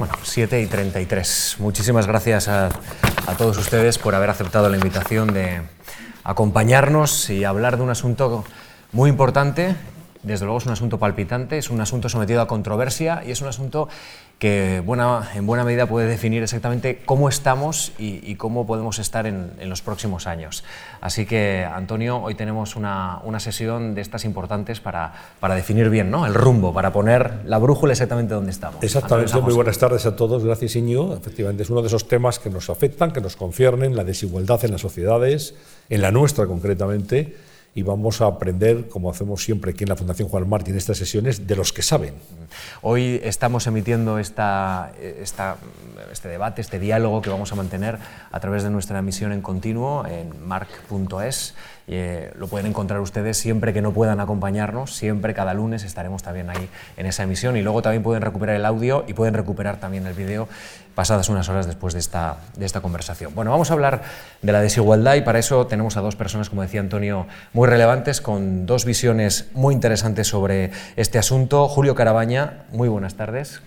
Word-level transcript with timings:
Bueno, 0.00 0.14
7 0.22 0.62
y 0.62 0.66
33. 0.66 1.56
Muchísimas 1.58 2.06
gracias 2.06 2.48
a, 2.48 2.70
a, 3.26 3.34
todos 3.36 3.58
ustedes 3.58 3.98
por 3.98 4.14
haber 4.14 4.30
aceptado 4.30 4.70
la 4.70 4.78
invitación 4.78 5.34
de 5.34 5.60
acompañarnos 6.24 7.28
y 7.28 7.44
hablar 7.44 7.76
de 7.76 7.82
un 7.82 7.90
asunto 7.90 8.42
muy 8.92 9.10
importante. 9.10 9.76
Desde 10.22 10.44
luego 10.44 10.58
es 10.58 10.66
un 10.66 10.72
asunto 10.72 10.98
palpitante, 10.98 11.56
es 11.56 11.70
un 11.70 11.80
asunto 11.80 12.08
sometido 12.08 12.42
a 12.42 12.46
controversia 12.46 13.22
y 13.26 13.30
es 13.30 13.40
un 13.40 13.48
asunto 13.48 13.88
que 14.38 14.82
buena, 14.84 15.30
en 15.34 15.46
buena 15.46 15.64
medida 15.64 15.86
puede 15.86 16.06
definir 16.08 16.42
exactamente 16.42 17.02
cómo 17.04 17.28
estamos 17.28 17.92
y, 17.98 18.20
y 18.22 18.36
cómo 18.36 18.66
podemos 18.66 18.98
estar 18.98 19.26
en, 19.26 19.52
en, 19.58 19.68
los 19.68 19.82
próximos 19.82 20.26
años. 20.26 20.64
Así 21.02 21.26
que, 21.26 21.66
Antonio, 21.70 22.22
hoy 22.22 22.34
tenemos 22.34 22.74
una, 22.74 23.20
una 23.24 23.38
sesión 23.38 23.94
de 23.94 24.00
estas 24.00 24.24
importantes 24.24 24.80
para, 24.80 25.12
para 25.40 25.54
definir 25.54 25.90
bien 25.90 26.10
¿no? 26.10 26.24
el 26.24 26.32
rumbo, 26.32 26.72
para 26.72 26.90
poner 26.90 27.40
la 27.44 27.58
brújula 27.58 27.92
exactamente 27.92 28.32
donde 28.32 28.50
estamos. 28.50 28.82
Exactamente, 28.82 29.38
muy 29.42 29.52
buenas 29.52 29.78
tardes 29.78 30.06
a 30.06 30.16
todos, 30.16 30.42
gracias 30.42 30.74
Iñigo. 30.74 31.14
Efectivamente, 31.14 31.62
es 31.62 31.70
uno 31.70 31.82
de 31.82 31.88
esos 31.88 32.08
temas 32.08 32.38
que 32.38 32.48
nos 32.48 32.70
afectan, 32.70 33.12
que 33.12 33.20
nos 33.20 33.36
conciernen, 33.36 33.94
la 33.94 34.04
desigualdad 34.04 34.64
en 34.64 34.72
las 34.72 34.80
sociedades, 34.80 35.54
en 35.90 36.00
la 36.00 36.10
nuestra 36.12 36.46
concretamente 36.46 37.49
y 37.74 37.82
vamos 37.82 38.20
a 38.20 38.26
aprender, 38.26 38.88
como 38.88 39.10
hacemos 39.10 39.44
siempre 39.44 39.72
aquí 39.72 39.84
en 39.84 39.90
la 39.90 39.96
Fundación 39.96 40.28
Juan 40.28 40.48
Martín 40.48 40.76
estas 40.76 40.98
sesiones, 40.98 41.46
de 41.46 41.56
los 41.56 41.72
que 41.72 41.82
saben. 41.82 42.14
Hoy 42.82 43.20
estamos 43.22 43.66
emitiendo 43.66 44.18
esta, 44.18 44.92
este 45.00 46.28
debate, 46.28 46.60
este 46.60 46.78
diálogo 46.78 47.22
que 47.22 47.30
vamos 47.30 47.52
a 47.52 47.54
mantener 47.54 47.98
a 48.32 48.40
través 48.40 48.62
de 48.62 48.70
nuestra 48.70 48.98
emisión 48.98 49.32
en 49.32 49.40
continuo 49.40 50.04
en 50.06 50.46
marc.es. 50.46 51.54
Eh, 51.92 52.32
lo 52.36 52.46
pueden 52.46 52.66
encontrar 52.66 53.00
ustedes 53.00 53.36
siempre 53.36 53.72
que 53.72 53.82
no 53.82 53.92
puedan 53.92 54.20
acompañarnos, 54.20 54.94
siempre 54.94 55.34
cada 55.34 55.54
lunes 55.54 55.82
estaremos 55.82 56.22
también 56.22 56.48
ahí 56.48 56.68
en 56.96 57.06
esa 57.06 57.24
emisión 57.24 57.56
y 57.56 57.62
luego 57.62 57.82
también 57.82 58.04
pueden 58.04 58.22
recuperar 58.22 58.54
el 58.54 58.64
audio 58.64 59.04
y 59.08 59.14
pueden 59.14 59.34
recuperar 59.34 59.80
también 59.80 60.06
el 60.06 60.14
vídeo 60.14 60.48
pasadas 60.94 61.28
unas 61.28 61.48
horas 61.48 61.66
después 61.66 61.94
de 61.94 62.00
esta, 62.00 62.38
de 62.56 62.66
esta 62.66 62.80
conversación. 62.80 63.34
Bueno, 63.34 63.50
vamos 63.50 63.70
a 63.70 63.74
hablar 63.74 64.02
de 64.42 64.52
la 64.52 64.60
desigualdad 64.60 65.14
y 65.14 65.22
para 65.22 65.38
eso 65.38 65.66
tenemos 65.66 65.96
a 65.96 66.00
dos 66.00 66.16
personas, 66.16 66.50
como 66.50 66.62
decía 66.62 66.80
Antonio, 66.80 67.26
muy 67.52 67.68
relevantes, 67.68 68.20
con 68.20 68.66
dos 68.66 68.84
visiones 68.84 69.48
muy 69.54 69.74
interesantes 69.74 70.28
sobre 70.28 70.70
este 70.96 71.18
asunto. 71.18 71.68
Julio 71.68 71.94
Carabaña, 71.94 72.64
muy 72.72 72.88
buenas 72.88 73.14
tardes. 73.14 73.62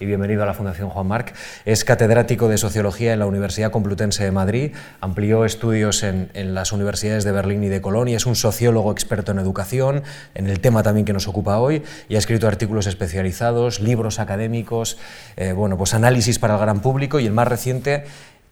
Y 0.00 0.06
bienvenido 0.06 0.42
a 0.42 0.46
la 0.46 0.54
Fundación 0.54 0.88
Juan 0.88 1.06
Marc. 1.06 1.34
Es 1.64 1.84
catedrático 1.84 2.48
de 2.48 2.58
Sociología 2.58 3.12
en 3.12 3.18
la 3.18 3.26
Universidad 3.26 3.70
Complutense 3.70 4.24
de 4.24 4.32
Madrid, 4.32 4.72
amplió 5.00 5.44
estudios 5.44 6.02
en, 6.02 6.30
en, 6.34 6.54
las 6.54 6.72
universidades 6.72 7.22
de 7.22 7.32
Berlín 7.32 7.62
y 7.62 7.68
de 7.68 7.80
Colonia, 7.80 8.16
es 8.16 8.26
un 8.26 8.34
sociólogo 8.34 8.90
experto 8.90 9.30
en 9.30 9.38
educación, 9.38 10.02
en 10.34 10.48
el 10.48 10.60
tema 10.60 10.82
también 10.82 11.04
que 11.04 11.12
nos 11.12 11.28
ocupa 11.28 11.58
hoy, 11.58 11.82
y 12.08 12.16
ha 12.16 12.18
escrito 12.18 12.48
artículos 12.48 12.86
especializados, 12.86 13.80
libros 13.80 14.18
académicos, 14.18 14.98
eh, 15.36 15.52
bueno, 15.52 15.76
pues 15.78 15.94
análisis 15.94 16.38
para 16.38 16.54
el 16.54 16.60
gran 16.60 16.80
público 16.80 17.20
y 17.20 17.26
el 17.26 17.32
más 17.32 17.46
reciente 17.46 18.04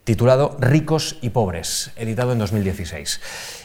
titulado 0.05 0.57
Ricos 0.61 1.19
y 1.23 1.31
Pobres, 1.31 1.93
editado 1.97 2.33
en 2.33 2.39
2016. 2.39 3.21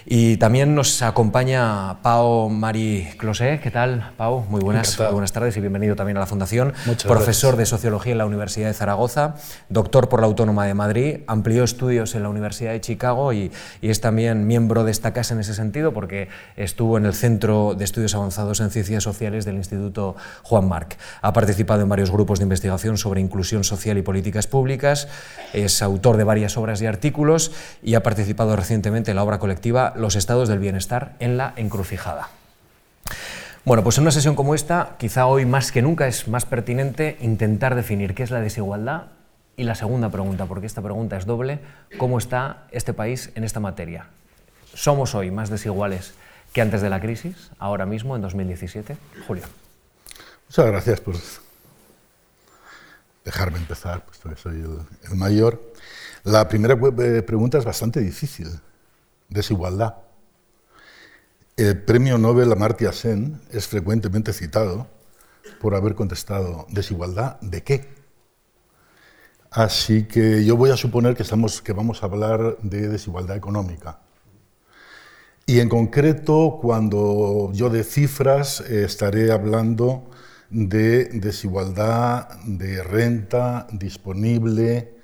Y 0.08 0.38
también 0.38 0.75
nos 0.75 1.02
acompaña 1.02 2.00
Pau 2.03 2.48
Mari 2.48 3.08
Closé. 3.17 3.59
¿Qué 3.59 3.72
tal, 3.72 4.12
Pau? 4.17 4.45
Muy 4.50 4.62
buenas, 4.62 5.00
muy 5.00 5.14
buenas 5.14 5.31
tardes 5.31 5.58
y 5.58 5.62
bienvenido 5.62 5.95
también 5.95 6.17
a 6.17 6.20
la 6.20 6.28
Fundación. 6.28 6.73
Muchas 6.86 7.12
Profesor 7.12 7.56
gracias. 7.56 7.72
de 7.72 7.78
Sociología 7.78 8.12
en 8.12 8.20
la 8.20 8.28
Universidad 8.28 8.67
de 8.67 8.75
Zaragoza, 8.75 9.34
doctor 9.70 10.08
por 10.08 10.20
la 10.20 10.28
Autónoma 10.28 10.67
de 10.67 10.75
Madrid, 10.75 11.17
amplió 11.25 11.64
estudios 11.64 12.14
en 12.14 12.22
la 12.22 12.30
Universidad 12.30 12.73
de 12.73 12.81
Chicago 12.81 13.34
y, 13.34 13.52
y, 13.81 13.89
es 13.89 14.00
también 14.00 14.45
miembro 14.45 14.84
de 14.84 14.92
esta 14.92 15.12
casa 15.12 15.34
en 15.34 15.39
ese 15.39 15.56
sentido 15.56 15.92
porque 15.92 16.30
estuvo 16.56 17.00
en 17.00 17.08
el 17.08 17.16
Centro 17.16 17.73
de 17.73 17.84
Estudios 17.84 18.14
Avanzados 18.14 18.59
en 18.59 18.69
Ciencias 18.69 19.02
Sociales 19.02 19.44
del 19.44 19.56
Instituto 19.56 20.16
Juan 20.44 20.67
Marc. 20.67 20.97
Ha 21.23 21.34
participado 21.34 21.81
en 21.81 21.90
varios 21.90 22.12
grupos 22.12 22.38
de 22.38 22.44
investigación 22.44 23.00
sobre 23.00 23.22
inclusión 23.22 23.64
social 23.64 23.97
y 23.97 24.03
políticas 24.03 24.45
públicas, 24.45 25.08
es 25.52 25.81
autor 25.81 26.17
de 26.17 26.25
varias 26.25 26.58
obras 26.58 26.80
y 26.84 26.86
artículos 26.86 27.52
y 27.81 27.95
ha 27.95 28.03
participado 28.03 28.56
recientemente 28.56 29.09
en 29.09 29.16
la 29.16 29.23
obra 29.23 29.40
colectiva 29.40 29.95
Los 29.98 30.16
estados 30.16 30.48
del 30.50 30.60
bienestar 30.60 31.16
en 31.20 31.38
la 31.38 31.53
encrucijada. 31.56 32.30
Bueno, 33.66 33.84
pues 33.84 33.97
en 33.97 34.03
una 34.03 34.12
sesión 34.12 34.36
como 34.36 34.53
esta, 34.53 34.96
quizá 35.00 35.25
hoy 35.25 35.46
más 35.46 35.72
que 35.72 35.81
nunca 35.81 36.08
es 36.08 36.28
más 36.28 36.46
pertinente 36.46 37.18
intentar 37.19 37.74
definir 37.74 38.14
qué 38.14 38.22
es 38.22 38.30
la 38.30 38.40
desigualdad 38.40 39.08
y 39.58 39.64
la 39.64 39.74
segunda 39.74 40.09
pregunta, 40.09 40.46
porque 40.46 40.68
esta 40.68 40.81
pregunta 40.81 41.18
es 41.18 41.25
doble, 41.25 41.59
¿cómo 41.97 42.18
está 42.18 42.68
este 42.72 42.94
país 42.94 43.31
en 43.36 43.44
esta 43.44 43.59
materia? 43.59 44.08
¿Somos 44.74 45.16
hoy 45.16 45.31
más 45.31 45.50
desiguales 45.50 46.14
que 46.53 46.62
antes 46.62 46.81
de 46.81 46.90
la 46.90 47.00
crisis, 47.00 47.52
ahora 47.58 47.86
mismo, 47.86 48.16
en 48.16 48.22
2017? 48.22 48.98
Julio. 49.28 49.44
Muchas 50.48 50.66
gracias 50.68 51.02
por 51.02 51.16
dejarme 53.24 53.58
empezar, 53.58 54.06
puesto 54.06 54.30
que 54.30 54.36
soy 54.36 54.64
el, 55.09 55.16
mayor. 55.16 55.74
La 56.24 56.48
primera 56.48 56.75
pregunta 56.78 57.58
es 57.58 57.66
bastante 57.66 58.00
difícil. 58.00 58.48
Desigualdad. 59.30 59.96
El 61.58 61.81
premio 61.84 62.18
Nobel 62.18 62.52
Amartya 62.52 62.91
Sen 62.91 63.41
es 63.52 63.68
frecuentemente 63.68 64.34
citado 64.34 64.88
por 65.59 65.75
haber 65.75 65.96
contestado 65.96 66.68
desigualdad 66.69 67.40
de 67.41 67.63
qué. 67.63 67.90
Así 69.52 70.03
que 70.03 70.44
yo 70.44 70.58
voy 70.58 70.72
a 70.72 70.78
suponer 70.78 71.16
que, 71.16 71.24
estamos, 71.24 71.62
que 71.62 71.72
vamos 71.72 72.03
a 72.03 72.08
hablar 72.08 72.58
de 72.62 72.90
desigualdad 72.90 73.38
económica. 73.38 74.00
Y 75.46 75.59
en 75.59 75.69
concreto, 75.69 76.59
cuando 76.62 77.52
yo 77.53 77.69
de 77.69 77.84
cifras 77.84 78.62
eh, 78.62 78.84
estaré 78.84 79.31
hablando 79.31 80.09
de 80.50 81.06
desigualdad 81.06 82.28
de 82.46 82.84
renta 82.84 83.68
disponible 83.72 84.96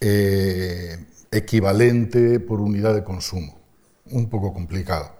eh, 0.00 1.04
equivalente 1.32 2.38
por 2.38 2.60
unidad 2.60 2.94
de 2.94 3.02
consumo. 3.02 3.58
Un 4.10 4.28
poco 4.28 4.52
complicado, 4.52 5.12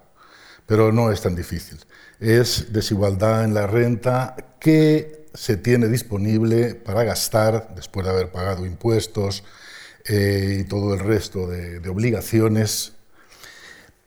pero 0.65 0.91
no 0.91 1.11
es 1.11 1.21
tan 1.21 1.35
difícil. 1.35 1.79
Es 2.19 2.71
desigualdad 2.71 3.43
en 3.43 3.53
la 3.53 3.67
renta 3.67 4.35
que 4.59 5.25
se 5.33 5.57
tiene 5.57 5.87
disponible 5.87 6.75
para 6.75 7.03
gastar 7.03 7.73
después 7.75 8.05
de 8.05 8.11
haber 8.11 8.31
pagado 8.31 8.65
impuestos 8.65 9.43
eh, 10.05 10.59
y 10.61 10.63
todo 10.65 10.93
el 10.93 10.99
resto 10.99 11.47
de, 11.47 11.87
obligaciones, 11.89 12.93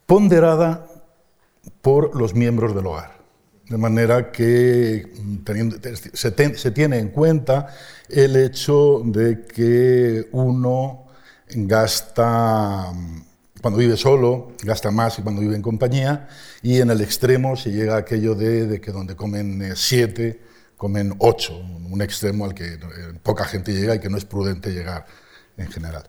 ponderada 0.04 0.86
por 1.82 2.14
los 2.14 2.34
miembros 2.34 2.74
del 2.74 2.86
hogar. 2.86 3.16
De 3.68 3.78
manera 3.78 4.30
que 4.30 5.08
teniendo, 5.42 5.76
se, 6.12 6.30
ten, 6.30 6.56
se, 6.56 6.70
tiene 6.70 6.98
en 6.98 7.08
cuenta 7.08 7.74
el 8.08 8.36
hecho 8.36 9.02
de 9.04 9.42
que 9.42 10.28
uno 10.30 11.05
gasta, 11.48 12.92
cuando 13.60 13.78
vive 13.78 13.96
solo, 13.96 14.52
gasta 14.62 14.90
más 14.90 15.16
que 15.16 15.22
cuando 15.22 15.40
vive 15.40 15.56
en 15.56 15.62
compañía, 15.62 16.28
y 16.62 16.80
en 16.80 16.90
el 16.90 17.00
extremo 17.00 17.56
se 17.56 17.70
llega 17.70 17.94
a 17.94 17.98
aquello 17.98 18.34
de, 18.34 18.80
que 18.80 18.92
donde 18.92 19.16
comen 19.16 19.72
siete, 19.76 20.42
comen 20.76 21.14
ocho, 21.18 21.58
un 21.58 22.02
extremo 22.02 22.44
al 22.44 22.54
que 22.54 22.78
poca 23.22 23.44
gente 23.44 23.72
llega 23.72 23.94
y 23.94 24.00
que 24.00 24.10
no 24.10 24.18
es 24.18 24.24
prudente 24.24 24.72
llegar 24.72 25.06
en 25.56 25.70
general. 25.70 26.04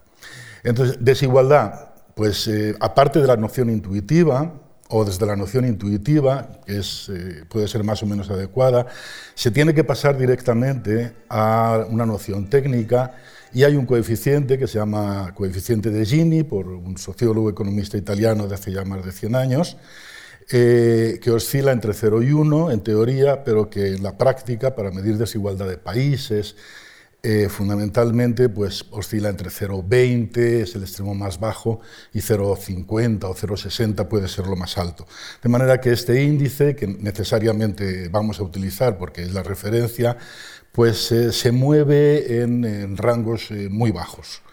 Entonces, 0.63 0.97
desigualdad, 0.99 1.91
pues 2.15 2.47
eh, 2.47 2.75
aparte 2.79 3.21
de 3.21 3.27
la 3.27 3.37
noción 3.37 3.69
intuitiva, 3.69 4.53
o 4.89 5.03
desde 5.03 5.25
la 5.25 5.35
noción 5.35 5.65
intuitiva, 5.65 6.61
que 6.65 6.79
es, 6.79 7.09
eh, 7.09 7.43
puede 7.49 7.67
ser 7.67 7.83
más 7.83 8.01
o 8.03 8.05
menos 8.05 8.29
adecuada, 8.29 8.87
se 9.35 9.51
tiene 9.51 9.73
que 9.73 9.83
pasar 9.83 10.17
directamente 10.17 11.13
a 11.29 11.85
una 11.89 12.05
noción 12.05 12.49
técnica 12.49 13.15
y 13.53 13.63
hay 13.63 13.75
un 13.75 13.85
coeficiente 13.85 14.57
que 14.57 14.67
se 14.67 14.79
llama 14.79 15.33
coeficiente 15.35 15.89
de 15.89 16.05
Gini, 16.05 16.43
por 16.43 16.67
un 16.67 16.97
sociólogo 16.97 17.49
economista 17.49 17.97
italiano 17.97 18.47
de 18.47 18.55
hace 18.55 18.71
ya 18.71 18.83
más 18.85 19.05
de 19.05 19.11
100 19.11 19.35
años, 19.35 19.77
eh, 20.49 21.19
que 21.21 21.31
oscila 21.31 21.71
entre 21.71 21.93
0 21.93 22.23
y 22.23 22.31
1 22.31 22.71
en 22.71 22.81
teoría, 22.81 23.43
pero 23.43 23.69
que 23.69 23.95
en 23.95 24.03
la 24.03 24.17
práctica, 24.17 24.75
para 24.75 24.91
medir 24.91 25.17
desigualdad 25.17 25.67
de 25.67 25.77
países, 25.77 26.55
eh, 27.23 27.49
fundamentalmente 27.49 28.47
pues, 28.47 28.85
oscila 28.91 29.27
entre 29.27 29.49
0,20, 29.49 30.61
es 30.61 30.75
el 30.75 30.83
extremo 30.83 31.15
más 31.15 31.39
bajo, 31.39 31.81
y 32.13 32.19
0,50 32.19 33.25
o 33.25 33.35
0,60 33.35 34.07
puede 34.07 34.27
ser 34.29 34.47
lo 34.47 34.55
más 34.55 34.77
alto. 34.77 35.05
De 35.43 35.49
manera 35.49 35.81
que 35.81 35.91
este 35.91 36.23
índice, 36.23 36.75
que 36.75 36.87
necesariamente 36.87 38.07
vamos 38.07 38.39
a 38.39 38.43
utilizar 38.43 38.97
porque 38.97 39.23
es 39.23 39.33
la 39.33 39.43
referencia, 39.43 40.15
pues 40.77 41.11
eh, 41.11 41.31
se 41.31 41.51
mueve 41.51 42.43
en, 42.43 42.95
rangos 42.97 43.49
eh, 43.49 43.67
muy 43.67 43.89
bajos. 43.89 44.43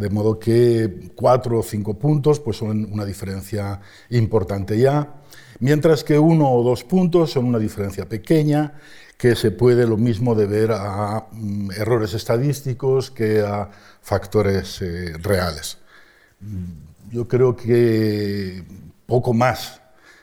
De 0.00 0.10
modo 0.10 0.36
que 0.36 1.12
4 1.14 1.60
o 1.60 1.62
5 1.62 1.96
puntos 1.96 2.40
pues, 2.40 2.56
son 2.56 2.92
una 2.92 3.04
diferencia 3.04 3.80
importante 4.10 4.76
ya, 4.76 5.14
mientras 5.60 6.02
que 6.02 6.18
1 6.18 6.52
o 6.52 6.64
2 6.64 6.84
puntos 6.84 7.30
son 7.30 7.44
una 7.44 7.60
diferencia 7.60 8.08
pequeña 8.08 8.74
que 9.16 9.36
se 9.36 9.52
puede 9.52 9.86
lo 9.86 9.96
mismo 9.96 10.34
deber 10.34 10.72
a 10.72 11.28
mm, 11.30 11.70
errores 11.70 12.14
estadísticos 12.14 13.12
que 13.12 13.40
a 13.40 13.70
factores 14.02 14.82
eh, 14.82 15.12
reales. 15.22 15.78
Yo 17.12 17.28
creo 17.28 17.54
que 17.54 18.64
poco 19.06 19.32
más 19.32 19.79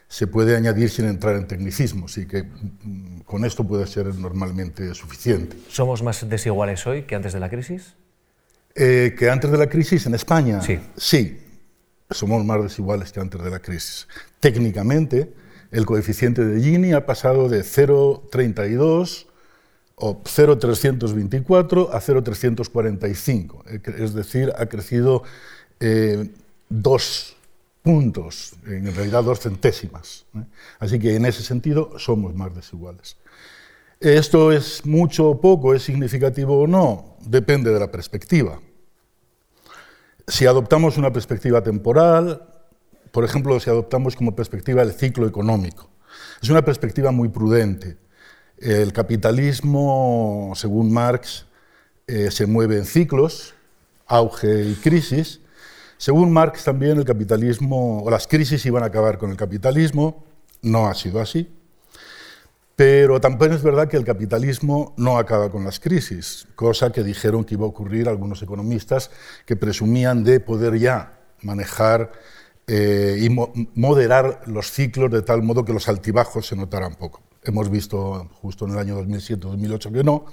se 0.07 0.27
puede 0.27 0.55
añadir 0.55 0.89
sin 0.89 1.05
entrar 1.05 1.35
en 1.35 1.47
tecnicismos 1.47 2.17
y 2.17 2.25
que 2.25 2.43
mm, 2.43 3.19
con 3.21 3.45
esto 3.45 3.63
puede 3.65 3.87
ser 3.87 4.13
normalmente 4.15 4.93
suficiente. 4.93 5.57
¿Somos 5.69 6.01
más 6.01 6.27
desiguales 6.29 6.85
hoy 6.87 7.03
que 7.03 7.15
antes 7.15 7.33
de 7.33 7.39
la 7.39 7.49
crisis? 7.49 7.95
Eh, 8.73 9.15
¿Que 9.17 9.29
antes 9.29 9.51
de 9.51 9.57
la 9.57 9.67
crisis 9.67 10.05
en 10.05 10.13
España? 10.13 10.61
Sí. 10.61 10.79
Sí, 10.95 11.39
somos 12.09 12.45
más 12.45 12.61
desiguales 12.63 13.11
que 13.11 13.19
antes 13.19 13.41
de 13.41 13.49
la 13.49 13.59
crisis. 13.59 14.07
Técnicamente, 14.39 15.33
el 15.71 15.85
coeficiente 15.85 16.45
de 16.45 16.61
Gini 16.61 16.93
ha 16.93 17.05
pasado 17.05 17.49
de 17.49 17.61
0,32 17.61 19.25
o 19.95 20.21
0,324 20.23 21.93
a 21.93 21.99
0,345, 21.99 23.65
es 23.97 24.13
decir, 24.13 24.53
ha 24.55 24.67
crecido 24.67 25.23
eh, 25.79 26.29
dos 26.69 27.36
puntos, 27.87 28.53
en 28.65 28.93
realidad 28.93 29.23
dos 29.23 29.39
centésimas. 29.39 30.25
¿eh? 30.35 30.43
Así 30.77 30.99
que 30.99 31.15
en 31.15 31.25
ese 31.25 31.41
sentido 31.41 31.97
somos 31.97 32.35
más 32.35 32.53
desiguales. 32.53 33.15
¿Esto 34.01 34.51
es 34.51 34.85
mucho 34.85 35.29
o 35.29 35.39
poco? 35.39 35.73
¿Es 35.73 35.83
significativo 35.83 36.59
o 36.59 36.67
no? 36.67 37.15
Depende 37.21 37.71
de 37.71 37.79
la 37.79 37.89
perspectiva. 37.89 38.59
Si 40.27 40.45
adoptamos 40.45 40.97
una 40.97 41.13
perspectiva 41.13 41.63
temporal, 41.63 42.45
por 43.13 43.23
ejemplo, 43.23 43.57
si 43.61 43.69
adoptamos 43.69 44.17
como 44.17 44.35
perspectiva 44.35 44.81
el 44.81 44.91
ciclo 44.91 45.25
económico, 45.25 45.89
es 46.41 46.49
una 46.49 46.65
perspectiva 46.65 47.11
muy 47.11 47.29
prudente. 47.29 47.95
El 48.57 48.91
capitalismo, 48.91 50.51
según 50.55 50.91
Marx, 50.91 51.45
eh, 52.05 52.31
se 52.31 52.47
mueve 52.47 52.79
en 52.79 52.85
ciclos, 52.85 53.53
auge 54.07 54.65
y 54.65 54.75
crisis. 54.75 55.39
Según 55.97 56.31
Marx 56.31 56.63
también 56.63 56.97
el 56.97 57.05
capitalismo, 57.05 58.03
o 58.03 58.09
las 58.11 58.27
crisis 58.27 58.65
iban 58.65 58.83
a 58.83 58.87
acabar 58.87 59.17
con 59.17 59.31
el 59.31 59.37
capitalismo, 59.37 60.23
no 60.61 60.87
ha 60.87 60.93
sido 60.93 61.19
así. 61.19 61.49
Pero 62.75 63.19
también 63.19 63.53
es 63.53 63.63
verdad 63.63 63.87
que 63.87 63.97
el 63.97 64.05
capitalismo 64.05 64.93
no 64.97 65.17
acaba 65.17 65.49
con 65.49 65.63
las 65.63 65.79
crisis, 65.79 66.47
cosa 66.55 66.91
que 66.91 67.03
dijeron 67.03 67.43
que 67.43 67.55
iba 67.55 67.65
a 67.65 67.69
ocurrir 67.69 68.07
algunos 68.07 68.43
economistas 68.43 69.09
que 69.47 69.55
presumían 69.55 70.23
de 70.23 70.39
poder 70.39 70.77
ya 70.77 71.17
manejar 71.41 72.11
eh, 72.67 73.17
y 73.19 73.29
moderar 73.73 74.41
los 74.45 74.69
ciclos 74.71 75.09
de 75.09 75.23
tal 75.23 75.41
modo 75.41 75.65
que 75.65 75.73
los 75.73 75.87
altibajos 75.89 76.45
se 76.45 76.55
notaran 76.55 76.93
poco. 76.93 77.23
Hemos 77.43 77.71
visto 77.71 78.29
justo 78.41 78.65
en 78.65 78.73
el 78.73 78.77
año 78.77 79.01
2007-2008 79.01 79.91
que 79.91 80.03
no. 80.03 80.25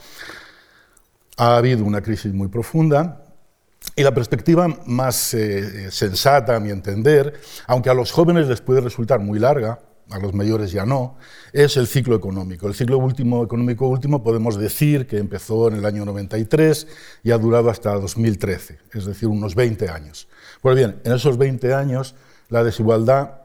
Ha 1.38 1.56
habido 1.56 1.84
una 1.84 2.02
crisis 2.02 2.34
muy 2.34 2.48
profunda 2.48 3.23
y 3.96 4.02
la 4.02 4.14
perspectiva 4.14 4.68
más 4.86 5.34
eh, 5.34 5.90
sensata, 5.90 6.56
a 6.56 6.60
mi 6.60 6.70
entender, 6.70 7.40
aunque 7.66 7.90
a 7.90 7.94
los 7.94 8.10
jóvenes 8.10 8.48
les 8.48 8.60
puede 8.60 8.80
resultar 8.80 9.20
muy 9.20 9.38
larga, 9.38 9.78
a 10.10 10.18
los 10.18 10.34
mayores 10.34 10.70
ya 10.72 10.84
no, 10.84 11.16
es 11.52 11.76
el 11.76 11.86
ciclo 11.86 12.16
económico. 12.16 12.66
El 12.66 12.74
ciclo 12.74 12.98
último, 12.98 13.44
económico 13.44 13.88
último 13.88 14.22
podemos 14.22 14.58
decir 14.58 15.06
que 15.06 15.18
empezó 15.18 15.68
en 15.68 15.76
el 15.76 15.86
año 15.86 16.04
93 16.04 16.86
y 17.22 17.30
ha 17.30 17.38
durado 17.38 17.70
hasta 17.70 17.94
2013, 17.94 18.78
es 18.92 19.04
decir, 19.06 19.28
unos 19.28 19.54
20 19.54 19.88
años. 19.88 20.28
Pues 20.60 20.76
bien, 20.76 21.00
en 21.04 21.12
esos 21.12 21.38
20 21.38 21.72
años 21.74 22.14
la 22.48 22.62
desigualdad 22.62 23.43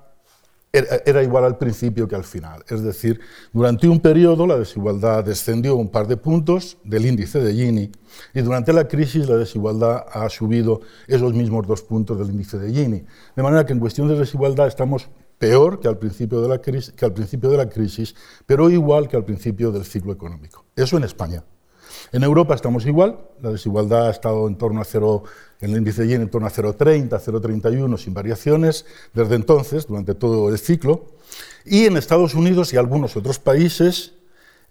era 0.72 1.24
igual 1.24 1.46
al 1.46 1.58
principio 1.58 2.08
que 2.08 2.16
al 2.16 2.24
final. 2.24 2.64
Es 2.68 2.84
decir, 2.84 3.20
durante 3.52 3.88
un 3.88 4.00
periodo 4.00 4.46
la 4.46 4.58
desigualdad 4.58 5.24
descendió 5.24 5.76
un 5.76 5.90
par 5.90 6.08
de 6.08 6.18
puntos 6.18 6.78
del 6.84 7.06
índice 7.06 7.40
de 7.40 7.54
Gini 7.54 7.92
y 8.34 8.42
durante 8.42 8.72
la 8.72 8.88
crisis 8.88 9.28
la 9.28 9.38
desigualdad 9.38 10.06
ha 10.12 10.30
subido 10.30 10.82
esos 11.08 11.34
mismos 11.34 11.66
dos 11.66 11.82
puntos 11.82 12.20
del 12.20 12.30
índice 12.30 12.60
de 12.60 12.72
Gini. 12.72 13.04
De 13.36 13.44
manera 13.44 13.66
que 13.66 13.74
en 13.74 13.80
cuestión 13.80 14.08
de 14.08 14.16
desigualdad 14.16 14.68
estamos 14.68 15.10
peor 15.40 15.80
que 15.80 15.88
al, 15.88 15.98
principio 15.98 16.42
de 16.42 16.50
la 16.50 16.62
crisis, 16.62 16.94
que 16.94 17.06
al 17.06 17.14
principio 17.14 17.50
de 17.50 17.58
la 17.58 17.70
crisis, 17.70 18.14
pero 18.46 18.70
igual 18.70 19.08
que 19.08 19.18
al 19.18 19.26
principio 19.26 19.72
del 19.72 19.86
ciclo 19.86 20.12
económico. 20.12 20.66
Eso 20.76 20.98
en 20.98 21.04
España. 21.06 21.44
En 22.12 22.24
Europa 22.24 22.56
estamos 22.56 22.88
igual, 22.88 23.20
la 23.40 23.52
desigualdad 23.52 24.08
ha 24.08 24.12
estado 24.12 24.48
en 24.48 24.56
torno 24.56 24.82
a 24.82 24.86
cero, 24.86 25.24
el 25.60 25.78
índice 25.78 26.02
de 26.02 26.08
Gini 26.08 26.24
en 26.24 26.30
torno 26.30 26.48
a 26.48 26.52
0,30, 26.52 27.10
0,31 27.10 27.98
sin 27.98 28.14
variaciones 28.16 28.86
desde 29.14 29.36
entonces, 29.36 29.86
durante 29.86 30.16
todo 30.16 30.50
el 30.50 30.58
ciclo, 30.58 31.06
y 31.66 31.86
en 31.86 31.98
Estados 31.98 32.34
Unidos 32.34 32.74
y 32.74 32.78
algunos 32.78 33.16
otros 33.16 33.38
países 33.38 34.14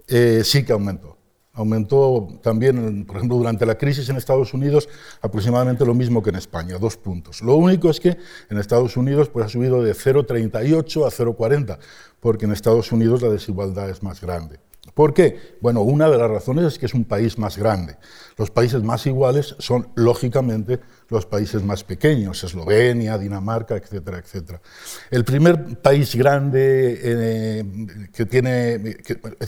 eh, 0.08 0.42
sí 0.44 0.64
que 0.64 0.72
aumentó. 0.72 1.16
Aumentó 1.52 2.28
también, 2.42 3.04
por 3.04 3.16
ejemplo, 3.16 3.36
durante 3.36 3.66
la 3.66 3.76
crisis 3.76 4.08
en 4.08 4.16
Estados 4.16 4.54
Unidos 4.54 4.88
aproximadamente 5.20 5.84
lo 5.84 5.94
mismo 5.94 6.22
que 6.22 6.30
en 6.30 6.36
España, 6.36 6.76
dos 6.78 6.96
puntos. 6.96 7.42
Lo 7.42 7.56
único 7.56 7.90
es 7.90 8.00
que 8.00 8.16
en 8.48 8.58
Estados 8.58 8.96
Unidos 8.96 9.28
pues, 9.28 9.46
ha 9.46 9.48
subido 9.48 9.82
de 9.82 9.92
0,38 9.92 11.06
a 11.06 11.10
0,40, 11.10 11.78
porque 12.20 12.46
en 12.46 12.52
Estados 12.52 12.90
Unidos 12.90 13.22
la 13.22 13.28
desigualdad 13.28 13.90
es 13.90 14.02
más 14.02 14.20
grande. 14.20 14.60
¿Por 14.94 15.14
qué? 15.14 15.56
Bueno, 15.60 15.82
una 15.82 16.08
de 16.08 16.18
las 16.18 16.30
razones 16.30 16.64
es 16.64 16.78
que 16.78 16.86
es 16.86 16.94
un 16.94 17.04
país 17.04 17.38
más 17.38 17.56
grande. 17.56 17.96
Los 18.36 18.50
países 18.50 18.82
más 18.82 19.06
iguales 19.06 19.54
son, 19.58 19.88
lógicamente, 19.94 20.80
los 21.08 21.24
países 21.24 21.62
más 21.62 21.84
pequeños, 21.84 22.44
Eslovenia, 22.44 23.16
Dinamarca, 23.16 23.76
etcétera, 23.76 24.18
etcétera. 24.18 24.60
El 25.10 25.24
primer 25.24 25.80
país 25.80 26.14
grande 26.14 27.00
eh, 27.02 27.64
que 28.12 28.26
tiene, 28.26 28.98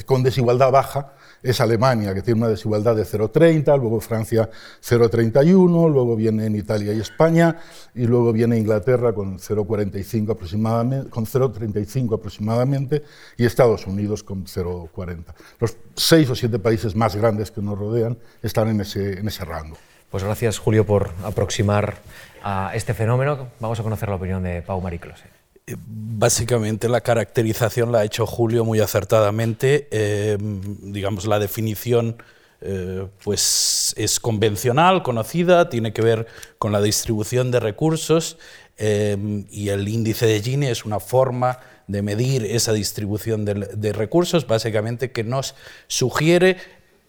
con 0.07 0.23
desigualdad 0.23 0.71
baja 0.71 1.15
es 1.43 1.61
Alemania, 1.61 2.15
que 2.15 2.23
tiene 2.23 2.41
una 2.41 2.49
desigualdad 2.49 2.97
de 2.97 3.05
0,30, 3.05 3.79
luego 3.79 4.01
Francia 4.01 4.49
0,31, 4.83 5.91
luego 5.91 6.17
viene 6.17 6.47
en 6.47 6.57
Italia 6.57 6.93
y 6.93 7.01
España, 7.01 7.59
y 7.95 8.07
luego 8.07 8.33
viene 8.33 8.59
Inglaterra 8.59 9.13
con 9.13 9.39
0,45 9.39 10.33
aproximadamente, 10.33 11.11
con 11.11 11.27
0,35 11.27 12.15
aproximadamente, 12.15 13.03
y 13.37 13.45
Estados 13.45 13.87
Unidos 13.87 14.23
con 14.23 14.45
0,40. 14.45 15.25
Los 15.59 15.77
seis 15.95 16.29
o 16.31 16.35
siete 16.35 16.59
países 16.59 16.95
más 16.95 17.17
grandes 17.17 17.51
que 17.51 17.61
nos 17.61 17.79
rodean 17.79 18.19
están 18.43 18.69
en 18.69 18.81
ese, 18.81 19.19
en 19.19 19.29
ese 19.29 19.45
rango. 19.45 19.77
Pues 20.11 20.25
gracias, 20.25 20.59
Julio, 20.59 20.85
por 20.85 21.11
aproximar 21.23 21.99
a 22.43 22.73
este 22.75 22.95
fenómeno. 22.95 23.49
Vamos 23.61 23.79
a 23.79 23.85
conocer 23.85 24.09
la 24.09 24.17
opinión 24.17 24.43
de 24.43 24.61
Pau 24.61 24.81
Mariclose. 24.81 25.23
Eh, 25.69 25.77
básicamente 25.79 26.89
la 26.89 27.01
caracterización 27.01 27.93
la 27.93 28.01
ha 28.01 28.05
hecho 28.05 28.27
Julio 28.27 28.65
muy 28.65 28.81
acertadamente. 28.81 29.87
Eh, 29.93 30.37
digamos, 30.41 31.27
la 31.27 31.39
definición 31.39 32.21
eh, 32.61 33.07
pues 33.23 33.95
es 33.97 34.19
convencional, 34.19 35.05
conocida, 35.05 35.69
tiene 35.69 35.93
que 35.93 36.03
ver 36.03 36.27
con 36.59 36.73
la 36.73 36.83
distribución 36.83 37.53
de 37.53 37.61
recursos 37.61 38.37
y 38.83 39.69
el 39.69 39.89
índice 39.89 40.25
de 40.25 40.41
Gini 40.41 40.69
es 40.69 40.87
una 40.87 41.01
forma 41.01 41.59
de 41.87 42.01
medir 42.01 42.47
esa 42.47 42.73
distribución 42.73 43.45
de 43.45 43.93
recursos, 43.93 44.47
básicamente 44.47 45.13
que 45.13 45.23
nos 45.23 45.55
sugiere 45.87 46.57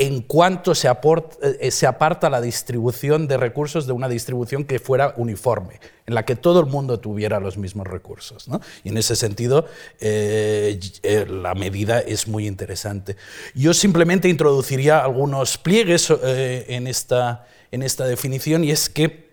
en 0.01 0.21
cuanto 0.21 0.73
se, 0.73 0.89
eh, 0.89 1.69
se, 1.69 1.85
aparta 1.85 2.27
la 2.27 2.41
distribución 2.41 3.27
de 3.27 3.37
recursos 3.37 3.85
de 3.85 3.93
una 3.93 4.09
distribución 4.09 4.63
que 4.63 4.79
fuera 4.79 5.13
uniforme, 5.15 5.79
en 6.07 6.15
la 6.15 6.25
que 6.25 6.35
todo 6.35 6.59
el 6.59 6.65
mundo 6.65 6.99
tuviera 6.99 7.39
los 7.39 7.55
mismos 7.55 7.85
recursos. 7.85 8.47
Y 8.83 8.89
en 8.89 8.97
ese 8.97 9.15
sentido, 9.15 9.67
eh, 9.99 10.79
eh, 11.03 11.27
la 11.29 11.53
medida 11.53 11.99
es 11.99 12.27
muy 12.27 12.47
interesante. 12.47 13.15
Yo 13.53 13.75
simplemente 13.75 14.27
introduciría 14.27 15.03
algunos 15.03 15.59
pliegues 15.59 16.11
en, 16.11 16.87
esta, 16.87 17.45
en 17.69 17.83
esta 17.83 18.05
definición, 18.05 18.63
y 18.63 18.71
es 18.71 18.89
que, 18.89 19.29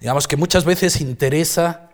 digamos 0.00 0.26
que 0.26 0.36
muchas 0.36 0.64
veces 0.64 1.00
interesa 1.00 1.90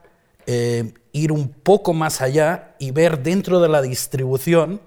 ir 0.47 1.31
un 1.31 1.51
poco 1.51 1.93
más 1.93 2.23
allá 2.23 2.75
y 2.79 2.91
ver 2.91 3.23
dentro 3.23 3.61
de 3.61 3.69
la 3.69 3.83
distribución, 3.83 4.81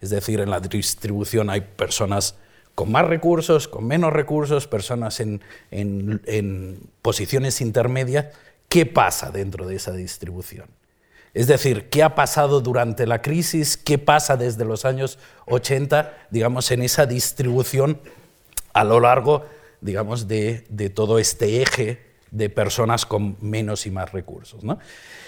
es 0.00 0.10
decir, 0.10 0.40
en 0.40 0.50
la 0.50 0.60
distribución 0.60 1.50
hay 1.50 1.60
personas 1.60 2.36
con 2.76 2.92
más 2.92 3.06
recursos, 3.06 3.68
con 3.68 3.86
menos 3.86 4.12
recursos, 4.12 4.66
personas 4.66 5.18
en, 5.20 5.40
posiciones 7.00 7.60
intermedias. 7.62 8.26
¿Qué 8.68 8.84
pasa 8.84 9.30
dentro 9.30 9.66
de 9.66 9.76
esa 9.76 9.92
distribución? 9.92 10.68
Es 11.32 11.46
decir, 11.46 11.88
¿qué 11.88 12.02
ha 12.02 12.14
pasado 12.14 12.60
durante 12.60 13.06
la 13.06 13.22
crisis? 13.22 13.78
¿Qué 13.78 13.96
pasa 13.96 14.36
desde 14.36 14.64
los 14.66 14.84
años 14.84 15.18
80, 15.46 16.28
digamos, 16.30 16.70
en 16.70 16.82
esa 16.82 17.06
distribución 17.06 17.98
a 18.74 18.84
lo 18.84 19.00
largo, 19.00 19.46
digamos, 19.80 20.28
de, 20.28 20.66
todo 20.94 21.18
este 21.18 21.62
eje 21.62 22.04
de 22.30 22.50
personas 22.50 23.06
con 23.06 23.36
menos 23.40 23.86
y 23.86 23.90
más 23.90 24.12
recursos? 24.12 24.62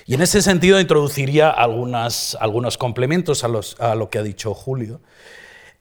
Y 0.07 0.15
en 0.15 0.23
ese 0.23 0.43
sentido 0.43 0.81
introduciría 0.81 1.51
algunos 1.51 2.79
complementos 2.79 3.45
a, 3.45 3.95
lo 3.95 4.11
que 4.11 4.19
ha 4.19 4.23
dicho 4.23 4.55
Julio. 4.55 5.01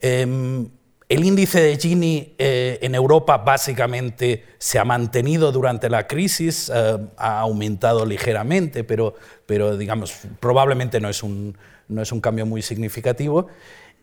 Em, 0.00 0.68
el 1.08 1.24
índice 1.24 1.62
de 1.62 1.78
Gini 1.78 2.34
eh, 2.36 2.78
en 2.82 2.94
Europa 2.94 3.38
básicamente 3.38 4.44
se 4.58 4.78
ha 4.78 4.84
mantenido 4.84 5.50
durante 5.52 5.88
la 5.88 6.06
crisis, 6.06 6.70
eh, 6.74 6.98
ha 7.16 7.40
aumentado 7.40 8.04
ligeramente, 8.04 8.84
pero, 8.84 9.14
pero 9.46 9.78
digamos, 9.78 10.14
probablemente 10.38 11.00
no 11.00 11.08
es 11.08 11.22
un, 11.22 11.56
no 11.88 12.02
es 12.02 12.12
un 12.12 12.20
cambio 12.20 12.44
muy 12.44 12.60
significativo. 12.60 13.46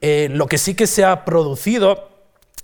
Eh, 0.01 0.29
lo 0.31 0.48
que 0.48 0.57
sí 0.57 0.74
que 0.74 0.88
se 0.88 1.03
ha 1.03 1.25
producido 1.25 2.10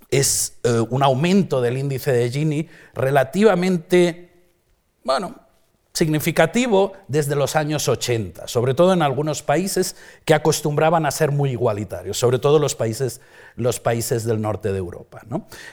es 0.09 0.57
un 0.89 1.03
aumento 1.03 1.61
del 1.61 1.77
índice 1.77 2.11
de 2.11 2.29
Gini 2.29 2.67
relativamente, 2.93 4.30
bueno, 5.03 5.35
significativo 5.93 6.93
desde 7.07 7.35
los 7.35 7.55
años 7.55 7.87
80, 7.87 8.47
sobre 8.47 8.73
todo 8.73 8.93
en 8.93 9.01
algunos 9.01 9.43
países 9.43 9.95
que 10.23 10.33
acostumbraban 10.33 11.05
a 11.05 11.11
ser 11.11 11.31
muy 11.31 11.51
igualitarios, 11.51 12.17
sobre 12.17 12.39
todo 12.39 12.59
los 12.59 12.75
países, 12.75 13.19
los 13.55 13.79
países 13.79 14.23
del 14.23 14.41
norte 14.41 14.71
de 14.71 14.77
Europa. 14.77 15.21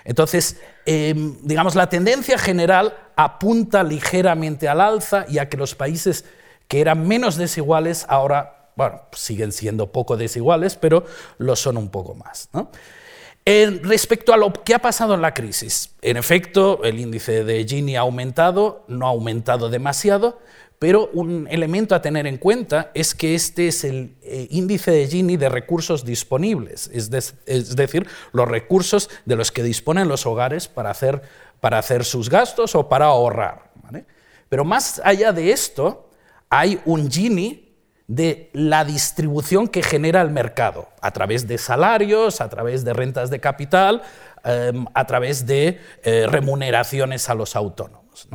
Entonces, 0.04 0.60
em, 0.86 1.36
digamos, 1.42 1.76
la 1.76 1.88
tendencia 1.88 2.36
general 2.36 2.96
apunta 3.14 3.82
ligeramente 3.84 4.68
al 4.68 4.80
alza 4.80 5.24
y 5.28 5.38
a 5.38 5.48
que 5.48 5.56
los 5.56 5.74
países 5.74 6.24
que 6.66 6.80
eran 6.80 7.06
menos 7.06 7.36
desiguales 7.36 8.04
ahora, 8.08 8.70
bueno, 8.76 9.02
siguen 9.12 9.52
siendo 9.52 9.92
poco 9.92 10.16
desiguales, 10.16 10.74
pero 10.74 11.04
lo 11.38 11.54
son 11.54 11.76
un 11.76 11.90
poco 11.90 12.14
más 12.14 12.48
respecto 13.82 14.34
a 14.34 14.36
lo 14.36 14.52
que 14.52 14.74
ha 14.74 14.78
pasado 14.78 15.14
en 15.14 15.22
la 15.22 15.32
crisis, 15.32 15.90
en 16.02 16.16
efecto, 16.16 16.80
el 16.84 17.00
índice 17.00 17.44
de 17.44 17.64
Gini 17.64 17.96
ha 17.96 18.00
aumentado, 18.00 18.84
no 18.88 19.06
ha 19.06 19.10
aumentado 19.10 19.70
demasiado, 19.70 20.38
pero 20.78 21.10
un 21.12 21.48
elemento 21.50 21.94
a 21.94 22.02
tener 22.02 22.26
en 22.26 22.36
cuenta 22.36 22.90
es 22.94 23.14
que 23.14 23.34
este 23.34 23.68
es 23.68 23.84
el 23.84 24.14
eh, 24.22 24.46
índice 24.50 24.90
de 24.90 25.08
Gini 25.08 25.36
de 25.36 25.48
recursos 25.48 26.04
disponibles, 26.04 26.90
es, 26.92 27.10
decir, 27.10 28.06
los 28.32 28.46
recursos 28.46 29.10
de 29.24 29.36
los 29.36 29.50
que 29.50 29.62
disponen 29.62 30.08
los 30.08 30.26
hogares 30.26 30.68
para 30.68 30.90
hacer, 30.90 31.22
para 31.60 31.78
hacer 31.78 32.04
sus 32.04 32.28
gastos 32.28 32.74
o 32.74 32.88
para 32.88 33.06
ahorrar. 33.06 33.68
Pero 34.48 34.64
más 34.64 35.00
allá 35.04 35.32
de 35.32 35.52
esto, 35.52 36.08
hay 36.48 36.80
un 36.84 37.10
Gini 37.10 37.67
de 38.08 38.48
la 38.54 38.84
distribución 38.86 39.68
que 39.68 39.82
genera 39.82 40.22
el 40.22 40.30
mercado, 40.30 40.88
a 41.02 41.12
través 41.12 41.46
de 41.46 41.58
salarios, 41.58 42.40
a 42.40 42.48
través 42.48 42.82
de 42.82 42.94
rentas 42.94 43.28
de 43.30 43.38
capital, 43.38 44.02
em, 44.44 44.86
a 44.94 45.06
través 45.06 45.46
de 45.46 45.78
eh, 46.02 46.26
remuneraciones 46.26 47.28
a 47.28 47.34
los 47.34 47.54
autónomos. 47.54 48.26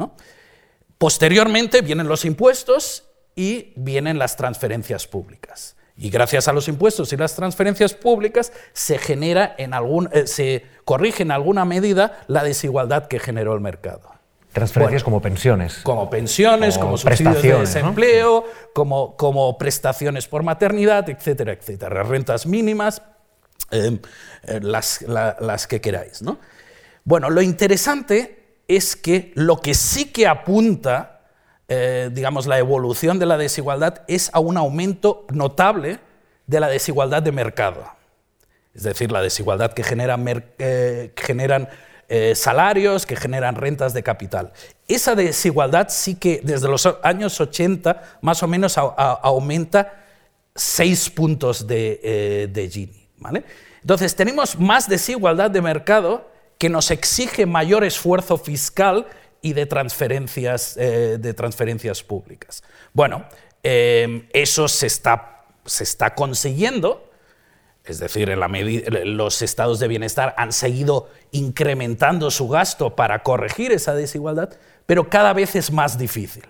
Posteriormente 0.99 1.81
vienen 1.81 2.07
los 2.07 2.23
impuestos 2.23 3.09
y 3.35 3.73
vienen 3.75 4.19
las 4.19 4.37
transferencias 4.37 5.07
públicas. 5.07 5.75
Y 5.97 6.09
gracias 6.09 6.47
a 6.47 6.53
los 6.53 6.67
impuestos 6.67 7.11
y 7.11 7.17
las 7.17 7.35
transferencias 7.35 7.93
públicas 7.93 8.53
se 8.73 8.99
genera 8.99 9.55
en 9.57 9.73
algún, 9.73 10.07
eh, 10.13 10.27
se 10.27 10.65
corrige 10.85 11.23
en 11.23 11.31
alguna 11.31 11.65
medida 11.65 12.23
la 12.27 12.43
desigualdad 12.43 13.07
que 13.07 13.19
generó 13.19 13.53
el 13.53 13.59
mercado. 13.59 14.12
Transferencias 14.53 15.03
como 15.03 15.19
pensiones. 15.19 15.79
Como 15.83 16.09
pensiones, 16.09 16.77
como, 16.77 16.95
subsidios 16.97 17.41
de 17.41 17.59
desempleo, 17.59 18.45
como, 18.73 19.17
como 19.17 19.57
prestaciones 19.57 20.27
por 20.27 20.43
maternidad, 20.43 21.09
etcétera, 21.09 21.53
etcétera. 21.53 22.03
Rentas 22.03 22.45
mínimas, 22.45 23.01
em, 23.71 23.99
eh, 24.43 24.59
las, 24.61 25.01
las, 25.01 25.65
que 25.65 25.81
queráis. 25.81 26.21
¿no? 26.21 26.37
Bueno, 27.03 27.31
lo 27.31 27.41
interesante 27.41 28.59
es 28.67 28.95
que 28.95 29.31
lo 29.33 29.57
que 29.57 29.73
sí 29.73 30.11
que 30.11 30.27
apunta, 30.27 31.21
eh, 31.67 32.11
digamos, 32.11 32.45
la 32.45 32.59
evolución 32.59 33.17
de 33.17 33.25
la 33.25 33.37
desigualdad 33.37 34.03
es 34.07 34.29
a 34.33 34.39
un 34.39 34.57
aumento 34.57 35.25
notable 35.31 35.99
de 36.45 36.59
la 36.59 36.67
desigualdad 36.67 37.23
de 37.23 37.31
mercado. 37.31 37.83
Es 38.75 38.83
decir, 38.83 39.11
la 39.11 39.21
desigualdad 39.21 39.73
que, 39.73 39.83
genera 39.83 40.17
eh, 40.59 41.11
que 41.15 41.23
generan 41.23 41.69
eh, 42.15 42.35
salarios, 42.35 43.07
que 43.07 43.15
generan 43.15 43.55
rentas 43.55 43.91
de 43.91 44.03
capital. 44.03 44.53
Esa 44.87 45.15
desigualdad 45.15 45.87
sí 45.89 46.13
que 46.13 46.41
desde 46.43 46.67
los 46.67 46.87
años 47.01 47.41
80 47.41 48.19
más 48.21 48.43
o 48.43 48.47
menos 48.47 48.77
aumenta 48.77 50.05
6 50.53 51.09
puntos 51.09 51.65
de, 51.65 51.99
eh, 52.03 52.69
Gini. 52.71 53.09
¿vale? 53.17 53.43
Entonces 53.81 54.15
tenemos 54.15 54.59
más 54.59 54.87
desigualdad 54.87 55.49
de 55.49 55.63
mercado 55.63 56.29
que 56.59 56.69
nos 56.69 56.91
exige 56.91 57.47
mayor 57.47 57.83
esfuerzo 57.83 58.37
fiscal 58.37 59.07
y 59.41 59.53
de 59.53 59.65
transferencias, 59.65 60.77
eh, 60.77 61.17
de 61.19 61.33
transferencias 61.33 62.03
públicas. 62.03 62.61
Bueno, 62.93 63.25
eso 63.63 64.67
se 64.67 64.85
está, 64.85 65.45
se 65.65 65.83
está 65.83 66.13
consiguiendo 66.13 67.09
es 67.85 67.99
decir, 67.99 68.33
los 69.05 69.41
estados 69.41 69.79
de 69.79 69.87
bienestar 69.89 70.33
han 70.37 70.53
seguido 70.53 71.09
incrementando 71.31 72.31
su 72.31 72.47
gasto 72.47 72.95
para 72.95 73.23
corregir 73.23 73.73
esa 73.73 73.93
desigualdad, 73.93 74.51
pero 74.85 75.09
cada 75.09 75.33
vez 75.33 75.55
es 75.55 75.71
más 75.71 75.97
difícil. 75.97 76.43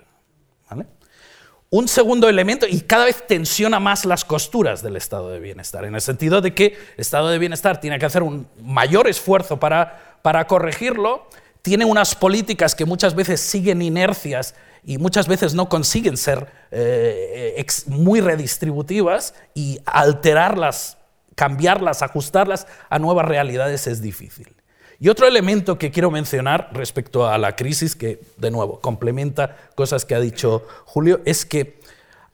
Un 1.70 1.88
segundo 1.88 2.28
elemento, 2.28 2.68
y 2.68 2.82
cada 2.82 3.06
vez 3.06 3.26
tensiona 3.26 3.80
más 3.80 4.04
las 4.04 4.24
costuras 4.24 4.80
del 4.80 4.94
estado 4.94 5.30
de 5.30 5.40
bienestar, 5.40 5.84
en 5.84 5.96
el 5.96 6.00
sentido 6.00 6.40
de 6.40 6.54
que 6.54 6.66
el 6.66 7.00
estado 7.00 7.30
de 7.30 7.38
bienestar 7.38 7.80
tiene 7.80 7.98
que 7.98 8.06
hacer 8.06 8.22
un 8.22 8.46
mayor 8.62 9.08
esfuerzo 9.08 9.58
para, 9.58 10.18
para 10.22 10.46
corregirlo, 10.46 11.26
tiene 11.62 11.84
unas 11.84 12.14
políticas 12.14 12.76
que 12.76 12.84
muchas 12.84 13.16
veces 13.16 13.40
siguen 13.40 13.82
inercias 13.82 14.54
y 14.84 14.98
muchas 14.98 15.26
veces 15.26 15.54
no 15.54 15.68
consiguen 15.68 16.16
ser 16.16 16.46
eh, 16.70 17.66
muy 17.88 18.20
redistributivas 18.20 19.34
y 19.52 19.80
alterarlas 19.84 20.98
cambiarlas, 21.34 22.02
ajustarlas 22.02 22.66
a 22.90 22.98
nuevas 22.98 23.26
realidades 23.26 23.86
es 23.86 24.00
difícil. 24.00 24.54
Y 25.00 25.08
otro 25.08 25.26
elemento 25.26 25.76
que 25.76 25.90
quiero 25.90 26.10
mencionar 26.10 26.70
respecto 26.72 27.28
a 27.28 27.36
la 27.38 27.56
crisis, 27.56 27.96
que 27.96 28.20
de 28.36 28.50
nuevo 28.50 28.80
complementa 28.80 29.56
cosas 29.74 30.04
que 30.04 30.14
ha 30.14 30.20
dicho 30.20 30.66
Julio, 30.84 31.20
es 31.24 31.44
que 31.44 31.80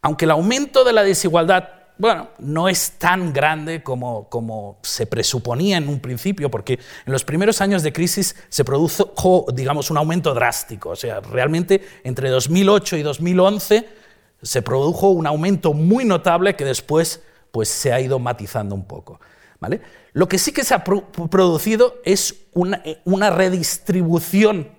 aunque 0.02 0.24
el 0.24 0.30
aumento 0.30 0.84
de 0.84 0.92
la 0.92 1.02
desigualdad 1.02 1.80
bueno, 2.00 2.30
no 2.38 2.66
es 2.66 2.92
tan 2.92 3.30
grande 3.30 3.82
como, 3.82 4.26
como, 4.30 4.78
se 4.82 5.06
presuponía 5.06 5.76
en 5.76 5.86
un 5.86 6.00
principio, 6.00 6.50
porque 6.50 6.78
en 7.04 7.12
los 7.12 7.24
primeros 7.24 7.60
años 7.60 7.82
de 7.82 7.92
crisis 7.92 8.36
se 8.48 8.64
produjo, 8.64 9.44
digamos, 9.52 9.90
un 9.90 9.98
aumento 9.98 10.32
drástico. 10.32 10.88
O 10.88 10.96
sea, 10.96 11.20
realmente 11.20 11.86
entre 12.02 12.30
2008 12.30 12.96
y 12.96 13.02
2011 13.02 13.86
se 14.40 14.62
produjo 14.62 15.10
un 15.10 15.26
aumento 15.26 15.74
muy 15.74 16.06
notable 16.06 16.56
que 16.56 16.64
después 16.64 17.20
pues 17.50 17.68
se 17.68 17.92
ha 17.92 18.00
ido 18.00 18.18
matizando 18.18 18.74
un 18.74 18.84
poco. 18.84 19.20
¿vale? 19.60 19.80
Lo 20.12 20.28
que 20.28 20.38
sí 20.38 20.52
que 20.52 20.64
se 20.64 20.74
ha 20.74 20.82
producido 20.82 22.00
es 22.04 22.46
una, 22.52 23.30
redistribución 23.30 24.72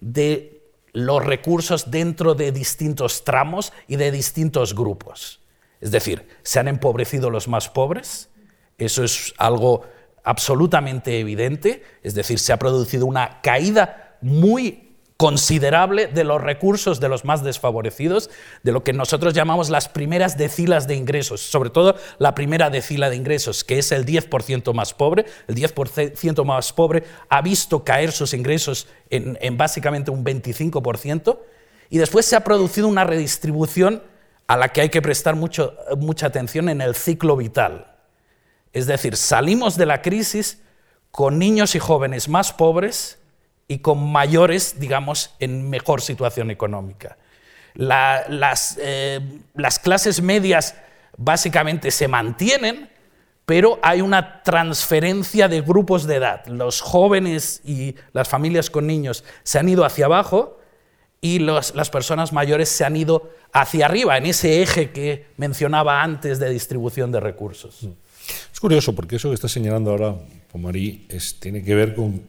de 0.00 0.62
los 0.92 1.24
recursos 1.24 1.90
dentro 1.90 2.34
de 2.34 2.52
distintos 2.52 3.24
tramos 3.24 3.72
y 3.86 3.96
de 3.96 4.10
distintos 4.10 4.74
grupos. 4.74 5.40
Es 5.80 5.90
decir, 5.90 6.26
se 6.42 6.58
han 6.58 6.68
empobrecido 6.68 7.30
los 7.30 7.48
más 7.48 7.68
pobres, 7.68 8.30
eso 8.78 9.04
es 9.04 9.34
algo 9.36 9.82
absolutamente 10.24 11.20
evidente, 11.20 11.82
es 12.02 12.14
decir, 12.14 12.38
se 12.38 12.52
ha 12.52 12.58
producido 12.58 13.06
una 13.06 13.40
caída 13.42 14.16
muy 14.20 14.89
considerable 15.20 16.06
de 16.06 16.24
los 16.24 16.40
recursos 16.40 16.98
de 16.98 17.10
los 17.10 17.26
más 17.26 17.44
desfavorecidos, 17.44 18.30
de 18.62 18.72
lo 18.72 18.82
que 18.82 18.94
nosotros 18.94 19.34
llamamos 19.34 19.68
las 19.68 19.86
primeras 19.86 20.38
decilas 20.38 20.88
de 20.88 20.94
ingresos, 20.94 21.42
sobre 21.42 21.68
todo 21.68 21.94
la 22.16 22.34
primera 22.34 22.70
decila 22.70 23.10
de 23.10 23.16
ingresos, 23.16 23.62
que 23.62 23.78
es 23.78 23.92
el 23.92 24.06
10% 24.06 24.72
más 24.72 24.94
pobre. 24.94 25.26
El 25.46 25.56
10% 25.56 26.42
más 26.46 26.72
pobre 26.72 27.04
ha 27.28 27.42
visto 27.42 27.84
caer 27.84 28.12
sus 28.12 28.32
ingresos 28.32 28.88
en, 29.10 29.58
básicamente 29.58 30.10
un 30.10 30.24
25%, 30.24 31.38
y 31.90 31.98
después 31.98 32.24
se 32.24 32.36
ha 32.36 32.42
producido 32.42 32.88
una 32.88 33.04
redistribución 33.04 34.02
a 34.46 34.56
la 34.56 34.70
que 34.70 34.80
hay 34.80 34.88
que 34.88 35.02
prestar 35.02 35.36
mucho, 35.36 35.76
mucha 35.98 36.28
atención 36.28 36.70
en 36.70 36.80
el 36.80 36.94
ciclo 36.94 37.36
vital. 37.36 37.94
Es 38.72 38.86
decir, 38.86 39.18
salimos 39.18 39.76
de 39.76 39.84
la 39.84 40.00
crisis 40.00 40.62
con 41.10 41.38
niños 41.38 41.74
y 41.74 41.78
jóvenes 41.78 42.26
más 42.26 42.54
pobres, 42.54 43.19
y 43.70 43.78
con 43.78 44.10
mayores, 44.10 44.80
digamos, 44.80 45.30
en 45.38 45.70
mejor 45.70 46.02
situación 46.02 46.50
económica. 46.50 47.16
las, 47.76 48.76
eh, 48.80 49.20
las 49.54 49.78
clases 49.78 50.20
medias 50.20 50.74
básicamente 51.16 51.92
se 51.92 52.08
mantienen, 52.08 52.90
pero 53.46 53.78
hay 53.80 54.00
una 54.00 54.42
transferencia 54.42 55.46
de 55.46 55.60
grupos 55.60 56.08
de 56.08 56.16
edad. 56.16 56.44
Los 56.46 56.80
jóvenes 56.80 57.60
y 57.64 57.94
las 58.12 58.28
familias 58.28 58.70
con 58.70 58.88
niños 58.88 59.22
se 59.44 59.60
han 59.60 59.68
ido 59.68 59.84
hacia 59.84 60.06
abajo 60.06 60.58
y 61.20 61.38
las 61.38 61.90
personas 61.90 62.32
mayores 62.32 62.68
se 62.70 62.84
han 62.84 62.96
ido 62.96 63.30
hacia 63.52 63.86
arriba, 63.86 64.18
en 64.18 64.26
ese 64.26 64.62
eje 64.62 64.90
que 64.90 65.26
mencionaba 65.36 66.02
antes 66.02 66.40
de 66.40 66.50
distribución 66.50 67.12
de 67.12 67.20
recursos. 67.20 67.86
Es 68.52 68.58
curioso 68.58 68.96
porque 68.96 69.14
eso 69.14 69.28
que 69.28 69.36
está 69.36 69.48
señalando 69.48 69.92
ahora 69.92 70.16
Pomarí 70.50 71.06
tiene 71.38 71.62
que 71.62 71.76
ver 71.76 71.94
con 71.94 72.24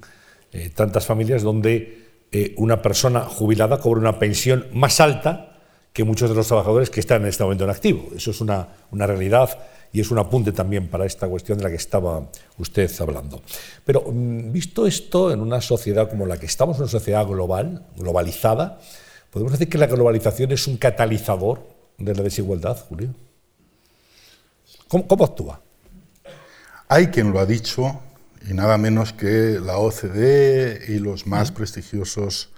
eh, 0.54 0.70
tantas 0.70 1.06
familias 1.06 1.44
donde 1.44 2.02
eh, 2.32 2.54
una 2.58 2.82
persona 2.82 3.22
jubilada 3.22 3.80
cobra 3.80 4.00
una 4.00 4.20
pensión 4.20 4.68
más 4.74 5.00
alta 5.00 5.60
que 5.94 6.04
muchos 6.04 6.30
de 6.30 6.36
los 6.36 6.48
trabajadores 6.48 6.90
que 6.90 7.00
están 7.00 7.22
en 7.24 7.28
este 7.28 7.44
momento 7.44 7.66
en 7.66 7.70
activo. 7.70 8.10
Eso 8.16 8.32
es 8.32 8.42
una, 8.42 8.68
una 8.92 9.06
realidad 9.08 9.50
y 9.94 10.00
es 10.00 10.10
un 10.12 10.18
apunte 10.18 10.52
también 10.52 10.88
para 10.88 11.06
esta 11.06 11.28
cuestión 11.28 11.58
de 11.58 11.66
la 11.66 11.70
que 11.70 11.76
estaba 11.76 12.26
usted 12.58 12.90
hablando. 13.00 13.42
Pero 13.86 14.06
mm, 14.08 14.52
visto 14.52 14.88
esto 14.88 15.32
en 15.32 15.42
una 15.42 15.60
sociedad 15.60 16.10
como 16.10 16.26
la 16.26 16.38
que 16.38 16.46
estamos, 16.46 16.80
una 16.80 16.88
sociedad 16.88 17.26
global, 17.28 17.86
globalizada, 17.98 18.80
¿podemos 19.30 19.52
decir 19.52 19.70
que 19.70 19.78
la 19.78 19.88
globalización 19.88 20.52
es 20.52 20.68
un 20.68 20.78
catalizador 20.78 21.68
de 21.98 22.16
la 22.16 22.24
desigualdad, 22.24 22.78
Julio? 22.88 23.10
¿Cómo, 24.88 25.08
cómo 25.08 25.26
actúa? 25.26 25.62
Hay 26.88 27.08
quien 27.08 27.32
lo 27.32 27.40
ha 27.40 27.46
dicho 27.46 28.00
y 28.50 28.54
nada 28.54 28.78
menos 28.78 29.14
que 29.14 29.60
la 29.64 29.78
OCDE 29.78 30.86
y 30.88 31.00
los 31.00 31.28
más 31.28 31.52
prestigiosos 31.52 32.52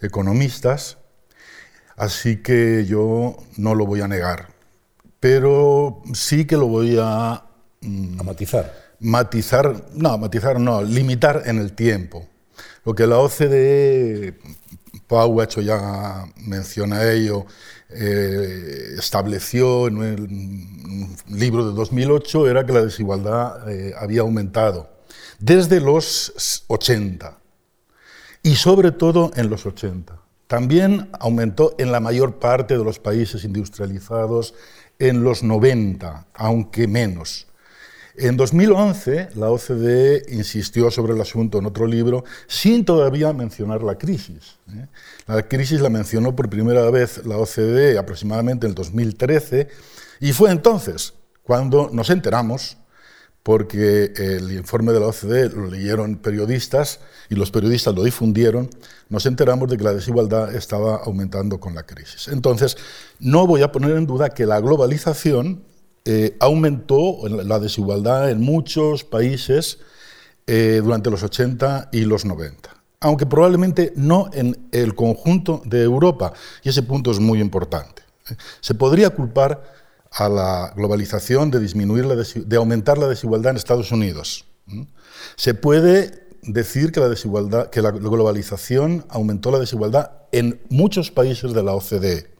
economistas. 0.00 0.98
Así 1.96 2.38
que 2.38 2.86
yo 2.86 3.36
no 3.56 3.74
lo 3.74 3.86
voy 3.86 4.00
a 4.00 4.08
negar, 4.08 4.48
pero 5.20 6.02
sí 6.14 6.46
que 6.46 6.56
lo 6.56 6.66
voy 6.66 6.96
a... 7.00 7.44
Mm, 7.82 8.20
a 8.20 8.22
matizar. 8.22 8.90
Matizar, 9.00 9.84
no, 9.94 10.18
matizar 10.18 10.58
no, 10.58 10.82
limitar 10.82 11.42
en 11.46 11.58
el 11.58 11.72
tiempo. 11.72 12.26
Lo 12.84 12.94
que 12.94 13.06
la 13.06 13.18
OCDE, 13.18 14.38
Pau 15.06 15.40
ha 15.40 15.44
hecho 15.44 15.60
ya 15.60 16.24
mención 16.36 16.92
a 16.92 17.10
ello, 17.10 17.46
eh, 17.90 18.94
estableció 18.98 19.88
en 19.88 20.02
el 20.02 21.38
libro 21.38 21.68
de 21.68 21.74
2008 21.74 22.48
era 22.48 22.64
que 22.64 22.72
la 22.72 22.82
desigualdad 22.82 23.68
eh, 23.68 23.92
había 23.98 24.20
aumentado 24.20 24.99
desde 25.40 25.80
los 25.80 26.64
80 26.68 27.38
y 28.42 28.54
sobre 28.56 28.92
todo 28.92 29.30
en 29.34 29.50
los 29.50 29.66
80. 29.66 30.20
También 30.46 31.10
aumentó 31.18 31.74
en 31.78 31.92
la 31.92 32.00
mayor 32.00 32.38
parte 32.38 32.76
de 32.76 32.84
los 32.84 32.98
países 32.98 33.44
industrializados 33.44 34.54
en 34.98 35.22
los 35.22 35.42
90, 35.42 36.26
aunque 36.34 36.86
menos. 36.86 37.46
En 38.16 38.36
2011, 38.36 39.30
la 39.36 39.50
OCDE 39.50 40.24
insistió 40.30 40.90
sobre 40.90 41.14
el 41.14 41.20
asunto 41.20 41.58
en 41.58 41.66
otro 41.66 41.86
libro, 41.86 42.24
sin 42.48 42.84
todavía 42.84 43.32
mencionar 43.32 43.82
la 43.82 43.96
crisis. 43.96 44.58
¿eh? 44.74 44.88
La 45.26 45.48
crisis 45.48 45.80
la 45.80 45.88
mencionó 45.88 46.34
por 46.36 46.50
primera 46.50 46.90
vez 46.90 47.24
la 47.24 47.38
OCDE 47.38 47.96
aproximadamente 47.96 48.66
en 48.66 48.72
el 48.72 48.74
2013, 48.74 49.68
y 50.20 50.32
fue 50.32 50.50
entonces 50.50 51.14
cuando 51.42 51.88
nos 51.92 52.10
enteramos 52.10 52.76
porque 53.42 54.12
el 54.16 54.52
informe 54.52 54.92
de 54.92 55.00
la 55.00 55.06
OCDE 55.06 55.48
lo 55.50 55.66
leyeron 55.66 56.16
periodistas 56.16 57.00
y 57.28 57.34
los 57.34 57.50
periodistas 57.50 57.94
lo 57.94 58.02
difundieron, 58.02 58.68
nos 59.08 59.26
enteramos 59.26 59.70
de 59.70 59.76
que 59.76 59.84
la 59.84 59.94
desigualdad 59.94 60.54
estaba 60.54 60.96
aumentando 60.96 61.58
con 61.58 61.74
la 61.74 61.84
crisis. 61.84 62.28
Entonces, 62.28 62.76
no 63.18 63.46
voy 63.46 63.62
a 63.62 63.72
poner 63.72 63.96
en 63.96 64.06
duda 64.06 64.30
que 64.30 64.46
la 64.46 64.60
globalización 64.60 65.64
eh, 66.04 66.36
aumentó 66.40 67.28
la 67.28 67.58
desigualdad 67.58 68.30
en 68.30 68.40
muchos 68.40 69.04
países 69.04 69.78
eh, 70.46 70.80
durante 70.82 71.10
los 71.10 71.22
80 71.22 71.90
y 71.92 72.04
los 72.04 72.24
90, 72.24 72.70
aunque 73.00 73.26
probablemente 73.26 73.92
no 73.96 74.30
en 74.32 74.68
el 74.72 74.94
conjunto 74.94 75.62
de 75.64 75.82
Europa, 75.82 76.32
y 76.62 76.68
ese 76.70 76.82
punto 76.82 77.10
es 77.10 77.20
muy 77.20 77.40
importante. 77.40 78.02
Se 78.60 78.74
podría 78.74 79.10
culpar 79.10 79.79
a 80.10 80.28
la 80.28 80.72
globalización, 80.76 81.50
de, 81.50 81.60
disminuir 81.60 82.04
la 82.04 82.16
de 82.16 82.56
aumentar 82.56 82.98
la 82.98 83.08
desigualdad 83.08 83.50
en 83.50 83.56
Estados 83.56 83.92
Unidos. 83.92 84.46
Se 85.36 85.54
puede 85.54 86.28
decir 86.42 86.92
que 86.92 87.00
la, 87.00 87.08
desigualdad, 87.08 87.70
que 87.70 87.82
la 87.82 87.90
globalización 87.90 89.04
aumentó 89.08 89.50
la 89.50 89.58
desigualdad 89.58 90.12
en 90.32 90.60
muchos 90.68 91.10
países 91.10 91.52
de 91.52 91.62
la 91.62 91.74
OCDE. 91.74 92.39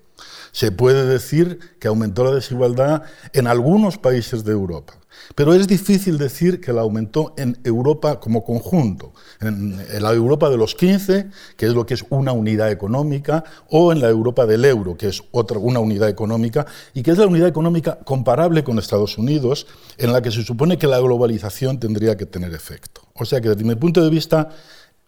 Se 0.52 0.72
puede 0.72 1.06
decir 1.06 1.58
que 1.78 1.88
aumentó 1.88 2.24
la 2.24 2.32
desigualdad 2.32 3.02
en 3.32 3.46
algunos 3.46 3.98
países 3.98 4.44
de 4.44 4.52
Europa. 4.52 5.00
Pero 5.34 5.54
es 5.54 5.66
difícil 5.66 6.18
decir 6.18 6.60
que 6.60 6.72
la 6.72 6.82
aumentó 6.82 7.34
en 7.36 7.58
Europa 7.64 8.20
como 8.20 8.44
conjunto, 8.44 9.12
en, 9.40 9.76
la 10.02 10.12
Europa 10.12 10.50
de 10.50 10.56
los 10.56 10.74
15, 10.74 11.30
que 11.56 11.66
es 11.66 11.72
lo 11.72 11.86
que 11.86 11.94
es 11.94 12.04
una 12.10 12.32
unidad 12.32 12.70
económica, 12.70 13.44
o 13.68 13.92
en 13.92 14.00
la 14.00 14.08
Europa 14.08 14.46
del 14.46 14.64
euro, 14.64 14.96
que 14.96 15.08
es 15.08 15.22
otra, 15.32 15.58
una 15.58 15.80
unidad 15.80 16.08
económica, 16.08 16.66
y 16.94 17.02
que 17.02 17.10
es 17.12 17.18
la 17.18 17.26
unidad 17.26 17.48
económica 17.48 17.98
comparable 18.04 18.64
con 18.64 18.78
Estados 18.78 19.18
Unidos, 19.18 19.66
en 19.98 20.12
la 20.12 20.22
que 20.22 20.30
se 20.30 20.42
supone 20.42 20.78
que 20.78 20.86
la 20.86 21.00
globalización 21.00 21.78
tendría 21.78 22.16
que 22.16 22.26
tener 22.26 22.54
efecto. 22.54 23.02
O 23.14 23.24
sea 23.24 23.40
que 23.40 23.50
desde 23.50 23.64
mi 23.64 23.74
punto 23.74 24.02
de 24.02 24.10
vista 24.10 24.48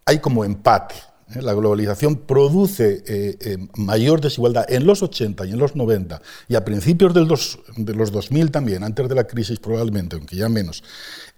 hay 0.04 0.18
como 0.18 0.44
empate. 0.44 0.94
La 1.40 1.54
globalización 1.54 2.16
produce 2.16 3.02
eh, 3.06 3.36
eh, 3.40 3.58
mayor 3.76 4.20
desigualdad 4.20 4.64
en 4.68 4.86
los 4.86 5.02
80 5.02 5.46
y 5.46 5.52
en 5.52 5.58
los 5.58 5.76
90 5.76 6.20
y 6.48 6.54
a 6.54 6.64
principios 6.64 7.14
de 7.14 7.24
los 7.24 8.12
2000 8.12 8.50
también, 8.50 8.84
antes 8.84 9.08
de 9.08 9.14
la 9.14 9.26
crisis 9.26 9.58
probablemente, 9.58 10.16
aunque 10.16 10.36
ya 10.36 10.48
menos, 10.48 10.82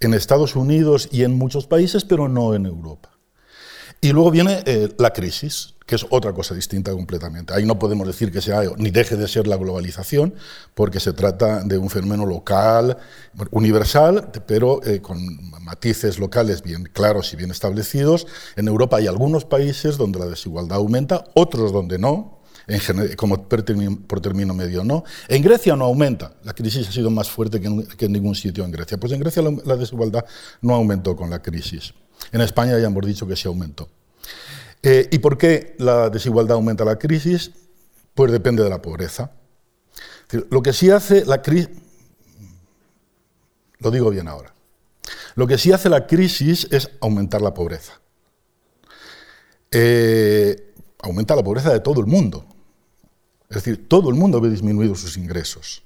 en 0.00 0.14
Estados 0.14 0.56
Unidos 0.56 1.08
y 1.12 1.22
en 1.22 1.34
muchos 1.34 1.66
países, 1.66 2.04
pero 2.04 2.28
no 2.28 2.54
en 2.54 2.66
Europa. 2.66 3.13
Y 4.04 4.12
luego 4.12 4.30
viene 4.30 4.62
la 4.98 5.14
crisis, 5.14 5.76
que 5.86 5.94
es 5.94 6.04
otra 6.10 6.34
cosa 6.34 6.54
distinta 6.54 6.92
completamente. 6.92 7.54
Ahí 7.54 7.64
no 7.64 7.78
podemos 7.78 8.06
decir 8.06 8.30
que 8.30 8.42
sea 8.42 8.60
ni 8.76 8.90
deje 8.90 9.16
de 9.16 9.26
ser 9.26 9.46
la 9.46 9.56
globalización, 9.56 10.34
porque 10.74 11.00
se 11.00 11.14
trata 11.14 11.64
de 11.64 11.78
un 11.78 11.88
fenómeno 11.88 12.26
local, 12.26 12.98
universal, 13.50 14.30
pero 14.46 14.84
eh, 14.84 15.00
con 15.00 15.18
matices 15.62 16.18
locales 16.18 16.62
bien 16.62 16.84
claros 16.84 17.32
y 17.32 17.36
bien 17.36 17.50
establecidos. 17.50 18.26
En 18.56 18.68
Europa 18.68 18.98
hay 18.98 19.06
algunos 19.06 19.46
países 19.46 19.96
donde 19.96 20.18
la 20.18 20.26
desigualdad 20.26 20.76
aumenta, 20.76 21.24
otros 21.32 21.72
donde 21.72 21.98
no, 21.98 22.42
en 22.66 23.16
como 23.16 23.48
por 23.48 23.62
término, 23.62 24.52
medio 24.52 24.84
no. 24.84 25.04
En 25.28 25.40
Grecia 25.40 25.76
no 25.76 25.86
aumenta, 25.86 26.34
la 26.42 26.52
crisis 26.52 26.86
ha 26.86 26.92
sido 26.92 27.08
más 27.08 27.30
fuerte 27.30 27.58
que 27.58 27.68
en, 28.04 28.12
ningún 28.12 28.34
sitio 28.34 28.66
en 28.66 28.70
Grecia. 28.70 28.98
Pues 28.98 29.14
en 29.14 29.20
Grecia 29.20 29.42
la 29.64 29.76
desigualdad 29.76 30.26
no 30.60 30.74
aumentó 30.74 31.16
con 31.16 31.30
la 31.30 31.40
crisis. 31.40 31.94
En 32.32 32.40
España 32.40 32.78
ya 32.78 32.86
hemos 32.86 33.06
dicho 33.06 33.26
que 33.26 33.36
sí 33.36 33.48
aumentó. 33.48 33.88
Eh, 34.82 35.08
¿Y 35.10 35.18
por 35.18 35.38
qué 35.38 35.74
la 35.78 36.10
desigualdad 36.10 36.56
aumenta 36.56 36.84
la 36.84 36.98
crisis? 36.98 37.52
Pues 38.14 38.30
depende 38.30 38.62
de 38.62 38.70
la 38.70 38.82
pobreza. 38.82 39.32
Lo 40.50 40.62
que 40.62 40.72
sí 40.72 40.90
hace 40.90 41.24
la 41.24 41.42
crisis, 41.42 41.70
lo 43.78 43.90
digo 43.90 44.10
bien 44.10 44.28
ahora, 44.28 44.54
lo 45.34 45.46
que 45.46 45.58
sí 45.58 45.72
hace 45.72 45.88
la 45.88 46.06
crisis 46.06 46.66
es 46.70 46.90
aumentar 47.00 47.42
la 47.42 47.54
pobreza. 47.54 48.00
Eh, 49.70 50.74
aumenta 51.02 51.34
la 51.36 51.42
pobreza 51.42 51.72
de 51.72 51.80
todo 51.80 52.00
el 52.00 52.06
mundo. 52.06 52.46
Es 53.48 53.56
decir, 53.56 53.88
todo 53.88 54.08
el 54.08 54.14
mundo 54.16 54.40
ve 54.40 54.48
disminuido 54.48 54.94
sus 54.94 55.16
ingresos. 55.16 55.82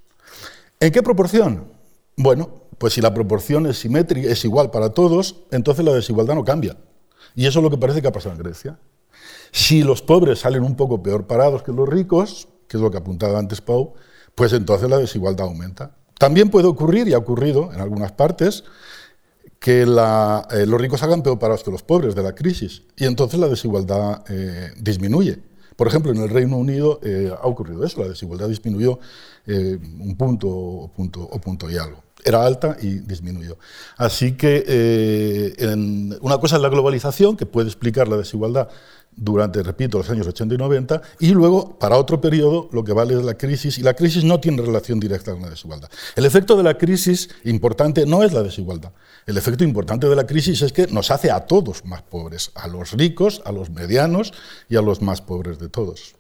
¿En 0.81 0.93
qué 0.93 1.03
proporción? 1.03 1.78
Bueno, 2.21 2.65
pues 2.79 2.95
si 2.95 3.01
la 3.01 3.15
proporción 3.15 3.67
es 3.67 3.79
simétrica, 3.79 4.29
es 4.29 4.45
igual 4.45 4.73
para 4.73 4.91
todos, 4.91 5.45
entonces 5.53 5.85
la 5.85 5.93
desigualdad 5.93 6.35
no 6.35 6.45
cambia. 6.45 6.77
Y 7.37 7.47
eso 7.47 7.61
es 7.61 7.63
lo 7.63 7.71
que 7.71 7.79
parece 7.79 8.03
que 8.03 8.09
ha 8.09 8.13
pasado 8.13 8.35
en 8.35 8.43
Grecia. 8.43 8.77
Si 9.53 9.85
los 9.85 10.03
pobres 10.03 10.41
salen 10.41 10.65
un 10.65 10.75
poco 10.75 11.01
peor 11.01 11.29
parados 11.29 11.63
que 11.63 11.71
los 11.71 11.89
ricos, 11.89 12.49
que 12.67 12.77
es 12.77 12.83
lo 12.83 12.91
que 12.91 12.99
apuntaba 12.99 13.39
antes 13.39 13.61
Pau, 13.61 13.95
pues 14.35 14.53
entonces 14.53 14.91
la 14.91 14.99
desigualdad 14.99 15.47
aumenta. 15.47 15.95
También 16.19 16.51
puede 16.51 16.67
ocurrir, 16.67 17.07
y 17.07 17.13
ha 17.13 17.19
ocurrido 17.19 17.73
en 17.73 17.81
algunas 17.81 18.11
partes, 18.11 18.65
que 19.61 19.83
eh, 19.83 19.87
los 19.87 20.81
ricos 20.81 20.99
salgan 20.99 21.23
peor 21.23 21.39
parados 21.39 21.63
que 21.63 21.71
los 21.71 21.85
pobres 21.85 22.17
de 22.17 22.25
la 22.25 22.35
crisis, 22.35 22.83
y 22.97 23.05
entonces 23.05 23.39
la 23.39 23.47
desigualdad 23.47 24.25
eh, 24.29 24.73
disminuye. 24.77 25.41
Por 25.77 25.87
ejemplo, 25.87 26.11
en 26.11 26.19
el 26.19 26.31
Reino 26.31 26.57
Unido 26.57 26.99
eh, 27.05 27.33
ha 27.33 27.47
ocurrido 27.47 27.85
eso, 27.85 28.03
la 28.03 28.09
desigualdad 28.09 28.49
disminuyó 28.49 28.99
un 29.47 30.15
punto 30.19 30.91
punto 30.95 31.23
o 31.23 31.41
punto 31.41 31.71
y 31.71 31.79
algo 31.79 32.08
era 32.25 32.45
alta 32.45 32.77
y 32.81 32.99
disminuyó. 32.99 33.59
Así 33.97 34.33
que 34.33 34.65
eh, 34.67 36.19
una 36.21 36.39
cosa 36.39 36.57
es 36.57 36.63
la 36.63 36.69
globalización, 36.69 37.37
que 37.37 37.47
puede 37.47 37.69
explicar 37.69 38.09
la 38.09 38.17
desigualdad 38.17 38.69
durante, 39.19 39.63
repito, 39.63 39.99
los 39.99 40.09
años 40.11 40.27
80 40.27 40.55
y 40.55 40.59
90, 40.59 41.03
y 41.19 41.31
luego, 41.31 41.79
para 41.79 41.97
otro 41.97 42.21
periodo, 42.21 42.69
lo 42.73 42.85
que 42.85 42.93
vale 42.93 43.15
es 43.15 43.25
la 43.25 43.35
crisis, 43.35 43.79
y 43.79 43.83
la 43.83 43.95
crisis 43.95 44.23
no 44.23 44.39
tiene 44.39 44.63
relación 44.63 45.01
directa 45.01 45.33
con 45.33 45.43
la 45.43 45.51
desigualdad. 45.51 45.91
El 46.15 46.25
efecto 46.25 46.57
de 46.57 46.63
la 46.63 46.79
crisis 46.79 47.29
importante 47.45 48.07
no 48.07 48.23
es 48.23 48.33
la 48.33 48.43
desigualdad. 48.43 48.93
El 49.27 49.37
efecto 49.37 49.65
importante 49.65 50.09
de 50.09 50.15
la 50.15 50.27
crisis 50.27 50.63
es 50.63 50.73
que 50.73 50.87
nos 50.87 51.11
hace 51.11 51.31
a 51.31 51.41
todos 51.41 51.85
más 51.85 52.03
pobres, 52.03 52.53
a 52.55 52.69
los 52.69 52.93
ricos, 52.93 53.43
a 53.45 53.53
los 53.53 53.71
medianos 53.71 54.33
y 54.69 54.77
a 54.77 54.83
los 54.83 55.03
más 55.03 55.21
pobres 55.21 55.59
de 55.59 55.69
todos. 55.69 56.15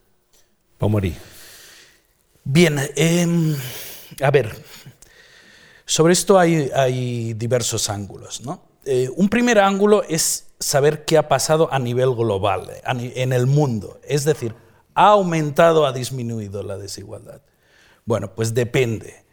Pomorí. 0.76 1.14
Bien, 2.44 2.78
em, 2.96 3.54
a 4.22 4.30
ver, 4.30 4.56
sobre 5.88 6.12
esto 6.12 6.38
hay, 6.38 7.33
diversos 7.33 7.88
ángulos. 7.88 8.42
Eh, 8.85 9.09
un 9.16 9.31
primer 9.31 9.59
ángulo 9.59 10.03
es 10.03 10.51
saber 10.61 11.07
qué 11.07 11.16
ha 11.16 11.29
pasado 11.29 11.72
a 11.72 11.79
nivel 11.79 12.14
global, 12.14 12.70
en 12.85 13.33
el 13.33 13.46
mundo. 13.46 13.98
Es 14.07 14.24
decir, 14.24 14.55
¿ha 14.94 15.09
aumentado 15.09 15.83
o 15.83 15.87
ha 15.87 15.92
disminuido 15.92 16.62
la 16.62 16.77
desigualdad? 16.77 17.40
Bueno, 18.05 18.35
pues 18.35 18.53
depende. 18.53 19.24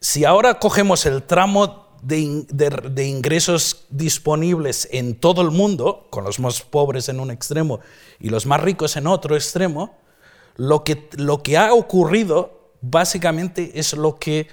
Si 0.00 0.24
ahora 0.24 0.58
cogemos 0.58 1.04
el 1.04 1.24
tramo 1.24 1.98
de, 2.02 3.04
ingresos 3.06 3.84
disponibles 3.90 4.88
en 4.90 5.14
todo 5.14 5.42
el 5.42 5.50
mundo, 5.50 6.06
con 6.08 6.24
los 6.24 6.38
más 6.40 6.62
pobres 6.62 7.10
en 7.10 7.20
un 7.20 7.30
extremo 7.30 7.80
y 8.18 8.30
los 8.30 8.46
más 8.46 8.62
ricos 8.62 8.96
en 8.96 9.06
otro 9.06 9.36
extremo, 9.36 9.98
lo 10.56 10.84
que, 10.84 11.10
lo 11.18 11.42
que 11.42 11.58
ha 11.58 11.74
ocurrido 11.74 12.72
básicamente 12.80 13.72
es 13.74 13.92
lo 13.92 14.18
que 14.18 14.48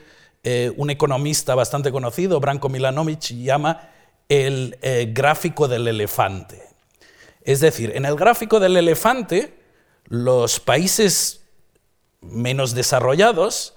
eh, 0.47 0.71
un 0.77 0.91
economista 0.91 1.55
bastante 1.55 1.91
conocido, 1.91 2.39
Branko 2.39 2.69
Milanovic, 2.69 3.34
llama 3.34 3.89
el 4.29 4.77
eh, 4.84 5.10
gráfico 5.12 5.67
del 5.67 5.88
elefante. 5.88 6.62
Es 7.41 7.62
decir, 7.62 7.93
en 7.95 8.05
el 8.05 8.15
gráfico 8.15 8.60
del 8.60 8.77
elefante, 8.77 9.58
los 10.03 10.60
países 10.60 11.41
menos 12.21 12.75
desarrollados, 12.75 13.73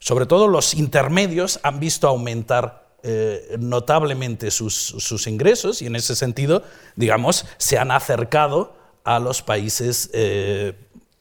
sobre 0.00 0.26
todo 0.26 0.48
los 0.48 0.74
intermedios, 0.74 1.60
han 1.62 1.78
visto 1.78 2.08
aumentar 2.08 2.96
eh, 3.04 3.54
notablemente 3.60 4.50
sus, 4.50 5.26
ingresos 5.28 5.82
y 5.82 5.86
en 5.86 5.94
ese 5.94 6.16
sentido, 6.16 6.64
digamos, 6.96 7.46
se 7.58 7.78
han 7.78 7.92
acercado 7.92 8.74
a 9.04 9.20
los 9.20 9.40
países 9.40 10.10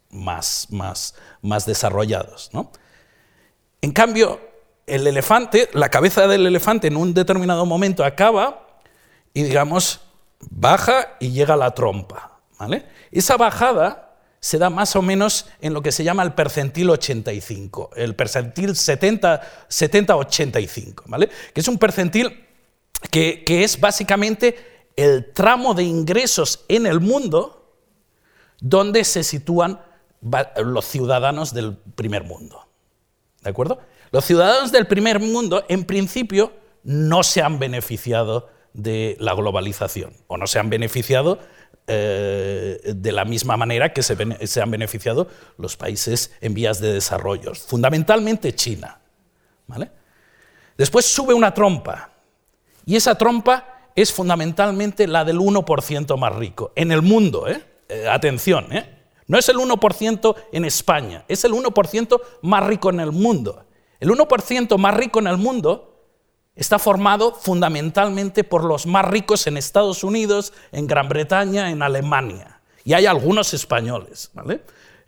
más, 0.10 0.66
más, 0.72 1.14
más 1.44 1.68
desarrollados. 1.68 2.50
¿no? 2.52 2.72
En 3.84 3.92
cambio, 3.92 4.51
el 4.92 5.08
elefante, 5.08 5.70
la 5.72 5.90
cabeza 5.90 6.28
del 6.28 6.46
elefante 6.46 6.88
en 6.88 6.98
un 6.98 7.14
determinado 7.14 7.66
momento 7.66 8.04
acaba 8.04 8.68
y, 9.34 9.44
digamos, 9.44 10.02
baja 10.50 11.16
y 11.22 11.32
llega 11.32 11.56
la 11.56 11.72
trompa. 11.72 12.42
¿vale? 12.60 12.86
Esa 13.10 13.38
bajada 13.38 14.18
se 14.42 14.58
da 14.58 14.70
más 14.70 14.98
o 14.98 15.02
menos 15.02 15.46
en 15.62 15.74
lo 15.74 15.82
que 15.82 15.94
se 15.94 16.04
llama 16.04 16.24
el 16.24 16.34
percentil 16.34 16.90
85, 16.90 17.92
el 17.96 18.16
percentil 18.16 18.72
70-85, 18.72 21.04
¿vale? 21.06 21.30
que 21.54 21.62
es 21.62 21.70
un 21.70 21.78
percentil 21.78 22.46
que, 23.10 23.46
que 23.46 23.64
es 23.64 23.80
básicamente 23.80 24.90
el 24.98 25.32
tramo 25.32 25.74
de 25.74 25.84
ingresos 25.84 26.66
en 26.68 26.86
el 26.86 27.00
mundo 27.00 27.78
donde 28.60 29.06
se 29.06 29.24
sitúan 29.24 29.80
los 30.58 30.86
ciudadanos 30.86 31.54
del 31.54 31.78
primer 31.78 32.26
mundo. 32.26 32.68
¿De 33.42 33.50
acuerdo? 33.50 33.80
Los 34.12 34.26
ciudadanos 34.26 34.72
del 34.72 34.88
primer 34.88 35.20
mundo, 35.20 35.64
en 35.70 35.86
principio, 35.86 36.52
no 36.84 37.24
se 37.24 37.42
han 37.42 37.60
beneficiado 37.60 38.50
de 38.74 39.16
la 39.20 39.34
globalización 39.34 40.14
o 40.28 40.38
no 40.38 40.48
se 40.48 40.60
han 40.60 40.70
beneficiado 40.70 41.40
eh, 41.88 42.80
de 42.84 43.12
la 43.12 43.26
misma 43.26 43.58
manera 43.58 43.94
que 43.94 44.04
se, 44.04 44.62
han 44.62 44.72
beneficiado 44.72 45.28
los 45.58 45.78
países 45.78 46.32
en 46.42 46.54
vías 46.54 46.80
de 46.80 46.94
desarrollo, 46.94 47.56
fundamentalmente 47.56 48.54
China. 48.54 49.00
¿vale? 49.68 49.92
Después 50.78 51.06
sube 51.06 51.34
una 51.34 51.54
trompa, 51.54 52.12
y 52.86 52.96
esa 52.96 53.16
trompa 53.16 53.92
es 53.96 54.12
fundamentalmente 54.12 55.08
la 55.08 55.24
del 55.24 55.38
1% 55.38 56.18
más 56.18 56.36
rico, 56.36 56.72
en 56.76 56.92
el 56.92 57.02
mundo, 57.02 57.48
¿eh? 57.48 57.64
Eh, 57.90 58.08
atención, 58.08 58.68
no 59.28 59.38
es 59.38 59.50
el 59.50 59.58
1% 59.58 60.36
en 60.52 60.66
España, 60.66 61.26
es 61.28 61.44
el 61.44 61.52
1% 61.52 62.22
más 62.42 62.66
rico 62.66 62.90
en 62.90 63.00
el 63.02 63.12
mundo. 63.12 63.66
El 64.02 64.10
1% 64.10 64.78
más 64.78 64.96
rico 64.96 65.20
en 65.20 65.28
el 65.28 65.38
mundo 65.38 65.96
está 66.56 66.80
formado 66.80 67.34
fundamentalmente 67.34 68.44
por 68.44 68.64
los 68.64 68.88
más 68.88 69.06
ricos 69.06 69.46
en 69.46 69.58
Estados 69.58 70.04
Unidos, 70.04 70.54
en 70.72 70.88
Gran 70.88 71.08
Bretaña, 71.08 71.70
en 71.70 71.84
Alemania. 71.84 72.62
Y 72.84 72.94
hay 72.94 73.06
algunos 73.06 73.54
españoles, 73.54 74.32
¿vale? 74.34 74.62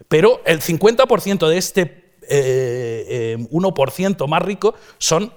Pero 0.07 0.41
el 0.45 0.61
50% 0.61 1.49
de 1.49 1.57
este 1.57 2.17
1% 2.21 4.23
eh, 4.23 4.27
más 4.27 4.41
rico 4.43 4.75
son 4.99 5.33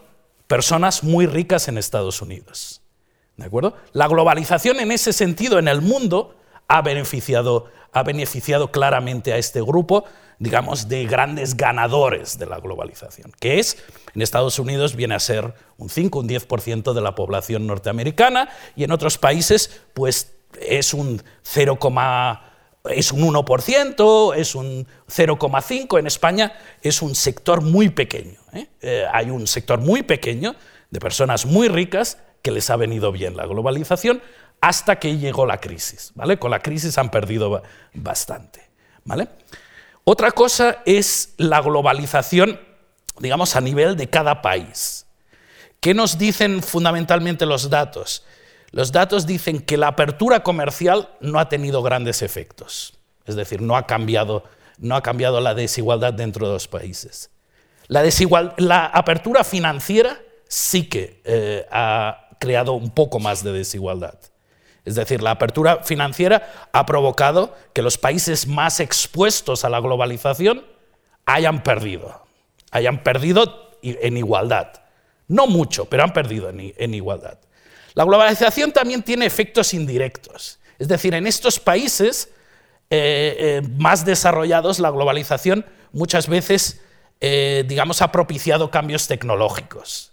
personas 0.46 1.02
muy 1.02 1.26
ricas 1.26 1.66
en 1.68 1.78
Estados 1.78 2.20
Unidos. 2.20 2.82
¿De 3.38 3.46
acuerdo? 3.46 3.74
La 3.92 4.06
globalización 4.06 4.80
en 4.80 4.92
ese 4.92 5.14
sentido 5.14 5.58
en 5.58 5.68
el 5.68 5.80
mundo 5.80 6.36
ha 6.68 6.82
beneficiado, 6.82 7.66
ha 7.92 8.02
beneficiado 8.02 8.70
claramente 8.70 9.32
a 9.32 9.38
este 9.38 9.62
grupo 9.62 10.04
digamos, 10.38 10.88
de 10.88 11.06
grandes 11.06 11.56
ganadores 11.56 12.38
de 12.38 12.46
la 12.46 12.58
globalización, 12.58 13.32
que 13.40 13.58
es, 13.58 13.82
en 14.14 14.22
Estados 14.22 14.58
Unidos 14.58 14.94
viene 14.94 15.14
a 15.14 15.20
ser 15.20 15.54
un 15.78 15.88
5, 15.88 16.18
un 16.18 16.28
10% 16.28 16.92
de 16.92 17.00
la 17.00 17.14
población 17.14 17.66
norteamericana 17.66 18.48
y 18.74 18.84
en 18.84 18.92
otros 18.92 19.18
países 19.18 19.82
pues 19.94 20.34
es 20.60 20.94
un 20.94 21.22
0, 21.42 21.78
es 22.90 23.12
un 23.12 23.34
1%, 23.34 24.34
es 24.36 24.54
un 24.54 24.86
0,5%, 25.08 25.98
en 25.98 26.06
España 26.06 26.52
es 26.82 27.02
un 27.02 27.14
sector 27.14 27.62
muy 27.62 27.88
pequeño. 27.90 28.40
¿eh? 28.52 28.66
Eh, 28.80 29.04
hay 29.12 29.30
un 29.30 29.46
sector 29.46 29.80
muy 29.80 30.02
pequeño 30.02 30.54
de 30.90 31.00
personas 31.00 31.46
muy 31.46 31.68
ricas 31.68 32.18
que 32.42 32.50
les 32.50 32.70
ha 32.70 32.76
venido 32.76 33.10
bien 33.10 33.36
la 33.36 33.46
globalización 33.46 34.22
hasta 34.60 34.98
que 34.98 35.18
llegó 35.18 35.46
la 35.46 35.58
crisis. 35.58 36.12
¿vale? 36.14 36.38
Con 36.38 36.50
la 36.50 36.60
crisis 36.60 36.96
han 36.98 37.10
perdido 37.10 37.62
bastante. 37.94 38.60
¿vale? 39.04 39.28
Otra 40.08 40.30
cosa 40.30 40.82
es 40.86 41.34
la 41.36 41.60
globalización, 41.60 42.60
digamos, 43.18 43.56
a 43.56 43.60
nivel 43.60 43.96
de 43.96 44.08
cada 44.08 44.40
país. 44.40 45.04
¿Qué 45.80 45.94
nos 45.94 46.16
dicen 46.16 46.62
fundamentalmente 46.62 47.44
los 47.44 47.70
datos? 47.70 48.24
Los 48.70 48.92
datos 48.92 49.26
dicen 49.26 49.58
que 49.58 49.76
la 49.76 49.88
apertura 49.88 50.44
comercial 50.44 51.08
no 51.20 51.40
ha 51.40 51.48
tenido 51.48 51.82
grandes 51.82 52.22
efectos, 52.22 52.96
es 53.24 53.34
decir, 53.34 53.60
no 53.60 53.76
ha 53.76 53.88
cambiado, 53.88 54.44
no 54.78 54.94
ha 54.94 55.02
cambiado 55.02 55.40
la 55.40 55.54
desigualdad 55.54 56.12
dentro 56.12 56.46
de 56.46 56.52
los 56.52 56.68
países. 56.68 57.30
La, 57.88 58.04
la 58.58 58.86
apertura 58.86 59.42
financiera 59.42 60.20
sí 60.46 60.88
que 60.88 61.20
eh, 61.24 61.66
ha 61.72 62.28
creado 62.38 62.74
un 62.74 62.90
poco 62.90 63.18
más 63.18 63.42
de 63.42 63.50
desigualdad. 63.50 64.16
Es 64.86 64.94
decir, 64.94 65.20
la 65.20 65.32
apertura 65.32 65.82
financiera 65.82 66.68
ha 66.72 66.86
provocado 66.86 67.54
que 67.74 67.82
los 67.82 67.98
países 67.98 68.46
más 68.46 68.78
expuestos 68.78 69.64
a 69.64 69.68
la 69.68 69.80
globalización 69.80 70.64
hayan 71.26 71.64
perdido, 71.64 72.24
hayan 72.70 73.02
perdido 73.02 73.72
en 73.82 74.16
igualdad. 74.16 74.68
No 75.26 75.48
mucho, 75.48 75.86
pero 75.86 76.04
han 76.04 76.12
perdido 76.12 76.48
en, 76.50 76.94
igualdad. 76.94 77.38
La 77.94 78.04
globalización 78.04 78.70
también 78.70 79.02
tiene 79.02 79.26
efectos 79.26 79.74
indirectos. 79.74 80.60
Es 80.78 80.86
decir, 80.86 81.14
en 81.14 81.26
estos 81.26 81.58
países 81.58 82.30
eh, 82.88 83.36
eh, 83.38 83.68
más 83.76 84.04
desarrollados, 84.04 84.78
la 84.78 84.90
globalización 84.90 85.66
muchas 85.90 86.28
veces, 86.28 86.80
eh, 87.20 87.64
digamos, 87.66 88.02
ha 88.02 88.12
propiciado 88.12 88.70
cambios 88.70 89.08
tecnológicos. 89.08 90.12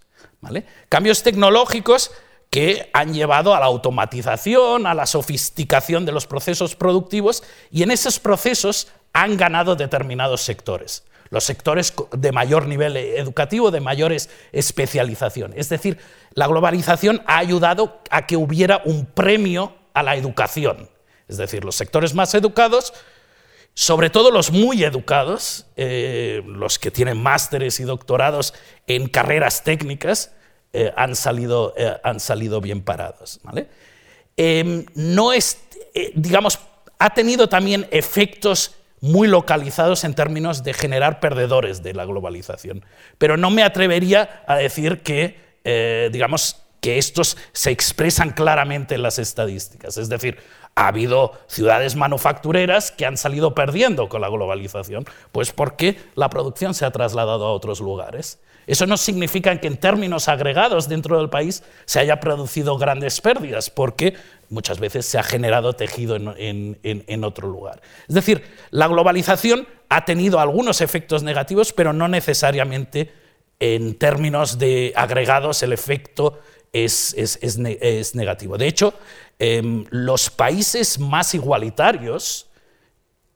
Cambios 0.89 1.23
tecnológicos 1.23 2.09
que 2.53 2.91
han 2.93 3.15
llevado 3.15 3.55
a 3.55 3.59
la 3.59 3.65
automatización, 3.65 4.85
a 4.85 4.93
la 4.93 5.07
sofisticación 5.07 6.05
de 6.05 6.11
los 6.11 6.27
procesos 6.27 6.75
productivos 6.75 7.41
y 7.71 7.81
en 7.81 7.89
esos 7.89 8.19
procesos 8.19 8.89
han 9.11 9.37
ganado 9.37 9.75
determinados 9.75 10.43
sectores. 10.43 11.03
Los 11.31 11.45
sectores 11.45 11.95
de 12.11 12.31
mayor 12.31 12.67
nivel 12.67 12.95
educativo, 12.95 13.71
de 13.71 13.79
mayores 13.79 14.29
especialización. 14.51 15.53
Es 15.55 15.69
decir, 15.69 15.97
la 16.35 16.45
globalización 16.45 17.23
ha 17.25 17.39
ayudado 17.39 18.03
a 18.11 18.27
que 18.27 18.37
hubiera 18.37 18.83
un 18.85 19.07
premio 19.07 19.73
a 19.95 20.03
la 20.03 20.15
educación. 20.15 20.91
Es 21.27 21.37
decir, 21.37 21.65
los 21.65 21.73
sectores 21.73 22.13
más 22.13 22.35
educados, 22.35 22.93
sobre 23.73 24.11
todo 24.11 24.29
los 24.29 24.51
muy 24.51 24.83
educados, 24.83 25.65
eh, 25.75 26.43
los 26.45 26.77
que 26.77 26.91
tienen 26.91 27.19
másteres 27.19 27.79
y 27.79 27.83
doctorados 27.83 28.53
en 28.85 29.07
carreras 29.07 29.63
técnicas, 29.63 30.35
eh, 30.75 30.91
han, 30.95 31.15
salido, 31.15 31.75
eh, 31.77 31.95
han 32.03 32.19
salido 32.19 32.59
bien 32.59 32.81
parados. 32.81 33.39
Em, 34.35 34.85
no 34.95 35.31
es, 35.31 35.59
eh, 35.93 36.11
digamos, 36.15 36.57
ha 36.97 37.11
tenido 37.11 37.47
también 37.47 37.87
efectos 37.91 38.75
muy 38.99 39.27
localizados 39.27 40.03
en 40.03 40.15
términos 40.15 40.63
de 40.63 40.73
generar 40.73 41.19
perdedores 41.19 41.83
de 41.83 41.93
la 41.93 42.05
globalización. 42.05 42.83
Pero 43.19 43.37
no 43.37 43.51
me 43.51 43.61
atrevería 43.61 44.43
a 44.47 44.55
decir 44.55 45.01
que, 45.01 45.37
digamos, 46.11 46.57
que 46.79 46.97
estos 46.97 47.37
se 47.51 47.69
expresan 47.69 48.31
claramente 48.31 48.95
en 48.95 49.03
las 49.03 49.19
estadísticas. 49.19 49.97
Es 49.97 50.07
decir, 50.07 50.37
ha 50.75 50.87
habido 50.87 51.33
ciudades 51.47 51.95
manufactureras 51.95 52.91
que 52.91 53.05
han 53.05 53.17
salido 53.17 53.53
perdiendo 53.53 54.09
con 54.09 54.21
la 54.21 54.29
globalización, 54.29 55.05
pues 55.31 55.51
porque 55.51 55.97
la 56.15 56.29
producción 56.29 56.73
se 56.73 56.85
ha 56.85 56.91
trasladado 56.91 57.45
a 57.45 57.51
otros 57.51 57.79
lugares. 57.79 58.39
Eso 58.65 58.87
no 58.87 58.97
significa 58.97 59.59
que 59.59 59.67
en 59.67 59.77
términos 59.77 60.29
agregados 60.29 60.87
dentro 60.87 61.17
del 61.17 61.29
país 61.29 61.63
se 61.85 61.99
haya 61.99 62.19
producido 62.19 62.77
grandes 62.77 63.19
pérdidas, 63.19 63.69
porque 63.69 64.15
muchas 64.49 64.79
veces 64.79 65.05
se 65.05 65.19
ha 65.19 65.23
generado 65.23 65.73
tejido 65.73 66.15
en, 66.15 67.23
otro 67.23 67.49
lugar. 67.49 67.81
Es 68.07 68.15
decir, 68.15 68.43
la 68.71 68.87
globalización 68.87 69.67
ha 69.89 70.05
tenido 70.05 70.39
algunos 70.39 70.81
efectos 70.81 71.23
negativos, 71.23 71.73
pero 71.73 71.91
no 71.91 72.07
necesariamente 72.07 73.11
en 73.59 73.95
términos 73.95 74.57
de 74.57 74.93
agregados 74.95 75.61
el 75.63 75.73
efecto 75.73 76.39
es, 76.73 78.15
negativo. 78.15 78.57
De 78.57 78.67
hecho, 78.67 78.93
em, 79.39 79.85
los 79.89 80.29
países 80.29 80.99
más 80.99 81.33
igualitarios, 81.33 82.47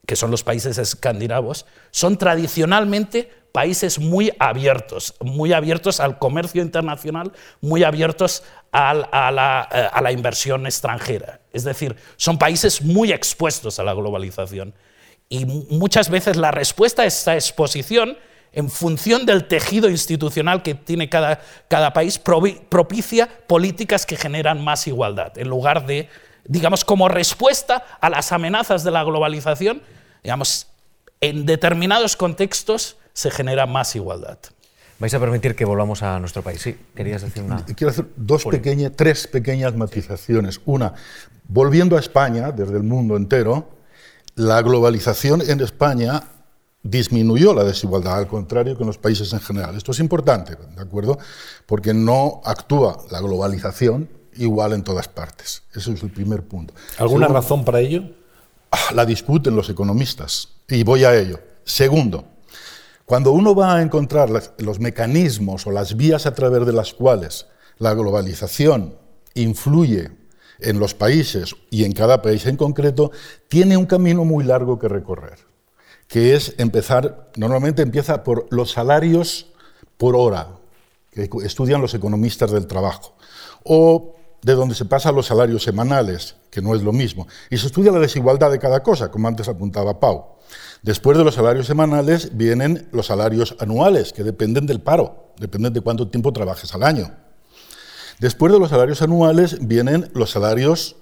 que 0.06 0.15
son 0.15 0.32
los 0.32 0.43
países 0.43 0.78
escandinavos, 0.78 1.65
son 1.91 2.17
tradicionalmente 2.17 3.30
países 3.52 3.97
muy 3.97 4.32
abiertos, 4.38 5.15
muy 5.19 5.52
abiertos 5.52 6.00
al 6.00 6.19
comercio 6.19 6.62
internacional, 6.62 7.32
muy 7.62 7.84
abiertos 7.84 8.43
eh, 8.43 8.67
a, 8.71 9.32
la, 9.32 10.12
inversión 10.12 10.65
extranjera. 10.65 11.41
Es 11.52 11.63
decir, 11.63 11.95
son 12.17 12.38
países 12.38 12.82
muy 12.84 13.12
expuestos 13.12 13.80
a 13.80 13.84
la 13.84 13.93
globalización. 13.93 14.76
Y 15.30 15.45
muchas 15.45 16.10
veces 16.10 16.38
la 16.38 16.52
respuesta 16.52 17.02
a 17.02 17.06
esta 17.06 17.34
exposición, 17.34 18.17
en 18.58 18.72
función 18.72 19.28
del 19.28 19.48
tejido 19.48 19.88
institucional 19.88 20.63
que 20.63 20.74
tiene 20.74 21.10
cada, 21.10 21.41
cada 21.67 21.93
país, 21.93 22.17
propicia 22.17 23.30
políticas 23.46 24.08
que 24.08 24.17
generan 24.17 24.63
más 24.63 24.88
igualdad, 24.88 25.38
en 25.38 25.48
lugar 25.48 25.86
de, 25.86 26.10
digamos, 26.43 26.84
como 26.84 27.08
respuesta 27.08 27.84
a 28.02 28.10
las 28.10 28.32
amenazas 28.32 28.84
de 28.84 28.89
la 28.89 29.04
globalización, 29.04 29.84
digamos, 30.24 30.65
en 31.22 31.46
determinados 31.46 32.15
contextos 32.15 32.98
se 33.13 33.30
genera 33.30 33.67
más 33.67 33.96
igualdad. 33.96 34.39
¿Vais 34.98 35.13
a 35.13 35.20
permitir 35.20 35.56
que 35.56 35.63
volvamos 35.63 36.02
a 36.02 36.20
nuestro 36.20 36.41
país? 36.41 36.60
Sí, 36.60 36.80
querías 36.96 37.22
decir 37.22 37.43
una... 37.43 37.63
Quiero 37.63 37.91
hacer 37.91 38.06
dos 38.15 38.43
pequeñas, 38.43 38.91
tres 38.96 39.28
pequeñas 39.28 39.76
matizaciones. 39.76 40.62
Una, 40.65 40.96
volviendo 41.48 41.96
a 41.96 42.00
España, 42.00 42.52
desde 42.52 42.78
el 42.78 42.84
mundo 42.84 43.17
entero, 43.17 43.70
la 44.34 44.63
globalización 44.63 45.48
en 45.48 45.60
España 45.60 46.24
disminuyó 46.89 47.54
la 47.54 47.63
desigualdad, 47.63 48.17
al 48.17 48.28
contrario 48.28 48.76
que 48.76 48.84
en 48.84 48.88
los 48.88 48.97
países 48.97 49.32
en 49.34 49.39
general. 49.39 49.76
Esto 49.76 49.91
es 49.91 50.00
importante, 50.00 50.56
¿de 50.56 50.82
acuerdo? 50.82 51.17
Porque 51.65 51.93
no 51.93 52.41
actúa 52.43 52.97
la 53.12 53.19
globalización 53.19 54.10
igual 54.36 54.73
en 54.73 54.84
todas 54.84 55.08
partes. 55.08 55.63
Ese 55.73 55.93
es 55.93 56.04
el 56.04 56.12
primer 56.12 56.43
punto. 56.43 56.73
¿Alguna 56.97 57.28
razón 57.28 57.65
para 57.65 57.80
ello? 57.80 58.04
Ah, 58.71 58.93
la 58.93 59.06
discuten 59.06 59.56
los 59.56 59.69
economistas 59.69 60.50
y 60.67 60.84
voy 60.84 61.04
a 61.04 61.15
ello. 61.15 61.39
Segundo, 61.63 62.26
cuando 63.06 63.32
uno 63.32 63.56
va 63.56 63.76
a 63.76 63.82
encontrar 63.82 64.30
los 64.58 64.80
mecanismos 64.80 65.65
o 65.65 65.71
las 65.71 65.95
vías 65.95 66.26
a 66.26 66.34
través 66.34 66.65
de 66.65 66.73
las 66.73 66.93
cuales 66.93 67.47
la 67.78 67.93
globalización 67.93 68.97
influye 69.34 70.12
en 70.60 70.80
los 70.80 70.93
países 70.93 71.56
y 71.69 71.84
en 71.84 71.93
cada 71.93 72.21
país 72.21 72.45
en 72.47 72.58
concreto, 72.58 73.12
tiene 73.47 73.78
un 73.78 73.86
camino 73.86 74.26
muy 74.26 74.43
largo 74.43 74.80
que 74.80 74.88
recorrer, 74.88 75.39
que 76.08 76.36
es 76.36 76.56
empezar, 76.58 77.30
normalmente 77.36 77.82
empieza 77.82 78.24
por 78.24 78.48
los 78.50 78.72
salarios 78.72 79.48
por 79.98 80.15
hora, 80.15 80.50
que 81.12 81.30
estudian 81.43 81.82
los 81.82 81.93
economistas 81.93 82.52
del 82.52 82.67
trabajo, 82.67 83.15
o 83.63 84.15
de 84.41 84.54
donde 84.54 84.76
se 84.76 84.86
pasa 84.86 85.10
a 85.10 85.12
los 85.12 85.26
salarios 85.26 85.63
semanales, 85.63 86.36
que 86.50 86.62
no 86.62 86.76
es 86.76 86.82
lo 86.82 86.93
mismo, 86.93 87.28
y 87.50 87.58
se 87.58 87.67
estudia 87.67 87.91
la 87.91 88.00
desigualdad 88.00 88.52
de 88.52 88.60
cada 88.60 88.84
cosa, 88.84 89.10
como 89.12 89.28
antes 89.28 89.48
apuntaba 89.48 90.00
Pau. 90.00 90.38
Después 90.82 91.17
de 91.17 91.24
los 91.24 91.36
salarios 91.36 91.67
semanales 91.67 92.38
vienen 92.38 92.88
los 92.91 93.08
salarios 93.08 93.56
anuales, 93.60 94.13
que 94.13 94.24
dependen 94.24 94.65
del 94.65 94.80
paro, 94.80 95.34
dependen 95.38 95.74
de 95.74 95.82
cuánto 95.82 96.08
tiempo 96.08 96.32
trabajes 96.32 96.74
al 96.74 96.84
año. 96.84 97.12
Después 98.20 98.54
de 98.54 98.60
los 98.60 98.70
salarios 98.70 99.02
anuales 99.02 99.58
vienen 99.67 100.10
los 100.13 100.32
salarios, 100.32 100.96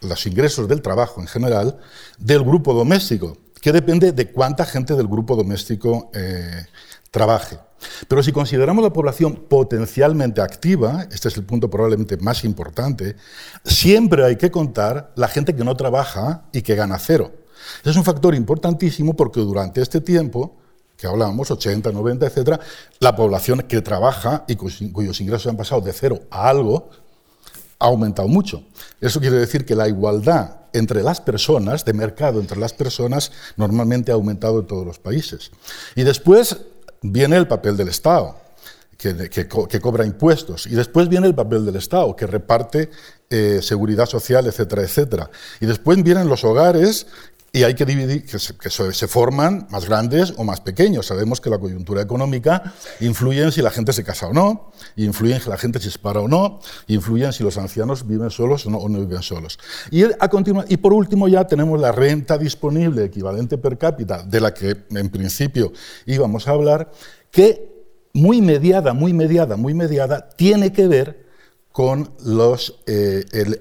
los 0.00 0.26
ingresos 0.26 0.68
del 0.68 0.82
trabajo 0.82 1.20
en 1.20 1.26
general, 1.26 1.78
del 2.18 2.42
grupo 2.42 2.72
doméstico, 2.72 3.36
que 3.60 3.72
depende 3.72 4.12
de 4.12 4.30
cuánta 4.30 4.64
gente 4.64 4.94
del 4.94 5.08
grupo 5.08 5.36
doméstico 5.36 6.10
eh, 6.14 6.66
trabaje. 7.10 7.58
Pero 8.08 8.22
si 8.22 8.32
consideramos 8.32 8.82
la 8.82 8.92
población 8.92 9.46
potencialmente 9.48 10.40
activa, 10.40 11.06
este 11.10 11.28
es 11.28 11.36
el 11.36 11.44
punto 11.44 11.68
probablemente 11.68 12.16
más 12.16 12.44
importante, 12.44 13.16
siempre 13.64 14.24
hay 14.24 14.36
que 14.36 14.50
contar 14.50 15.12
la 15.16 15.28
gente 15.28 15.54
que 15.54 15.64
no 15.64 15.76
trabaja 15.76 16.44
y 16.52 16.62
que 16.62 16.74
gana 16.74 16.98
cero. 16.98 17.32
es 17.84 17.96
un 17.96 18.04
factor 18.04 18.34
importantísimo 18.34 19.14
porque 19.14 19.40
durante 19.40 19.82
este 19.82 20.00
tiempo 20.00 20.56
que 20.96 21.06
hablábamos, 21.06 21.50
80, 21.50 21.92
90, 21.92 22.26
etcétera, 22.26 22.60
la 23.00 23.14
población 23.14 23.60
que 23.62 23.82
trabaja 23.82 24.44
y 24.48 24.56
cuyos 24.56 25.20
ingresos 25.20 25.46
han 25.46 25.56
pasado 25.56 25.82
de 25.82 25.92
cero 25.92 26.20
a 26.30 26.48
algo 26.48 26.88
ha 27.78 27.86
aumentado 27.86 28.28
mucho. 28.28 28.64
Eso 29.00 29.20
quiere 29.20 29.36
decir 29.36 29.64
que 29.64 29.74
la 29.74 29.88
igualdad 29.88 30.56
entre 30.72 31.02
las 31.02 31.20
personas, 31.20 31.84
de 31.84 31.92
mercado 31.92 32.40
entre 32.40 32.58
las 32.58 32.72
personas, 32.72 33.32
normalmente 33.56 34.12
ha 34.12 34.14
aumentado 34.14 34.60
en 34.60 34.66
todos 34.66 34.86
los 34.86 34.98
países. 34.98 35.50
Y 35.94 36.02
después 36.02 36.58
viene 37.02 37.36
el 37.36 37.48
papel 37.48 37.76
del 37.76 37.88
Estado. 37.88 38.36
Que, 38.96 39.80
cobra 39.80 40.06
impuestos. 40.06 40.66
Y 40.66 40.74
después 40.74 41.08
viene 41.08 41.26
el 41.26 41.34
papel 41.34 41.66
del 41.66 41.76
Estado, 41.76 42.16
que 42.16 42.26
reparte 42.26 42.90
eh, 43.28 43.60
seguridad 43.62 44.06
social, 44.06 44.46
etcétera, 44.46 44.82
etcétera. 44.82 45.30
Y 45.60 45.66
después 45.66 46.02
vienen 46.02 46.28
los 46.28 46.44
hogares 46.44 47.06
y 47.52 47.62
hay 47.62 47.74
que 47.74 47.86
dividir, 47.86 48.24
que, 48.26 48.38
se, 48.38 49.08
forman 49.08 49.66
más 49.70 49.86
grandes 49.86 50.34
o 50.36 50.44
más 50.44 50.60
pequeños. 50.60 51.06
Sabemos 51.06 51.40
que 51.40 51.48
la 51.48 51.58
coyuntura 51.58 52.02
económica 52.02 52.74
influye 53.00 53.42
en 53.42 53.50
si 53.50 53.62
la 53.62 53.70
gente 53.70 53.92
se 53.92 54.04
casa 54.04 54.26
o 54.26 54.32
no, 54.32 54.72
influye 54.96 55.36
en 55.36 55.40
si 55.40 55.48
la 55.48 55.56
gente 55.56 55.80
se 55.80 55.90
separa 55.90 56.20
o 56.20 56.28
no, 56.28 56.60
influye 56.86 57.24
en 57.24 57.32
si 57.32 57.42
los 57.42 57.56
ancianos 57.56 58.06
viven 58.06 58.30
solos 58.30 58.66
o 58.66 58.70
no, 58.70 58.78
o 58.78 58.88
no 58.88 59.00
viven 59.00 59.22
solos. 59.22 59.58
Y, 59.90 60.04
a 60.04 60.30
y 60.68 60.76
por 60.76 60.92
último 60.92 61.28
ya 61.28 61.46
tenemos 61.46 61.80
la 61.80 61.92
renta 61.92 62.36
disponible 62.36 63.04
equivalente 63.04 63.56
per 63.56 63.78
cápita, 63.78 64.22
de 64.22 64.40
la 64.40 64.52
que 64.52 64.76
en 64.90 65.08
principio 65.08 65.72
íbamos 66.04 66.48
a 66.48 66.50
hablar, 66.50 66.90
que 67.30 67.74
muy 68.12 68.42
mediada, 68.42 68.92
muy 68.92 69.12
mediada, 69.12 69.56
muy 69.56 69.72
mediada, 69.72 70.28
tiene 70.28 70.72
que 70.72 70.88
ver 70.88 71.25
con, 71.76 72.10
eh, 72.86 73.26
el, 73.32 73.60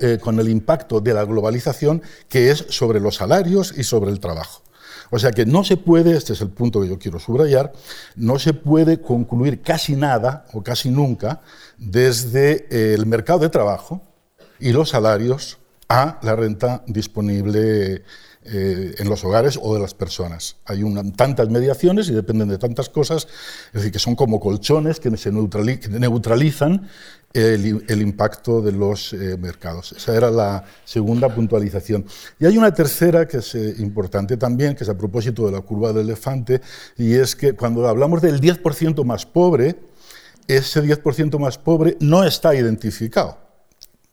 eh, 0.00 0.20
impacto 0.48 1.00
de 1.00 1.12
la 1.12 1.24
globalización 1.24 2.02
que 2.28 2.52
es 2.52 2.66
sobre 2.68 3.00
los 3.00 3.16
salarios 3.16 3.74
y 3.76 3.82
sobre 3.82 4.12
el 4.12 4.20
trabajo. 4.20 4.62
O 5.10 5.18
sea 5.18 5.32
que 5.32 5.44
no 5.44 5.64
se 5.64 5.76
puede, 5.76 6.16
este 6.16 6.34
es 6.34 6.40
el 6.40 6.50
punto 6.50 6.80
que 6.80 6.86
yo 6.86 7.00
quiero 7.00 7.18
subrayar, 7.18 7.72
no 8.14 8.38
se 8.38 8.54
puede 8.54 9.00
concluir 9.00 9.60
casi 9.60 9.96
nada 9.96 10.46
o 10.52 10.62
casi 10.62 10.88
nunca 10.88 11.40
desde 11.78 12.94
el 12.94 13.04
mercado 13.06 13.40
de 13.40 13.48
trabajo 13.48 14.00
y 14.60 14.70
los 14.70 14.90
salarios 14.90 15.58
a 15.88 16.20
la 16.22 16.36
renta 16.36 16.84
disponible 16.86 18.04
eh, 18.42 18.94
en 18.98 19.08
los 19.08 19.22
hogares 19.22 19.58
o 19.60 19.74
de 19.74 19.80
las 19.80 19.92
personas. 19.92 20.56
Hay 20.64 20.82
tantas 21.14 21.50
mediaciones 21.50 22.08
y 22.08 22.12
dependen 22.12 22.48
de 22.48 22.56
tantas 22.56 22.88
cosas, 22.88 23.28
es 23.66 23.72
decir, 23.74 23.92
que 23.92 23.98
son 23.98 24.14
como 24.14 24.40
colchones 24.40 24.98
que 24.98 25.14
se 25.18 25.30
neutralizan 25.30 26.88
el, 27.32 28.00
impacto 28.00 28.60
de 28.60 28.72
los 28.72 29.12
eh, 29.12 29.36
mercados. 29.38 29.92
Esa 29.92 30.16
era 30.16 30.30
la 30.30 30.64
segunda 30.84 31.32
puntualización. 31.34 32.06
Y 32.38 32.46
hay 32.46 32.56
una 32.56 32.72
tercera 32.72 33.28
que 33.28 33.36
es 33.36 33.54
eh, 33.54 33.74
importante 33.78 34.36
también, 34.36 34.74
que 34.74 34.84
es 34.84 34.90
a 34.90 34.96
propósito 34.96 35.46
de 35.46 35.52
la 35.52 35.60
curva 35.60 35.92
del 35.92 36.06
elefante, 36.06 36.60
y 36.96 37.14
es 37.14 37.36
que 37.36 37.52
cuando 37.52 37.86
hablamos 37.86 38.22
del 38.22 38.40
10% 38.40 39.04
más 39.04 39.26
pobre, 39.26 39.76
ese 40.48 40.82
10% 40.82 41.38
más 41.38 41.58
pobre 41.58 41.96
no 42.00 42.24
está 42.24 42.54
identificado. 42.54 43.38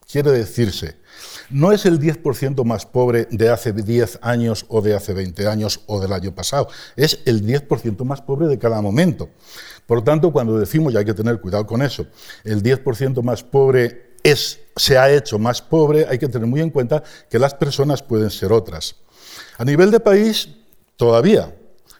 Quiere 0.06 0.32
decirse, 0.32 0.98
no 1.50 1.72
es 1.72 1.86
el 1.86 2.00
10% 2.00 2.64
más 2.64 2.86
pobre 2.86 3.28
de 3.32 3.50
hace 3.50 3.74
10 3.74 4.20
años 4.22 4.66
o 4.68 4.82
de 4.82 4.96
hace 4.96 5.14
20 5.14 5.48
años 5.48 5.82
o 5.86 6.00
del 6.00 6.14
año 6.14 6.34
pasado, 6.34 6.68
es 6.96 7.20
el 7.26 7.46
10% 7.46 8.04
más 8.04 8.22
pobre 8.22 8.48
de 8.48 8.60
cada 8.60 8.82
momento. 8.82 9.30
Por 9.86 10.04
tanto, 10.04 10.32
cuando 10.32 10.58
decimos, 10.60 10.94
y 10.94 10.98
hay 10.98 11.06
que 11.06 11.14
tener 11.14 11.40
cuidado 11.40 11.66
con 11.66 11.82
eso, 11.82 12.08
el 12.44 12.62
10% 12.62 13.22
más 13.24 13.44
pobre 13.44 14.16
es, 14.24 14.60
se 14.76 14.98
ha 14.98 15.10
hecho 15.10 15.40
más 15.40 15.62
pobre, 15.62 16.06
hay 16.10 16.20
que 16.20 16.28
tener 16.28 16.48
muy 16.48 16.62
en 16.62 16.70
cuenta 16.70 17.04
que 17.30 17.40
las 17.40 17.54
personas 17.54 18.04
pueden 18.04 18.30
ser 18.30 18.52
otras. 18.52 18.98
A 19.58 19.64
nivel 19.64 19.92
de 19.92 20.00
país, 20.00 20.50
todavía, 20.98 21.56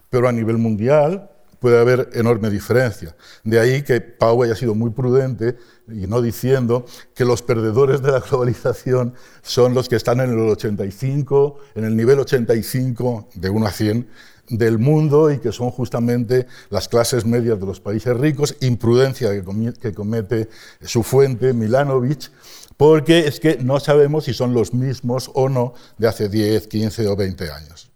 pero 0.10 0.28
a 0.28 0.32
nivel 0.32 0.58
mundial, 0.58 1.30
puede 1.60 1.80
haber 1.80 2.10
enorme 2.14 2.50
diferencia. 2.50 3.16
De 3.44 3.60
ahí 3.60 3.82
que 3.84 4.02
Pau 4.02 4.44
haya 4.44 4.56
sido 4.56 4.76
muy 4.76 4.92
prudente 4.92 5.58
y 5.88 6.08
no 6.08 6.22
diciendo 6.22 6.86
que 7.14 7.26
los 7.26 7.42
perdedores 7.42 8.02
de 8.02 8.12
la 8.12 8.20
globalización 8.20 9.14
son 9.42 9.74
los 9.74 9.90
que 9.90 9.96
están 9.96 10.20
en 10.20 10.32
el 10.32 10.40
85, 10.40 11.58
en 11.76 11.86
el 11.86 11.96
nivel 11.96 12.20
85 12.20 13.30
de 13.36 13.50
1 13.50 13.66
a 13.66 13.72
100 13.72 14.08
del 14.50 14.78
mundo 14.80 15.32
y 15.32 15.40
que 15.40 15.52
son 15.52 15.72
justamente 15.72 16.48
las 16.70 16.88
clases 16.88 17.26
medias 17.26 17.60
de 17.60 17.66
los 17.66 17.82
países 17.82 18.16
ricos, 18.16 18.56
imprudencia 18.62 19.30
que 19.32 19.94
comete 19.94 20.50
su 20.82 21.04
fuente, 21.04 21.54
Milanovic, 21.54 22.32
porque 22.78 23.28
es 23.28 23.40
que 23.40 23.58
no 23.58 23.80
sabemos 23.80 24.26
si 24.26 24.34
son 24.34 24.54
los 24.54 24.74
mismos 24.74 25.32
o 25.34 25.50
no 25.50 25.74
de 25.98 26.08
hace 26.08 26.30
10, 26.30 26.68
15 26.68 27.08
o 27.08 27.16
20 27.16 27.52
años. 27.52 27.87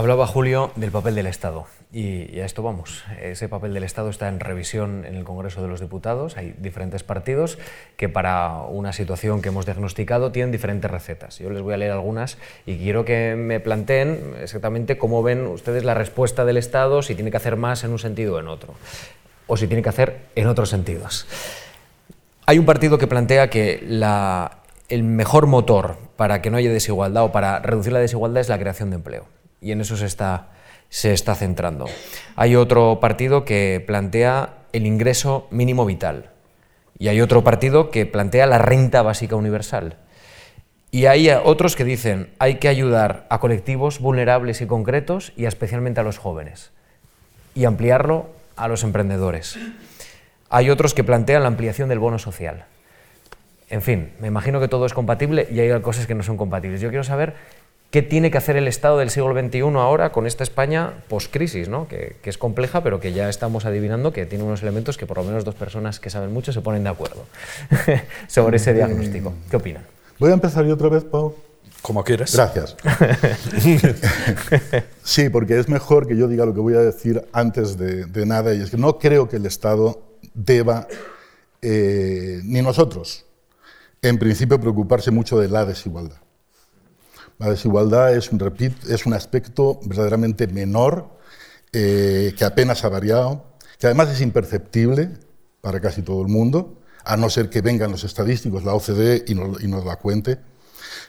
Hablaba 0.00 0.26
Julio 0.26 0.70
del 0.76 0.90
papel 0.90 1.14
del 1.14 1.26
Estado. 1.26 1.66
Y, 1.92 2.40
a 2.40 2.46
esto 2.46 2.62
vamos. 2.62 3.04
Ese 3.20 3.50
papel 3.50 3.74
del 3.74 3.84
Estado 3.84 4.08
está 4.08 4.28
en 4.28 4.40
revisión 4.40 5.04
en 5.04 5.14
el 5.14 5.24
Congreso 5.24 5.60
de 5.60 5.68
los 5.68 5.78
Diputados. 5.78 6.38
Hay 6.38 6.54
diferentes 6.56 7.02
partidos 7.02 7.58
que 7.98 8.08
para 8.08 8.62
una 8.62 8.94
situación 8.94 9.42
que 9.42 9.50
hemos 9.50 9.66
diagnosticado 9.66 10.32
tienen 10.32 10.52
diferentes 10.52 10.90
recetas. 10.90 11.38
Yo 11.38 11.50
les 11.50 11.60
voy 11.60 11.74
a 11.74 11.76
leer 11.76 11.92
algunas 11.92 12.38
y 12.64 12.78
quiero 12.78 13.04
que 13.04 13.34
me 13.36 13.60
planteen 13.60 14.36
exactamente 14.40 14.96
cómo 14.96 15.22
ven 15.22 15.46
ustedes 15.46 15.84
la 15.84 15.92
respuesta 15.92 16.46
del 16.46 16.56
Estado, 16.56 17.02
si 17.02 17.14
tiene 17.14 17.30
que 17.30 17.36
hacer 17.36 17.56
más 17.56 17.84
en 17.84 17.90
un 17.90 17.98
sentido 17.98 18.36
o 18.36 18.40
en 18.40 18.48
otro, 18.48 18.72
o 19.48 19.58
si 19.58 19.66
tiene 19.66 19.82
que 19.82 19.90
hacer 19.90 20.20
en 20.34 20.46
otros 20.46 20.70
sentidos. 20.70 21.26
Hay 22.46 22.58
un 22.58 22.64
partido 22.64 22.96
que 22.96 23.06
plantea 23.06 23.50
que 23.50 23.86
el 24.88 25.02
mejor 25.02 25.46
motor 25.46 25.98
para 26.16 26.40
que 26.40 26.48
no 26.48 26.56
haya 26.56 26.72
desigualdad 26.72 27.24
o 27.24 27.32
para 27.32 27.58
reducir 27.58 27.92
la 27.92 27.98
desigualdad 27.98 28.40
es 28.40 28.48
la 28.48 28.58
creación 28.58 28.88
de 28.88 28.96
empleo. 28.96 29.39
Y 29.60 29.72
en 29.72 29.80
eso 29.80 29.96
se 29.96 30.06
está 30.06 30.48
se 30.90 31.12
está 31.12 31.36
centrando. 31.36 31.86
Hay 32.36 32.56
otro 32.56 32.98
partido 33.00 33.44
que 33.44 33.82
plantea 33.86 34.54
el 34.72 34.86
ingreso 34.86 35.46
mínimo 35.50 35.86
vital 35.86 36.30
y 36.98 37.08
hay 37.08 37.20
otro 37.22 37.42
partido 37.42 37.90
que 37.90 38.04
plantea 38.04 38.46
la 38.46 38.58
renta 38.58 39.00
básica 39.00 39.36
universal. 39.36 39.96
Y 40.90 41.06
hay 41.06 41.30
otros 41.30 41.76
que 41.76 41.84
dicen 41.84 42.30
hay 42.38 42.56
que 42.56 42.68
ayudar 42.68 43.26
a 43.30 43.38
colectivos 43.38 44.00
vulnerables 44.00 44.60
y 44.60 44.66
concretos 44.66 45.32
y 45.36 45.46
especialmente 45.46 46.00
a 46.00 46.02
los 46.02 46.18
jóvenes 46.18 46.72
y 47.54 47.64
ampliarlo 47.64 48.28
a 48.56 48.66
los 48.66 48.82
emprendedores. 48.82 49.58
Hay 50.50 50.68
otros 50.68 50.92
que 50.92 51.04
plantean 51.04 51.42
la 51.42 51.48
ampliación 51.48 51.88
del 51.88 52.00
bono 52.00 52.18
social. 52.18 52.64
En 53.68 53.82
fin, 53.82 54.12
me 54.18 54.26
imagino 54.26 54.58
que 54.58 54.66
todo 54.66 54.84
es 54.84 54.92
compatible 54.92 55.46
y 55.48 55.60
hay 55.60 55.80
cosas 55.80 56.08
que 56.08 56.16
no 56.16 56.24
son 56.24 56.36
compatibles. 56.36 56.80
Yo 56.80 56.88
quiero 56.88 57.04
saber 57.04 57.36
¿Qué 57.90 58.02
tiene 58.02 58.30
que 58.30 58.38
hacer 58.38 58.56
el 58.56 58.68
Estado 58.68 58.98
del 58.98 59.10
siglo 59.10 59.34
XXI 59.34 59.62
ahora 59.76 60.12
con 60.12 60.28
esta 60.28 60.44
España 60.44 61.02
post-crisis, 61.08 61.68
¿no? 61.68 61.88
que, 61.88 62.16
es 62.22 62.38
compleja, 62.38 62.84
pero 62.84 63.00
que 63.00 63.12
ya 63.12 63.28
estamos 63.28 63.64
adivinando 63.64 64.12
que 64.12 64.26
tiene 64.26 64.44
unos 64.44 64.62
elementos 64.62 64.96
que 64.96 65.06
por 65.06 65.16
lo 65.16 65.24
menos 65.24 65.44
dos 65.44 65.56
personas 65.56 65.98
que 65.98 66.08
saben 66.08 66.32
mucho 66.32 66.52
se 66.52 66.60
ponen 66.60 66.84
de 66.84 66.90
acuerdo 66.90 67.26
sobre 68.28 68.58
ese 68.58 68.74
diagnóstico? 68.74 69.34
¿Qué 69.50 69.56
opinan? 69.56 69.84
Voy 70.20 70.30
a 70.30 70.34
empezar 70.34 70.64
yo 70.64 70.74
otra 70.74 70.88
vez, 70.88 71.02
Pau. 71.02 71.34
Como 71.82 72.04
quieras. 72.04 72.32
Gracias. 72.32 72.76
sí, 75.02 75.28
porque 75.30 75.58
es 75.58 75.68
mejor 75.68 76.06
que 76.06 76.16
yo 76.16 76.28
diga 76.28 76.44
lo 76.44 76.54
que 76.54 76.60
voy 76.60 76.74
a 76.74 76.80
decir 76.80 77.26
antes 77.32 77.76
de, 77.76 78.26
nada, 78.26 78.54
y 78.54 78.60
es 78.60 78.70
que 78.70 78.76
no 78.76 78.98
creo 78.98 79.28
que 79.28 79.36
el 79.36 79.46
Estado 79.46 80.00
deba, 80.34 80.86
eh, 81.62 82.40
ni 82.44 82.62
nosotros, 82.62 83.24
en 84.02 84.18
principio, 84.18 84.60
preocuparse 84.60 85.10
mucho 85.10 85.38
de 85.38 85.48
la 85.48 85.64
desigualdad. 85.64 86.18
La 87.40 87.48
desigualdad 87.48 88.14
es 88.14 88.30
un, 89.06 89.14
aspecto 89.14 89.80
verdaderamente 89.86 90.46
menor, 90.46 91.08
eh, 91.72 92.34
que 92.36 92.44
apenas 92.44 92.84
ha 92.84 92.90
variado, 92.90 93.56
que 93.78 93.86
además 93.86 94.10
es 94.10 94.20
imperceptible 94.20 95.08
para 95.62 95.80
casi 95.80 96.02
todo 96.02 96.20
el 96.20 96.28
mundo, 96.28 96.82
a 97.02 97.16
no 97.16 97.30
ser 97.30 97.48
que 97.48 97.62
vengan 97.62 97.92
los 97.92 98.04
estadísticos, 98.04 98.62
la 98.62 98.74
OCDE, 98.74 99.24
y 99.26 99.34
nos, 99.34 99.62
y 99.64 99.68
nos 99.68 99.86
la 99.86 99.96
cuente. 99.96 100.38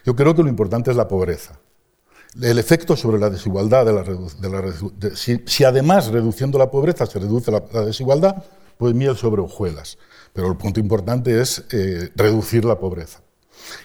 Yo 0.06 0.16
creo 0.16 0.34
que 0.34 0.42
lo 0.42 0.48
importante 0.48 0.90
es 0.90 0.96
la 0.96 1.06
pobreza. 1.06 1.60
El 2.40 2.58
efecto 2.58 2.96
sobre 2.96 3.18
la 3.18 3.28
desigualdad, 3.28 3.84
de 3.84 4.48
la, 4.48 5.14
si, 5.14 5.64
además 5.64 6.06
reduciendo 6.06 6.58
la 6.58 6.70
pobreza 6.70 7.04
se 7.04 7.18
reduce 7.18 7.50
la, 7.50 7.60
desigualdad, 7.84 8.42
pues 8.78 8.94
miel 8.94 9.18
sobre 9.18 9.42
hojuelas. 9.42 9.98
Pero 10.32 10.48
el 10.48 10.56
punto 10.56 10.80
importante 10.80 11.42
es 11.42 11.62
eh, 11.72 12.08
reducir 12.16 12.64
la 12.64 12.78
pobreza. 12.78 13.20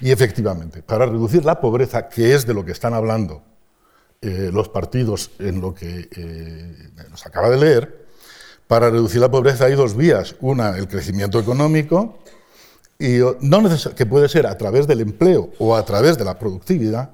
Y 0.01 0.11
efectivamente, 0.11 0.81
para 0.83 1.05
reducir 1.05 1.45
la 1.45 1.59
pobreza, 1.59 2.07
que 2.09 2.33
es 2.33 2.45
de 2.45 2.53
lo 2.53 2.63
que 2.65 2.71
están 2.71 2.93
hablando 2.93 3.43
eh, 4.19 4.49
los 4.51 4.67
partidos 4.67 5.29
en 5.37 5.61
lo 5.61 5.75
que 5.75 6.09
eh, 6.15 6.89
nos 7.11 7.23
acaba 7.25 7.49
de 7.49 7.57
leer, 7.57 8.07
para 8.67 8.89
reducir 8.89 9.21
la 9.21 9.29
pobreza 9.29 9.65
hay 9.65 9.75
dos 9.75 9.95
vías. 9.95 10.35
Una, 10.41 10.75
el 10.77 10.87
crecimiento 10.87 11.39
económico, 11.39 12.19
que 12.97 14.05
puede 14.09 14.27
ser 14.27 14.47
a 14.47 14.57
través 14.57 14.87
del 14.87 15.01
empleo 15.01 15.51
o 15.59 15.75
a 15.75 15.85
través 15.85 16.17
de 16.17 16.25
la 16.25 16.39
productividad, 16.39 17.11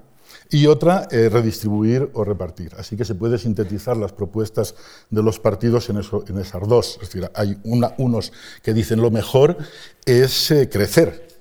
y 0.50 0.68
otra, 0.68 1.08
eh, 1.12 1.30
redistribuir 1.30 2.10
o 2.14 2.24
repartir. 2.24 2.74
Así 2.78 2.96
que 2.96 3.06
se 3.06 3.16
puede 3.16 3.38
sintetizar 3.38 3.98
las 3.98 4.14
propuestas 4.14 4.76
de 5.10 5.24
los 5.24 5.40
partidos 5.40 5.90
en, 5.90 5.98
esas 5.98 6.68
dos. 6.68 7.00
Es 7.02 7.10
decir, 7.10 7.30
hay 7.34 7.58
unos 7.64 8.32
que 8.62 8.74
dicen 8.74 9.02
lo 9.02 9.12
mejor 9.12 9.58
es 10.06 10.54
crecer. 10.72 11.33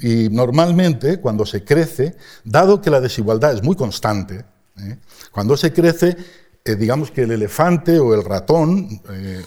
Y 0.00 0.28
normalmente, 0.30 1.20
cuando 1.20 1.44
se 1.44 1.64
crece, 1.64 2.16
dado 2.44 2.80
que 2.80 2.90
la 2.90 3.00
desigualdad 3.00 3.52
es 3.54 3.62
muy 3.62 3.76
constante, 3.76 4.44
¿eh? 4.78 4.98
cuando 5.30 5.56
se 5.56 5.72
crece, 5.72 6.16
digamos 6.64 7.10
que 7.10 7.22
el 7.22 7.32
elefante 7.32 7.98
o 7.98 8.14
el 8.14 8.24
ratón, 8.24 9.00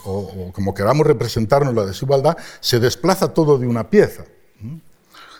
o, 0.06 0.52
como 0.54 0.74
queramos 0.74 1.08
representarnos 1.08 1.74
la 1.74 1.86
desigualdad, 1.86 2.38
se 2.60 2.80
desplaza 2.80 3.34
todo 3.34 3.58
de 3.58 3.68
una 3.68 3.89
pieza. 3.89 4.26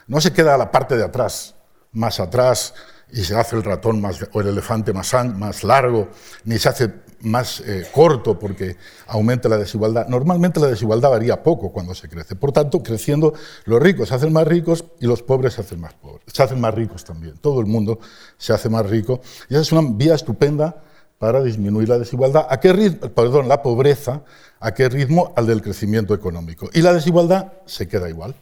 No 0.08 0.20
se 0.20 0.34
queda 0.34 0.58
la 0.58 0.72
parte 0.72 0.98
de 0.98 1.04
atrás, 1.04 1.56
más 1.92 2.20
atrás, 2.20 2.74
y 3.12 3.24
se 3.24 3.36
hace 3.36 3.56
el 3.56 3.64
ratón 3.64 4.02
más, 4.02 4.20
o 4.32 4.42
el 4.42 4.48
elefante 4.48 4.92
más, 4.92 5.14
más 5.36 5.64
largo, 5.64 6.10
ni 6.46 6.58
se 6.58 6.70
hace 6.70 6.92
más 7.24 7.62
eh, 7.62 7.88
corto 7.92 8.38
porque 8.38 8.76
aumenta 9.08 9.50
la 9.50 9.58
desigualdad. 9.58 10.08
Normalmente 10.08 10.60
la 10.60 10.68
desigualdad 10.68 11.10
varía 11.10 11.42
poco 11.42 11.72
cuando 11.72 11.96
se 11.96 12.10
crece. 12.10 12.36
Por 12.36 12.52
tanto, 12.52 12.84
creciendo, 12.84 13.34
los 13.66 13.82
ricos 13.82 14.10
se 14.10 14.16
hacen 14.16 14.34
más 14.34 14.48
ricos 14.48 14.86
y 15.00 15.08
los 15.08 15.24
pobres 15.24 15.54
se 15.54 15.62
hacen 15.62 15.80
más 15.80 15.94
pobres. 15.94 16.22
Se 16.28 16.44
hacen 16.44 16.60
más 16.60 16.74
ricos 16.74 17.04
también. 17.04 17.38
Todo 17.38 17.60
el 17.60 17.66
mundo 17.66 18.00
se 18.38 18.54
hace 18.54 18.70
más 18.70 18.86
rico. 18.90 19.22
Y 19.50 19.54
esa 19.54 19.62
es 19.62 19.72
una 19.72 19.90
vía 19.94 20.16
estupenda 20.16 20.84
para 21.18 21.42
disminuir 21.42 21.88
la 21.88 21.98
desigualdad. 21.98 22.46
¿A 22.50 22.60
qué 22.60 22.74
ritmo? 22.74 23.10
Perdón, 23.10 23.48
la 23.48 23.62
pobreza. 23.62 24.24
¿A 24.60 24.74
qué 24.74 24.90
ritmo? 24.90 25.34
Al 25.38 25.48
del 25.48 25.62
crecimiento 25.62 26.14
económico. 26.14 26.70
Y 26.74 26.82
la 26.82 26.94
desigualdad 26.94 27.54
se 27.66 27.88
queda 27.88 28.10
igual. 28.10 28.36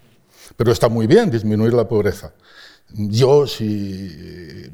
Pero 0.57 0.71
está 0.71 0.89
muy 0.89 1.07
bien 1.07 1.29
disminuir 1.29 1.73
la 1.73 1.87
pobreza. 1.87 2.33
Yo, 2.89 3.47
si 3.47 4.69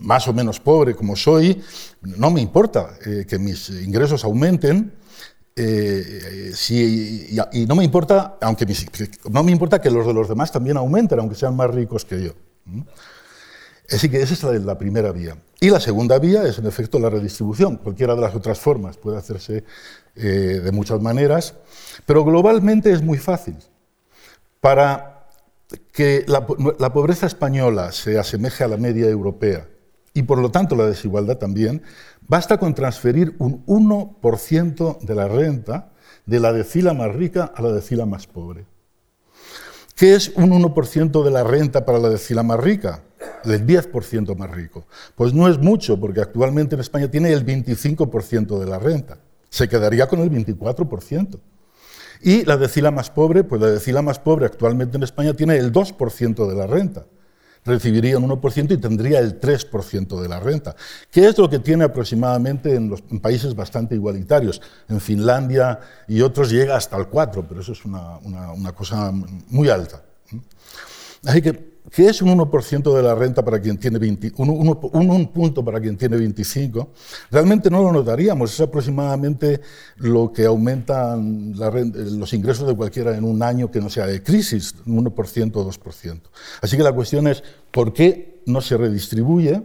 más 0.00 0.26
o 0.28 0.32
menos 0.32 0.60
pobre 0.60 0.94
como 0.94 1.14
soy, 1.16 1.60
no 2.02 2.30
me 2.30 2.40
importa 2.40 2.94
eh, 3.04 3.26
que 3.28 3.38
mis 3.38 3.70
ingresos 3.70 4.24
aumenten. 4.24 4.92
Eh, 5.56 6.52
y, 7.52 7.66
no 7.66 7.74
me 7.74 7.84
importa, 7.84 8.38
aunque 8.40 8.66
no 9.30 9.42
me 9.42 9.52
importa 9.52 9.80
que 9.80 9.90
los 9.90 10.06
de 10.06 10.14
los 10.14 10.28
demás 10.28 10.50
también 10.50 10.76
aumenten, 10.76 11.18
aunque 11.18 11.34
sean 11.34 11.54
más 11.54 11.70
ricos 11.70 12.04
que 12.04 12.22
yo. 12.22 12.32
Así 13.90 14.08
que 14.08 14.22
esa 14.22 14.54
es 14.54 14.64
la, 14.64 14.78
primera 14.78 15.10
vía. 15.12 15.36
Y 15.60 15.68
la 15.68 15.80
segunda 15.80 16.18
vía 16.18 16.44
es, 16.44 16.58
en 16.58 16.66
efecto, 16.66 16.98
la 16.98 17.10
redistribución. 17.10 17.76
Cualquiera 17.76 18.14
de 18.14 18.20
las 18.20 18.34
otras 18.34 18.58
formas 18.58 18.96
puede 18.96 19.18
hacerse 19.18 19.64
eh, 20.14 20.60
de 20.64 20.72
muchas 20.72 21.00
maneras, 21.00 21.54
pero 22.06 22.24
globalmente 22.24 22.92
es 22.92 23.02
muy 23.02 23.18
fácil. 23.18 23.56
Para 24.60 25.19
que 25.92 26.24
la, 26.26 26.46
pobreza 26.46 27.26
española 27.26 27.92
se 27.92 28.18
asemeje 28.18 28.64
a 28.64 28.68
la 28.68 28.76
media 28.76 29.08
europea 29.08 29.68
y 30.12 30.22
por 30.22 30.38
lo 30.38 30.50
tanto 30.50 30.74
la 30.74 30.86
desigualdad 30.86 31.38
también, 31.38 31.82
basta 32.26 32.58
con 32.58 32.74
transferir 32.74 33.36
un 33.38 33.64
1% 33.66 35.00
de 35.00 35.14
la 35.14 35.28
renta 35.28 35.92
de 36.26 36.40
la 36.40 36.52
decila 36.52 36.94
más 36.94 37.14
rica 37.14 37.52
a 37.54 37.62
la 37.62 37.72
decila 37.72 38.06
más 38.06 38.26
pobre. 38.26 38.66
¿Qué 39.94 40.14
es 40.14 40.32
un 40.34 40.50
1% 40.50 41.22
de 41.22 41.30
la 41.30 41.44
renta 41.44 41.84
para 41.84 41.98
la 41.98 42.08
decila 42.08 42.42
más 42.42 42.58
rica? 42.58 43.02
El 43.44 43.66
10% 43.66 44.34
más 44.34 44.50
rico. 44.50 44.86
Pues 45.14 45.34
no 45.34 45.46
es 45.46 45.58
mucho, 45.58 46.00
porque 46.00 46.20
actualmente 46.20 46.74
en 46.74 46.80
España 46.80 47.10
tiene 47.10 47.32
el 47.32 47.44
25% 47.44 48.58
de 48.58 48.66
la 48.66 48.78
renta. 48.78 49.18
Se 49.50 49.68
quedaría 49.68 50.08
con 50.08 50.20
el 50.20 50.30
24%. 50.30 51.38
Y 52.22 52.44
la 52.44 52.56
decila 52.56 52.90
más 52.90 53.10
pobre, 53.10 53.44
pues 53.44 53.60
la 53.60 53.68
decila 53.68 54.02
más 54.02 54.18
pobre 54.18 54.46
actualmente 54.46 54.96
en 54.96 55.02
España 55.02 55.34
tiene 55.34 55.56
el 55.56 55.72
2% 55.72 56.48
de 56.48 56.54
la 56.54 56.66
renta. 56.66 57.06
Recibiría 57.64 58.18
un 58.18 58.28
1% 58.28 58.72
y 58.72 58.76
tendría 58.78 59.18
el 59.20 59.38
3% 59.38 60.20
de 60.20 60.28
la 60.28 60.40
renta, 60.40 60.74
que 61.10 61.26
es 61.26 61.36
lo 61.36 61.48
que 61.48 61.58
tiene 61.58 61.84
aproximadamente 61.84 62.74
en, 62.74 62.88
los, 62.88 63.02
países 63.02 63.54
bastante 63.54 63.94
igualitarios. 63.94 64.62
En 64.88 65.00
Finlandia 65.00 65.78
y 66.08 66.22
otros 66.22 66.50
llega 66.50 66.76
hasta 66.76 66.96
el 66.96 67.10
4%, 67.10 67.44
pero 67.48 67.60
eso 67.60 67.72
es 67.72 67.84
una, 67.84 68.16
una 68.18 68.72
cosa 68.72 69.12
muy 69.12 69.68
alta. 69.68 70.02
Así 71.26 71.42
que 71.42 71.69
¿Qué 71.90 72.06
es 72.06 72.22
un 72.22 72.38
1% 72.38 72.94
de 72.94 73.02
la 73.02 73.14
renta 73.14 73.44
para 73.44 73.60
quien 73.60 73.76
tiene 73.76 73.98
20, 73.98 74.32
un, 74.36 75.30
punto 75.32 75.64
para 75.64 75.80
quien 75.80 75.96
tiene 75.96 76.16
25, 76.16 76.90
realmente 77.30 77.68
no 77.68 77.82
lo 77.82 77.92
notaríamos. 77.92 78.52
Es 78.52 78.60
aproximadamente 78.60 79.60
lo 79.96 80.32
que 80.32 80.46
aumentan 80.46 81.52
los 81.56 82.32
ingresos 82.32 82.68
de 82.68 82.76
cualquiera 82.76 83.16
en 83.16 83.24
un 83.24 83.42
año 83.42 83.70
que 83.70 83.80
no 83.80 83.90
sea 83.90 84.06
de 84.06 84.22
crisis, 84.22 84.74
un 84.86 85.04
1% 85.04 85.56
o 85.56 85.70
2%. 85.70 86.20
Así 86.62 86.76
que 86.76 86.82
la 86.82 86.92
cuestión 86.92 87.26
es, 87.26 87.42
¿por 87.72 87.92
qué 87.92 88.40
no 88.46 88.60
se 88.60 88.76
redistribuye? 88.76 89.60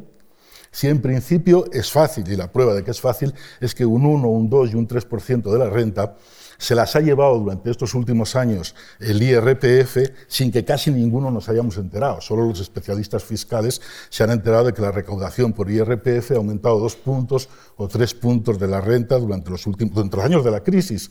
Si 0.75 0.89
en 0.89 1.01
principio 1.01 1.71
es 1.71 1.89
fácil, 1.89 2.29
y 2.29 2.35
la 2.35 2.51
prueba 2.51 2.73
de 2.73 2.83
que 2.83 2.91
es 2.91 2.99
fácil 2.99 3.33
es 3.61 3.73
que 3.73 3.85
un 3.85 4.05
1, 4.05 4.27
un 4.27 4.49
2 4.49 4.73
y 4.73 4.75
un 4.75 4.89
3% 4.89 5.49
de 5.49 5.57
la 5.57 5.69
renta 5.69 6.17
se 6.57 6.75
las 6.75 6.97
ha 6.97 6.99
llevado 6.99 7.39
durante 7.39 7.71
estos 7.71 7.93
últimos 7.93 8.35
años 8.35 8.75
el 8.99 9.23
IRPF 9.23 10.25
sin 10.27 10.51
que 10.51 10.65
casi 10.65 10.91
ninguno 10.91 11.31
nos 11.31 11.47
hayamos 11.47 11.77
enterado. 11.77 12.19
Solo 12.19 12.45
los 12.45 12.59
especialistas 12.59 13.23
fiscales 13.23 13.81
se 14.09 14.25
han 14.25 14.31
enterado 14.31 14.65
de 14.65 14.73
que 14.73 14.81
la 14.81 14.91
recaudación 14.91 15.53
por 15.53 15.71
IRPF 15.71 16.31
ha 16.31 16.35
aumentado 16.35 16.77
dos 16.77 16.97
puntos 16.97 17.47
o 17.77 17.87
tres 17.87 18.13
puntos 18.13 18.59
de 18.59 18.67
la 18.67 18.81
renta 18.81 19.17
durante 19.17 19.51
los, 19.51 19.65
últimos, 19.67 19.95
durante 19.95 20.17
los 20.17 20.25
años 20.25 20.43
de 20.43 20.51
la 20.51 20.61
crisis, 20.61 21.09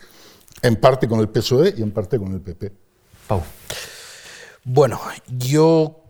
en 0.61 0.77
parte 0.77 1.09
con 1.09 1.21
el 1.21 1.31
PSOE 1.31 1.73
y 1.79 1.83
en 1.83 1.91
parte 1.91 2.19
con 2.19 2.35
el 2.35 2.43
PP. 2.43 2.71
Pau. 3.27 3.43
Bueno, 4.63 5.01
yo 5.27 6.04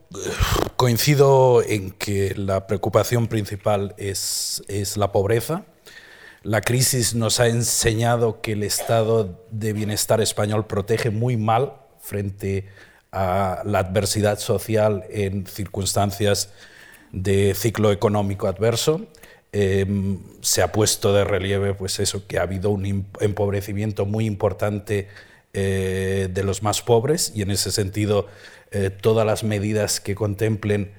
coincido 0.77 1.63
en 1.63 1.91
que 1.91 2.35
la 2.37 2.67
preocupación 2.67 3.29
principal 3.29 3.95
es, 3.99 4.63
es 4.69 4.97
la 4.97 5.13
pobreza 5.13 5.65
la 6.45 6.61
crisis 6.61 7.15
nos 7.15 7.41
ha 7.41 7.49
enseñado 7.49 8.43
que 8.43 8.53
el 8.53 8.65
estado 8.65 9.43
de 9.51 9.73
bienestar 9.73 10.21
español 10.21 10.67
protege 10.67 11.09
muy 11.09 11.39
mal 11.39 11.73
frente 12.01 12.67
a 13.13 13.63
la 13.65 13.79
adversidad 13.79 14.39
social 14.39 15.05
en 15.09 15.47
circunstancias 15.47 16.51
de 17.13 17.55
ciclo 17.55 17.93
económico 17.93 18.47
adverso. 18.47 19.07
Em, 19.53 20.19
se 20.43 20.61
ha 20.61 20.71
puesto 20.71 21.15
de 21.15 21.25
relieve 21.25 21.73
pues 21.73 21.99
eso, 21.99 22.27
que 22.27 22.39
ha 22.39 22.43
habido 22.43 22.69
un 22.69 23.07
empobrecimiento 23.21 24.05
muy 24.05 24.27
importante 24.27 25.09
eh, 25.55 26.29
de 26.31 26.45
los 26.45 26.63
más 26.63 26.83
pobres 26.83 27.33
y 27.35 27.41
en 27.41 27.53
ese 27.53 27.73
sentido 27.73 28.27
eh, 28.75 28.91
todas 28.91 29.25
las 29.25 29.45
medidas 29.45 30.01
que 30.01 30.15
contemplen 30.15 30.93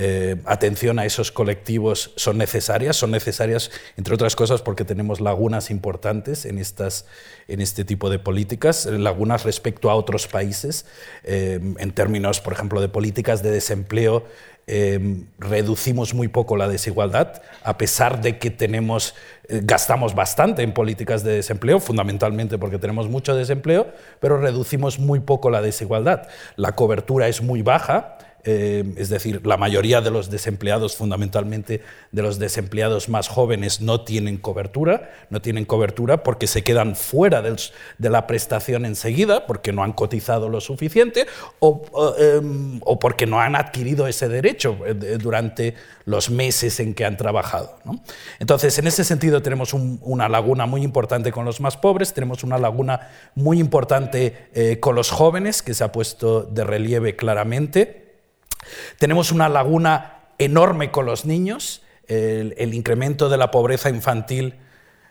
eh, 0.00 0.36
atención 0.44 1.00
a 1.00 1.04
esos 1.04 1.32
colectivos 1.32 2.12
son 2.14 2.38
necesarias, 2.38 2.96
son 2.96 3.10
necesarias, 3.10 3.72
entre 3.96 4.14
otras 4.14 4.36
cosas, 4.36 4.62
porque 4.62 4.84
tenemos 4.84 5.20
lagunas 5.20 5.70
importantes 5.72 6.44
en, 6.44 6.58
estas, 6.58 7.04
en 7.48 7.60
este 7.60 7.84
tipo 7.84 8.08
de 8.08 8.20
políticas, 8.20 8.86
lagunas 8.86 9.42
respecto 9.42 9.90
a 9.90 9.96
otros 9.96 10.28
países, 10.28 10.86
eh, 11.24 11.58
en 11.78 11.90
términos, 11.90 12.40
por 12.40 12.52
ejemplo, 12.52 12.80
de 12.80 12.88
políticas 12.88 13.42
de 13.42 13.50
desempleo. 13.50 14.24
Eh, 14.70 15.24
reducimos 15.38 16.12
muy 16.12 16.28
poco 16.28 16.58
la 16.58 16.68
desigualdad, 16.68 17.40
a 17.64 17.78
pesar 17.78 18.20
de 18.20 18.38
que 18.38 18.50
tenemos, 18.50 19.14
gastamos 19.48 20.14
bastante 20.14 20.62
en 20.62 20.74
políticas 20.74 21.24
de 21.24 21.32
desempleo, 21.32 21.80
fundamentalmente 21.80 22.58
porque 22.58 22.78
tenemos 22.78 23.08
mucho 23.08 23.34
desempleo, 23.34 23.86
pero 24.20 24.38
reducimos 24.38 24.98
muy 24.98 25.20
poco 25.20 25.48
la 25.48 25.62
desigualdad. 25.62 26.28
La 26.56 26.72
cobertura 26.72 27.28
es 27.28 27.40
muy 27.40 27.62
baja, 27.62 28.17
eh, 28.50 28.94
es 28.96 29.10
decir, 29.10 29.46
la 29.46 29.58
mayoría 29.58 30.00
de 30.00 30.10
los 30.10 30.30
desempleados, 30.30 30.96
fundamentalmente 30.96 31.82
de 32.12 32.22
los 32.22 32.38
desempleados 32.38 33.10
más 33.10 33.28
jóvenes, 33.28 33.82
no 33.82 34.06
tienen 34.06 34.38
cobertura, 34.38 35.10
no 35.28 35.42
tienen 35.42 35.66
cobertura 35.66 36.22
porque 36.22 36.46
se 36.46 36.64
quedan 36.64 36.96
fuera 36.96 37.42
de 37.42 38.08
la 38.08 38.26
prestación 38.26 38.86
enseguida, 38.86 39.46
porque 39.46 39.74
no 39.74 39.84
han 39.84 39.92
cotizado 39.92 40.48
lo 40.48 40.62
suficiente 40.62 41.26
o, 41.58 41.82
em, 42.18 42.80
porque 42.80 43.26
no 43.26 43.38
han 43.38 43.54
adquirido 43.54 44.06
ese 44.06 44.30
derecho 44.30 44.78
eh, 44.86 44.94
durante 44.94 45.74
los 46.06 46.30
meses 46.30 46.80
en 46.80 46.94
que 46.94 47.04
han 47.04 47.18
trabajado. 47.18 47.78
Entonces, 48.38 48.78
en 48.78 48.86
ese 48.86 49.04
sentido 49.04 49.42
tenemos 49.42 49.74
una 49.74 50.26
laguna 50.26 50.64
muy 50.64 50.84
importante 50.84 51.32
con 51.32 51.44
los 51.44 51.60
más 51.60 51.76
pobres, 51.76 52.14
tenemos 52.14 52.44
una 52.44 52.56
laguna 52.56 53.10
muy 53.34 53.60
importante 53.60 54.48
eh, 54.54 54.80
con 54.80 54.94
los 54.94 55.10
jóvenes, 55.10 55.60
que 55.60 55.74
se 55.74 55.84
ha 55.84 55.92
puesto 55.92 56.44
de 56.44 56.64
relieve 56.64 57.14
claramente. 57.14 58.07
Tenemos 58.98 59.32
una 59.32 59.48
laguna 59.48 60.18
enorme 60.38 60.90
con 60.90 61.06
los 61.06 61.24
niños. 61.24 61.82
El, 62.06 62.72
incremento 62.72 63.28
de 63.28 63.36
la 63.36 63.50
pobreza 63.50 63.90
infantil 63.90 64.54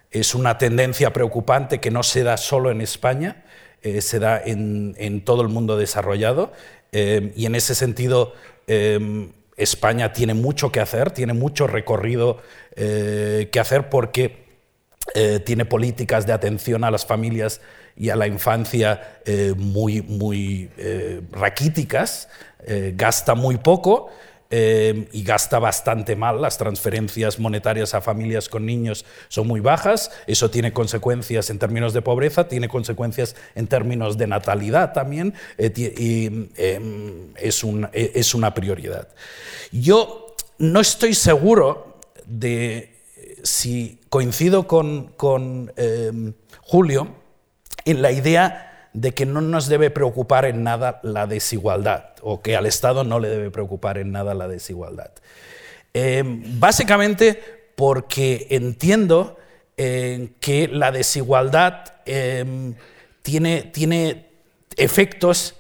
es 0.09 0.33
una 0.33 0.57
tendencia 0.57 1.13
preocupante 1.13 1.79
que 1.79 1.91
no 1.91 2.01
se 2.01 2.23
da 2.23 2.37
solo 2.37 2.71
en 2.71 2.81
España, 2.81 3.43
eh, 3.83 4.01
se 4.01 4.19
da 4.19 4.41
en, 4.43 5.21
todo 5.23 5.41
el 5.41 5.49
mundo 5.49 5.77
desarrollado. 5.77 6.51
Eh, 6.91 7.33
y 7.35 7.45
en 7.45 7.55
ese 7.55 7.75
sentido, 7.75 8.33
eh, 8.65 9.29
España 9.57 10.13
tiene 10.13 10.33
mucho 10.33 10.71
que 10.71 10.79
hacer, 10.79 11.11
tiene 11.11 11.33
mucho 11.33 11.67
recorrido 11.67 12.41
que 12.75 13.59
hacer 13.59 13.89
porque 13.89 14.45
tiene 15.45 15.65
políticas 15.65 16.27
de 16.27 16.33
atención 16.33 16.83
a 16.83 16.91
las 16.91 17.07
familias 17.07 17.59
y 17.95 18.11
a 18.11 18.15
la 18.15 18.27
infancia 18.27 19.19
muy, 19.57 20.03
muy 20.03 20.69
raquíticas. 21.31 22.29
Eh, 22.69 22.93
gasta 22.97 23.33
muy 23.33 23.55
poco 23.55 24.09
eh, 24.49 25.07
y 25.13 25.23
gasta 25.23 25.57
bastante 25.57 26.17
mal. 26.17 26.41
Las 26.41 26.57
transferencias 26.57 27.39
monetarias 27.39 27.93
a 27.93 28.01
familias 28.01 28.49
con 28.49 28.65
niños 28.65 29.05
son 29.29 29.47
muy 29.47 29.61
bajas. 29.61 30.11
Eso 30.27 30.51
tiene 30.51 30.73
consecuencias 30.73 31.49
en 31.49 31.59
términos 31.59 31.93
de 31.93 32.01
pobreza, 32.01 32.49
tiene 32.49 32.67
consecuencias 32.67 33.37
en 33.55 33.67
términos 33.67 34.17
de 34.17 34.27
natalidad 34.27 34.91
también 34.91 35.33
eh, 35.57 35.71
y 35.75 36.25
em, 36.57 37.29
es, 37.37 37.63
es, 37.93 38.35
una 38.35 38.53
prioridad. 38.53 39.07
Yo 39.71 40.35
no 40.57 40.81
estoy 40.81 41.13
seguro 41.13 42.01
de 42.25 42.97
si 43.43 44.01
coincido 44.09 44.67
con, 44.67 45.13
con 45.15 45.71
em, 45.77 46.33
Julio 46.63 47.15
en 47.85 48.01
la 48.01 48.11
idea 48.11 48.66
de 49.01 49.13
que 49.13 49.27
no 49.27 49.41
nos 49.41 49.67
debe 49.67 49.91
preocupar 49.91 50.45
en 50.45 50.63
nada 50.63 50.99
la 51.03 51.27
desigualdad 51.27 52.15
o 52.21 52.41
que 52.41 52.55
al 52.55 52.65
Estado 52.65 53.03
no 53.03 53.19
le 53.19 53.29
debe 53.29 53.51
preocupar 53.51 53.99
en 53.99 54.11
nada 54.11 54.33
la 54.33 54.47
desigualdad. 54.47 55.11
Eh, 55.93 56.23
básicamente 56.25 57.39
porque 57.75 58.47
entiendo 58.49 59.37
eh, 59.77 60.29
que 60.39 60.67
la 60.67 60.91
desigualdad 60.91 61.83
eh, 62.07 62.73
tiene, 63.21 63.61
tiene, 63.61 64.25
efectos 64.77 65.55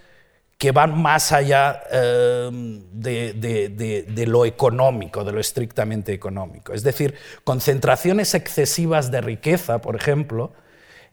que 0.57 0.71
van 0.71 0.99
más 0.99 1.31
allá 1.31 1.81
de, 1.91 3.33
de, 3.33 4.25
lo 4.27 4.45
económico, 4.45 5.23
de 5.23 5.31
lo 5.31 5.39
estrictamente 5.39 6.13
económico. 6.13 6.73
Es 6.73 6.83
decir, 6.83 7.15
concentraciones 7.43 8.33
excesivas 8.33 9.11
de 9.11 9.21
riqueza, 9.21 9.81
por 9.81 9.95
ejemplo, 9.95 10.53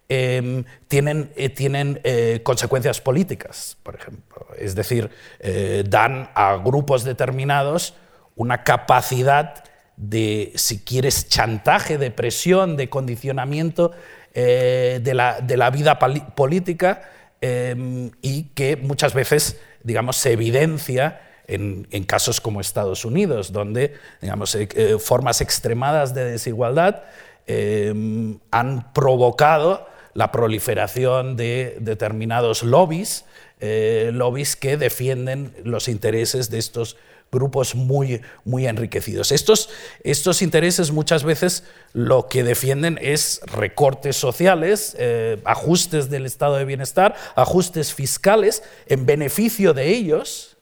Em, 0.07 0.65
tienen, 0.87 1.33
eh, 1.35 1.49
tienen 1.49 1.99
eh, 2.05 2.41
consecuencias 2.43 3.01
políticas, 3.01 3.79
por 3.83 3.95
ejemplo. 3.95 4.47
Es 4.59 4.75
decir, 4.75 5.09
eh, 5.41 5.83
dan 5.89 6.29
a 6.35 6.57
grupos 6.57 7.05
determinados 7.05 7.95
una 8.37 8.65
capacidad 8.65 9.65
de, 9.97 10.53
si 10.57 10.81
quieres, 10.85 11.29
chantaje, 11.29 11.97
de 11.97 12.11
presión, 12.11 12.77
de 12.77 12.91
condicionamiento 12.91 13.93
de 14.35 15.13
la, 15.15 15.41
de, 15.41 15.57
la, 15.57 15.71
vida 15.71 15.97
política 16.35 17.09
em, 17.41 18.11
y 18.21 18.47
que 18.57 18.77
muchas 18.77 19.15
veces, 19.15 19.61
digamos, 19.85 20.17
se 20.17 20.33
evidencia 20.33 21.21
en, 21.47 21.85
casos 22.05 22.41
como 22.41 22.61
Estados 22.61 23.05
Unidos, 23.05 23.53
donde 23.53 23.95
digamos, 24.21 24.59
formas 24.99 25.41
extremadas 25.41 26.15
de 26.15 26.25
desigualdad 26.25 27.05
em, 27.47 28.41
han 28.51 28.93
provocado 28.93 29.87
la 30.15 30.33
proliferación 30.33 31.37
de 31.37 31.77
determinados 31.81 32.63
lobbies, 32.63 33.25
eh, 33.61 34.11
lobbies 34.13 34.57
que 34.57 34.77
defienden 34.77 35.55
los 35.65 35.89
intereses 35.89 36.51
de 36.51 36.59
estos 36.59 36.97
grupos 37.35 37.75
muy, 37.75 38.23
muy 38.45 38.67
enriquecidos. 38.67 39.33
Estos, 39.33 39.69
estos 40.05 40.41
intereses 40.41 40.93
muchas 40.93 41.25
veces 41.25 41.65
lo 41.93 42.29
que 42.29 42.45
defienden 42.45 42.99
es 43.03 43.41
recortes 43.47 44.17
sociales, 44.17 44.97
eh, 44.99 45.41
ajustes 45.45 46.09
del 46.11 46.27
estado 46.27 46.57
de 46.57 46.65
bienestar, 46.65 47.17
ajustes 47.35 47.93
fiscales 47.93 48.63
en 48.87 49.05
beneficio 49.05 49.75
de 49.75 49.89
ellos, 49.89 50.57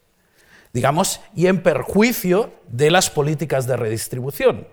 digamos, 0.73 1.21
y 1.35 1.45
en 1.45 1.61
perjuicio 1.61 2.51
de 2.67 2.89
las 2.89 3.11
políticas 3.11 3.67
de 3.67 3.77
redistribución. 3.77 4.67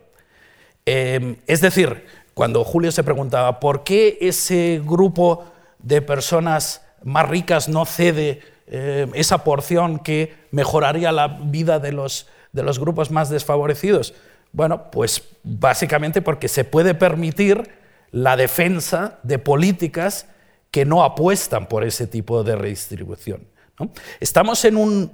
Eh, 0.86 1.36
es 1.46 1.60
decir, 1.60 2.06
cuando 2.40 2.64
Julio 2.64 2.90
se 2.90 3.04
preguntaba 3.04 3.60
por 3.60 3.84
qué 3.84 4.16
ese 4.22 4.80
grupo 4.82 5.44
de 5.78 6.00
personas 6.00 6.80
más 7.04 7.28
ricas 7.28 7.68
no 7.68 7.84
cede 7.84 8.40
eh, 8.66 9.06
esa 9.12 9.44
porción 9.44 9.98
que 9.98 10.32
mejoraría 10.50 11.12
la 11.12 11.28
vida 11.28 11.78
de 11.80 11.92
los, 11.92 12.28
de 12.52 12.62
los 12.62 12.78
grupos 12.78 13.10
más 13.10 13.28
desfavorecidos. 13.28 14.14
Bueno, 14.52 14.90
pues 14.90 15.22
básicamente 15.42 16.22
porque 16.22 16.48
se 16.48 16.64
puede 16.64 16.94
permitir 16.94 17.72
la 18.10 18.38
defensa 18.38 19.18
de 19.22 19.38
políticas 19.38 20.26
que 20.70 20.86
no 20.86 21.04
apuestan 21.04 21.68
por 21.68 21.84
ese 21.84 22.06
tipo 22.06 22.42
de 22.42 22.56
redistribución. 22.56 23.46
Estamos 24.18 24.64
en 24.64 24.78
un... 24.78 25.12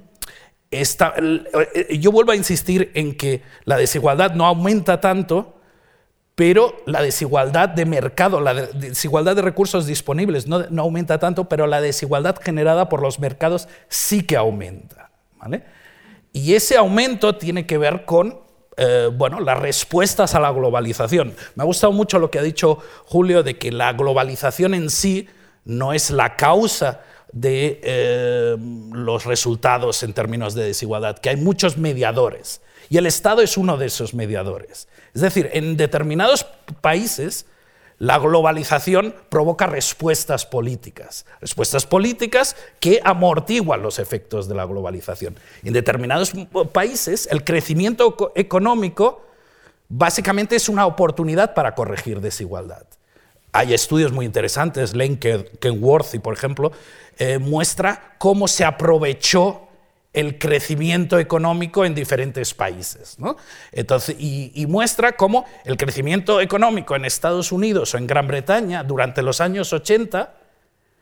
Eh, 0.71 1.97
yo 1.99 2.13
vuelvo 2.13 2.31
a 2.31 2.37
insistir 2.37 2.89
en 2.93 3.17
que 3.17 3.41
la 3.65 3.75
desigualdad 3.75 4.33
no 4.33 4.45
aumenta 4.45 5.01
tanto 5.01 5.56
pero 6.37 6.83
la 6.85 7.01
desigualdad 7.01 7.67
de 7.67 7.87
mercado, 7.87 8.39
la 8.39 8.53
desigualdad 8.53 9.35
de 9.35 9.41
recursos 9.41 9.87
disponibles 9.87 10.45
no, 10.45 10.67
aumenta 10.77 11.17
tanto, 11.17 11.45
pero 11.45 11.65
la 11.65 11.81
desigualdad 11.81 12.35
generada 12.39 12.89
por 12.89 13.01
los 13.01 13.17
mercados 13.17 13.67
sí 13.89 14.21
que 14.21 14.37
aumenta. 14.37 15.09
Y 16.33 16.53
ese 16.53 16.77
aumento 16.77 17.37
tiene 17.37 17.65
que 17.65 17.79
ver 17.79 18.05
con 18.05 18.39
eh, 18.77 19.09
bueno, 19.11 19.39
las 19.39 19.57
respuestas 19.57 20.35
a 20.35 20.39
la 20.39 20.51
globalización. 20.51 21.33
Me 21.55 21.63
ha 21.63 21.65
gustado 21.65 21.91
mucho 21.91 22.19
lo 22.19 22.29
que 22.29 22.37
ha 22.37 22.43
dicho 22.43 22.77
Julio 23.05 23.41
de 23.41 23.57
que 23.57 23.71
la 23.71 23.93
globalización 23.93 24.75
en 24.75 24.91
sí 24.91 25.27
no 25.65 25.91
es 25.91 26.11
la 26.11 26.35
causa 26.35 27.01
de 27.31 27.79
eh, 27.83 28.57
los 28.93 29.25
resultados 29.25 30.03
en 30.03 30.13
términos 30.13 30.53
de 30.53 30.63
desigualdad, 30.63 31.17
que 31.17 31.29
hay 31.29 31.37
muchos 31.37 31.77
mediadores. 31.77 32.61
Y 32.89 32.97
el 32.97 33.05
Estado 33.05 33.41
es 33.41 33.57
uno 33.57 33.77
de 33.77 33.87
esos 33.87 34.13
mediadores. 34.13 34.87
Es 35.13 35.21
decir, 35.21 35.49
en 35.53 35.77
determinados 35.77 36.45
países 36.81 37.45
la 37.99 38.19
globalización 38.19 39.15
provoca 39.29 39.65
respuestas 39.65 40.45
políticas, 40.45 41.25
respuestas 41.41 41.87
políticas 41.87 42.55
que 42.79 43.01
amortiguan 43.03 43.81
los 43.81 43.97
efectos 43.97 44.47
de 44.47 44.53
la 44.53 44.65
globalización. 44.65 45.35
En 45.63 45.73
determinados 45.73 46.33
países 46.71 47.27
el 47.31 47.43
crecimiento 47.43 48.31
económico 48.35 49.25
básicamente 49.89 50.55
es 50.55 50.69
una 50.69 50.85
oportunidad 50.85 51.55
para 51.55 51.73
corregir 51.73 52.21
desigualdad. 52.21 52.85
Hay 53.51 53.73
estudios 53.73 54.11
muy 54.11 54.25
interesantes, 54.25 54.95
Lane 54.95 55.17
Kenworthy, 55.17 56.19
por 56.19 56.35
ejemplo, 56.35 56.71
eh, 57.17 57.37
muestra 57.39 58.15
cómo 58.17 58.47
se 58.47 58.65
aprovechó 58.65 59.67
el 60.13 60.39
crecimiento 60.39 61.19
económico 61.19 61.85
en 61.85 61.93
diferentes 61.93 62.53
países. 62.53 63.17
Entonces, 63.71 64.15
y, 64.17 64.65
muestra 64.67 65.11
cómo 65.11 65.45
el 65.63 65.77
crecimiento 65.77 66.41
económico 66.41 66.95
en 66.95 67.05
Estados 67.05 67.51
Unidos 67.51 67.93
o 67.93 67.99
en 67.99 68.07
Gran 68.07 68.27
Bretaña 68.27 68.83
durante 68.83 69.21
los 69.21 69.41
años 69.41 69.71
80 69.73 70.33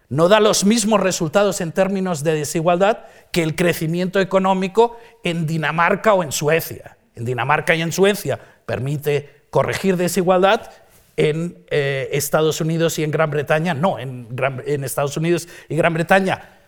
no 0.09 0.27
da 0.27 0.39
los 0.39 0.65
mismos 0.65 0.99
resultados 0.99 1.61
en 1.61 1.71
términos 1.71 2.23
de 2.23 2.33
desigualdad 2.33 3.05
que 3.31 3.41
el 3.41 3.55
crecimiento 3.55 4.19
económico 4.19 4.97
en 5.23 5.47
Dinamarca 5.47 6.13
o 6.13 6.21
en 6.21 6.31
Suecia. 6.31 6.97
En 7.15 7.23
Dinamarca 7.23 7.73
y 7.73 7.81
en 7.81 7.93
Suecia 7.93 8.37
permite 8.65 9.45
corregir 9.49 9.95
desigualdad, 9.95 10.69
en 11.17 11.65
eh, 11.69 12.09
Estados 12.11 12.59
Unidos 12.61 12.99
y 12.99 13.03
en 13.03 13.11
Gran 13.11 13.31
Bretaña 13.31 13.73
no, 13.73 13.99
en, 13.99 14.27
en 14.65 14.83
Estados 14.83 15.15
Unidos 15.17 15.47
y 15.69 15.75
Gran 15.75 15.93
Bretaña 15.93 16.59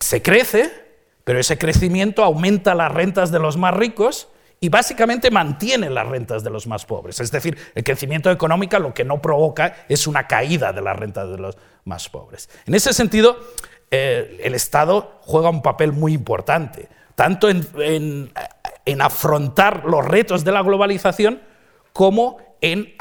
se 0.00 0.22
crece, 0.22 0.70
pero 1.24 1.38
ese 1.38 1.56
crecimiento 1.56 2.22
aumenta 2.22 2.74
las 2.74 2.92
rentas 2.92 3.30
de 3.30 3.38
los 3.38 3.56
más 3.56 3.74
ricos 3.74 4.28
y 4.60 4.68
básicamente 4.68 5.30
mantiene 5.30 5.90
las 5.90 6.06
rentas 6.06 6.42
de 6.42 6.50
los 6.50 6.66
más 6.66 6.86
pobres. 6.86 7.20
Es 7.20 7.30
decir, 7.30 7.58
el 7.74 7.84
crecimiento 7.84 8.30
económico 8.30 8.78
lo 8.78 8.94
que 8.94 9.04
no 9.04 9.20
provoca 9.20 9.84
es 9.88 10.06
una 10.06 10.26
caída 10.26 10.72
de 10.72 10.80
las 10.80 10.96
rentas 10.96 11.30
de 11.30 11.38
los 11.38 11.56
más 11.84 12.08
pobres. 12.08 12.48
En 12.66 12.74
ese 12.74 12.92
sentido, 12.92 13.38
eh, 13.90 14.40
el 14.42 14.54
Estado 14.54 15.18
juega 15.20 15.50
un 15.50 15.62
papel 15.62 15.92
muy 15.92 16.14
importante, 16.14 16.88
tanto 17.14 17.48
en, 17.48 18.32
afrontar 19.00 19.84
los 19.84 20.04
retos 20.04 20.44
de 20.44 20.52
la 20.52 20.62
globalización 20.62 21.42
como 21.92 22.38
en 22.60 22.94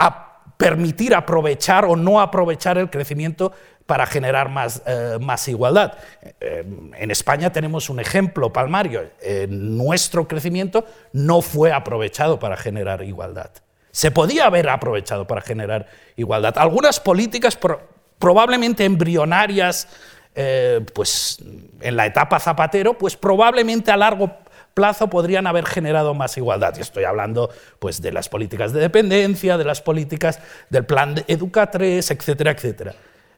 permitir 0.57 1.15
aprovechar 1.15 1.85
o 1.85 1.95
no 1.95 2.21
aprovechar 2.21 2.77
el 2.77 2.89
crecimiento 2.89 3.51
para 3.85 4.05
generar 4.05 4.49
más, 4.49 4.81
eh, 4.85 5.17
más 5.19 5.47
igualdad. 5.47 5.97
Eh, 6.39 6.63
en 6.97 7.11
España 7.11 7.51
tenemos 7.51 7.89
un 7.89 7.99
ejemplo 7.99 8.53
palmario. 8.53 9.11
nuestro 9.49 10.27
crecimiento 10.27 10.85
no 11.11 11.41
fue 11.41 11.71
aprovechado 11.71 12.39
para 12.39 12.55
generar 12.55 13.03
igualdad. 13.03 13.51
Se 13.91 14.09
podía 14.09 14.45
haber 14.45 14.69
aprovechado 14.69 15.27
para 15.27 15.41
generar 15.41 15.87
igualdad. 16.15 16.57
Algunas 16.57 16.99
políticas 16.99 17.57
probablemente 18.17 18.85
embrionarias 18.85 19.87
eh, 20.35 20.83
pues, 20.95 21.37
en 21.81 21.95
la 21.95 22.07
etapa 22.07 22.39
Zapatero, 22.39 22.97
pues 22.97 23.15
probablemente 23.15 23.91
a 23.91 23.97
largo 23.97 24.31
plazo 24.73 25.09
podrían 25.09 25.47
haber 25.47 25.65
generado 25.65 26.13
más 26.13 26.37
igualdad. 26.37 26.75
Y 26.77 26.81
estoy 26.81 27.03
hablando 27.03 27.49
pues, 27.79 28.01
de 28.01 28.11
las 28.11 28.29
políticas 28.29 28.73
de 28.73 28.81
dependencia, 28.81 29.57
de 29.57 29.65
las 29.65 29.81
políticas 29.81 30.39
del 30.69 30.85
plan 30.85 31.15
de 31.15 31.25
Educa 31.27 31.69
3, 31.69 32.11
etcétera, 32.11 32.51
etcétera. 32.51 32.95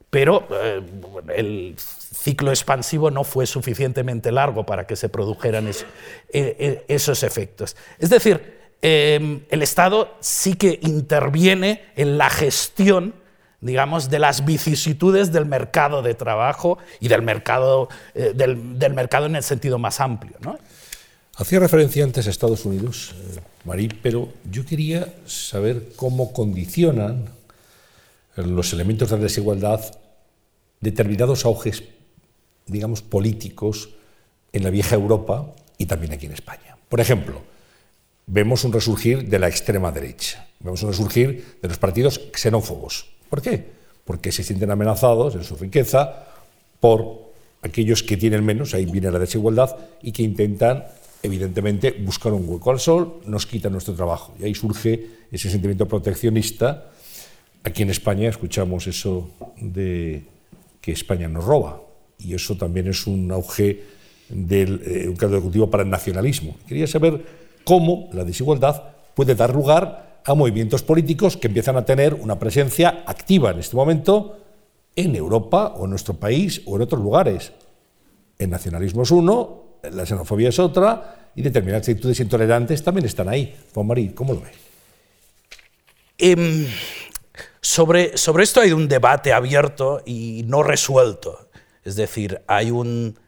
Pero 0.10 0.48
eh, 0.52 0.82
el 1.36 1.76
ciclo 1.78 2.52
expansivo 2.52 3.12
no 3.12 3.24
fue 3.24 3.46
suficientemente 3.46 4.32
largo 4.32 4.66
para 4.66 4.88
que 4.88 4.96
se 4.96 5.10
produjeran 5.10 5.70
eh, 6.30 6.86
esos 6.88 7.24
efectos. 7.24 7.76
Es 8.00 8.10
decir, 8.10 8.56
el 8.82 9.62
Estado 9.64 10.16
sí 10.20 10.56
que 10.56 10.80
interviene 10.84 11.86
en 11.96 12.20
la 12.20 12.30
gestión 12.30 13.16
digamos, 13.66 14.12
de 14.12 14.20
las 14.20 14.46
vicisitudes 14.46 15.32
del 15.32 15.48
mercado 15.48 16.04
de 16.04 16.14
trabajo 16.14 16.78
y 17.00 17.08
del 17.08 17.24
mercado, 17.24 17.90
eh, 18.14 18.32
del, 18.36 18.58
mercado 18.94 19.26
en 19.26 19.36
el 19.36 19.42
sentido 19.42 19.80
más 19.80 20.00
amplio. 20.00 20.38
¿no? 20.40 20.60
Hacía 21.38 21.60
referencia 21.60 22.04
antes 22.04 22.28
a 22.28 22.30
Estados 22.30 22.64
Unidos, 22.64 23.14
eh, 23.14 23.40
Marí, 23.66 23.90
pero 24.02 24.32
yo 24.50 24.66
quería 24.66 25.14
saber 25.26 25.92
cómo 25.96 26.32
condicionan 26.32 27.26
los 28.38 28.72
elementos 28.72 29.10
de 29.10 29.18
desigualdad 29.18 29.82
determinados 30.80 31.44
auges, 31.46 31.84
digamos, 32.68 33.02
políticos 33.02 33.90
en 34.54 34.64
la 34.64 34.70
vieja 34.70 34.96
Europa 34.96 35.54
y 35.78 35.88
también 35.88 36.14
aquí 36.14 36.26
en 36.26 36.34
España. 36.34 36.78
Por 36.88 37.02
ejemplo, 37.02 37.42
vemos 38.28 38.64
un 38.64 38.72
resurgir 38.72 39.28
de 39.28 39.40
la 39.40 39.50
extrema 39.50 39.92
derecha, 39.92 40.48
vemos 40.60 40.84
un 40.84 40.90
resurgir 40.92 41.60
de 41.62 41.68
los 41.68 41.78
partidos 41.78 42.22
xenófobos, 42.34 43.08
¿Por 43.30 43.42
qué? 43.42 43.66
Porque 44.06 44.32
se 44.32 44.44
sienten 44.44 44.72
amenazados 44.72 45.36
en 45.36 45.44
su 45.44 45.56
riqueza 45.56 46.28
por 46.80 47.34
aquellos 47.62 48.04
que 48.04 48.18
tienen 48.18 48.46
menos, 48.46 48.74
ahí 48.74 48.86
viene 48.86 49.12
la 49.12 49.20
desigualdad, 49.20 49.76
y 50.02 50.12
que 50.12 50.24
intentan, 50.24 50.86
evidentemente, 51.26 51.92
buscar 51.92 52.34
un 52.34 52.48
hueco 52.48 52.72
al 52.72 52.80
sol, 52.80 53.22
nos 53.26 53.46
quitan 53.46 53.72
nuestro 53.72 53.94
trabajo. 53.94 54.34
Y 54.40 54.46
ahí 54.46 54.56
surge 54.56 55.08
ese 55.32 55.50
sentimiento 55.50 55.88
proteccionista. 55.88 56.92
Aquí 57.64 57.84
en 57.84 57.90
España 57.90 58.30
escuchamos 58.30 58.88
eso 58.88 59.30
de 59.60 60.24
que 60.82 60.92
España 60.92 61.28
nos 61.28 61.44
roba, 61.44 61.82
y 62.20 62.34
eso 62.34 62.56
también 62.56 62.88
es 62.88 63.08
un 63.08 63.32
auge 63.32 63.84
del 64.30 64.82
eh, 64.86 65.08
un 65.08 65.16
caldo 65.16 65.36
de 65.36 65.42
cultivo 65.42 65.70
para 65.70 65.84
el 65.84 65.90
nacionalismo. 65.90 66.56
Quería 66.68 66.88
saber 66.88 67.26
cómo 67.64 68.10
la 68.14 68.24
desigualdad 68.24 68.84
puede 69.14 69.36
dar 69.36 69.54
lugar 69.54 70.22
a 70.26 70.34
movimientos 70.34 70.82
políticos 70.82 71.38
que 71.38 71.48
empiezan 71.48 71.78
a 71.78 71.86
tener 71.86 72.14
una 72.14 72.40
presencia 72.40 73.04
activa 73.06 73.52
en 73.52 73.60
este 73.60 73.76
momento 73.76 74.38
en 74.96 75.16
Europa 75.16 75.74
o 75.78 75.86
en 75.86 75.92
nuestro 75.92 76.16
país 76.16 76.62
o 76.66 76.76
en 76.76 76.82
otros 76.82 77.02
lugares. 77.02 77.52
El 78.38 78.50
nacionalismo 78.50 79.04
es 79.04 79.12
uno, 79.12 79.65
la 79.92 80.06
xenofobia 80.06 80.50
es 80.50 80.60
otra 80.60 81.32
y 81.36 81.42
determinadas 81.42 81.88
actitudes 81.88 82.20
intolerantes 82.20 82.84
también 82.84 83.06
están 83.06 83.30
ahí. 83.30 83.56
Juan 83.74 83.88
Marí, 83.88 84.10
¿cómo 84.10 84.34
lo 84.34 84.42
ve? 84.42 84.52
Em, 86.18 86.68
sobre, 87.62 88.18
sobre 88.18 88.44
esto 88.44 88.62
hay 88.62 88.72
un 88.72 88.88
debate 88.88 89.34
abierto 89.34 90.02
y 90.06 90.44
no 90.48 90.64
resuelto. 90.64 91.50
Es 91.84 91.96
decir, 91.96 92.42
hay 92.48 92.72
un 92.72 93.20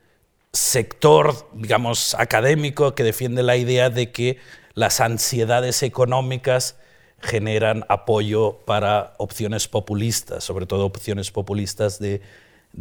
sector, 0.53 1.49
digamos, 1.53 2.15
académico 2.15 2.95
que 2.95 3.03
defiende 3.03 3.43
la 3.43 3.57
idea 3.57 3.89
de 3.89 4.11
que 4.11 4.37
las 4.73 5.01
ansiedades 5.01 5.83
económicas 5.83 6.77
generan 7.19 7.85
apoyo 7.89 8.59
para 8.65 9.13
opciones 9.17 9.67
populistas, 9.67 10.43
sobre 10.43 10.65
todo 10.65 10.85
opciones 10.85 11.31
populistas 11.31 11.99
de, 11.99 12.21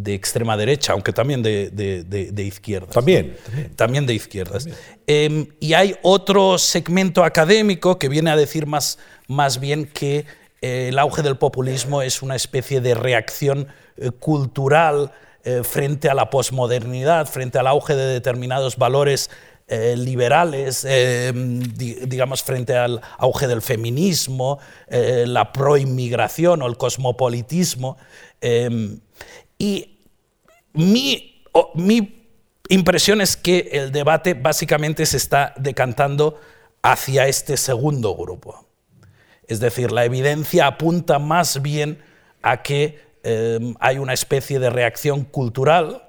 extrema 0.05 0.57
derecha, 0.57 0.93
aunque 0.93 1.13
también 1.13 1.43
de, 1.43 1.71
de, 1.71 2.43
izquierdas. 2.43 2.91
También, 2.91 3.37
también. 3.77 4.07
de 4.07 4.15
izquierdas. 4.15 4.69
Em, 5.07 5.47
y 5.61 5.73
hay 5.75 5.97
otro 6.03 6.59
segmento 6.59 7.25
académico 7.25 7.99
que 7.99 8.09
viene 8.09 8.31
a 8.31 8.37
decir 8.37 8.67
más, 8.67 8.99
más 9.27 9.59
bien 9.61 9.87
que 9.87 10.27
eh, 10.61 10.89
el 10.89 10.99
auge 10.99 11.23
del 11.23 11.37
populismo 11.37 12.03
es 12.03 12.23
una 12.23 12.37
especie 12.37 12.81
de 12.81 12.95
reacción 12.95 13.69
eh, 13.97 14.11
cultural 14.11 15.13
eh, 15.45 15.63
frente 15.65 16.09
a 16.09 16.15
la 16.15 16.29
posmodernidad, 16.31 17.27
frente 17.27 17.59
al 17.59 17.67
auge 17.67 17.95
de 17.95 18.07
determinados 18.07 18.77
valores 18.77 19.31
eh, 19.69 19.97
liberales, 19.97 20.87
eh, 20.89 21.33
digamos, 21.35 22.45
frente 22.45 22.77
al 22.77 23.01
auge 23.19 23.49
del 23.49 23.63
feminismo, 23.63 24.61
eh, 24.87 25.25
la 25.27 25.53
proinmigración 25.53 26.63
o 26.63 26.69
el 26.69 26.77
cosmopolitismo. 26.77 27.97
Y 29.59 29.99
mi, 30.73 31.43
impresión 32.69 33.21
es 33.21 33.37
que 33.37 33.69
el 33.73 33.93
debate 33.93 34.35
básicamente 34.35 35.07
se 35.07 35.17
está 35.17 35.55
decantando 35.57 36.41
hacia 36.83 37.27
este 37.29 37.57
segundo 37.57 38.15
grupo. 38.15 38.67
Es 39.47 39.61
decir, 39.61 39.93
la 39.93 40.05
evidencia 40.05 40.67
apunta 40.67 41.19
más 41.19 41.63
bien 41.63 42.03
a 42.43 42.63
que 42.63 43.05
hay 43.81 43.99
una 43.99 44.13
especie 44.13 44.61
de 44.61 44.71
reacción 44.71 45.25
cultural, 45.25 46.09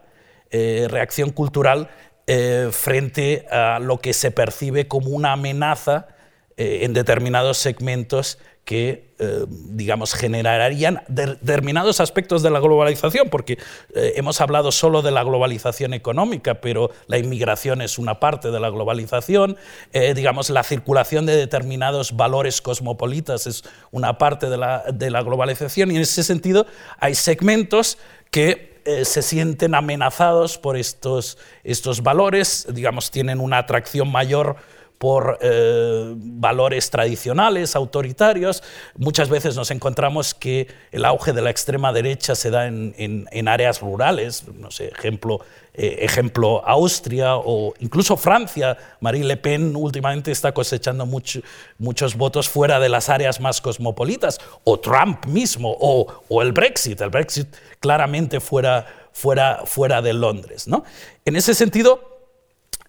reacción 0.51 1.31
cultural 1.31 1.89
eh, 2.29 2.71
frente 2.73 3.45
a 3.49 3.79
lo 3.79 3.99
que 3.99 4.11
se 4.11 4.31
percibe 4.31 4.89
como 4.89 5.11
una 5.11 5.31
amenaza 5.31 6.09
eh, 6.57 6.79
en 6.81 6.91
determinados 6.91 7.57
segmentos 7.57 8.37
que, 8.65 9.06
eh, 9.19 9.45
digamos, 9.47 10.13
generarían 10.13 11.01
determinados 11.07 11.99
aspectos 11.99 12.43
de 12.43 12.49
la 12.49 12.59
globalización, 12.59 13.29
porque 13.29 13.57
hemos 13.93 14.41
hablado 14.41 14.71
solo 14.71 15.01
de 15.01 15.11
la 15.11 15.23
globalización 15.23 15.93
económica, 15.93 16.55
pero 16.55 16.91
la 17.07 17.17
inmigración 17.17 17.81
es 17.81 17.97
una 17.97 18.19
parte 18.19 18.51
de 18.51 18.59
la 18.59 18.69
globalización, 18.69 19.57
digamos, 19.93 20.49
la 20.49 20.63
circulación 20.63 21.25
de 21.25 21.35
determinados 21.35 22.15
valores 22.15 22.61
cosmopolitas 22.61 23.47
es 23.47 23.63
una 23.91 24.17
parte 24.17 24.49
de 24.49 24.57
la, 24.57 24.83
de 24.93 25.09
la 25.09 25.21
globalización, 25.21 25.91
y 25.91 25.95
en 25.95 26.01
ese 26.01 26.23
sentido 26.23 26.65
hay 26.99 27.15
segmentos 27.15 27.97
que 28.31 28.77
eh, 28.85 29.03
se 29.03 29.21
sienten 29.21 29.75
amenazados 29.75 30.57
por 30.57 30.77
estos, 30.77 31.37
estos 31.63 32.03
valores, 32.03 32.67
digamos, 32.71 33.11
tienen 33.11 33.39
una 33.39 33.57
atracción 33.57 34.09
mayor 34.09 34.55
por 34.97 35.37
eh, 35.41 36.13
valores 36.15 36.89
tradicionales, 36.89 37.75
autoritarios. 37.75 38.63
Muchas 38.95 39.29
veces 39.29 39.55
nos 39.55 39.71
encontramos 39.71 40.33
que 40.33 40.67
el 40.91 41.05
auge 41.05 41.33
de 41.33 41.41
la 41.41 41.49
extrema 41.49 41.93
derecha 41.93 42.35
se 42.35 42.49
da 42.49 42.67
en, 42.67 42.93
en, 42.97 43.47
áreas 43.47 43.81
rurales, 43.81 44.45
no 44.55 44.71
sé, 44.71 44.87
ejemplo, 44.87 45.39
eh, 45.73 45.99
ejemplo 46.01 46.63
Austria 46.65 47.35
o 47.35 47.73
incluso 47.79 48.17
Francia. 48.17 48.77
Marine 48.99 49.25
Le 49.25 49.37
Pen 49.37 49.75
últimamente 49.75 50.31
está 50.31 50.51
cosechando 50.51 51.05
muchos 51.05 52.15
votos 52.15 52.49
fuera 52.49 52.79
de 52.79 52.89
las 52.89 53.09
áreas 53.09 53.39
más 53.39 53.61
cosmopolitas, 53.61 54.39
o 54.63 54.79
Trump 54.79 55.25
mismo, 55.27 55.75
o, 55.79 56.07
o 56.27 56.41
el 56.41 56.51
Brexit, 56.51 56.99
el 57.01 57.09
Brexit 57.09 57.47
claramente 57.79 58.39
fuera, 58.39 58.85
fuera, 59.13 59.61
fuera 59.65 60.01
de 60.01 60.13
Londres. 60.13 60.67
¿no? 60.67 60.83
En 61.25 61.35
ese 61.35 61.53
sentido, 61.53 62.19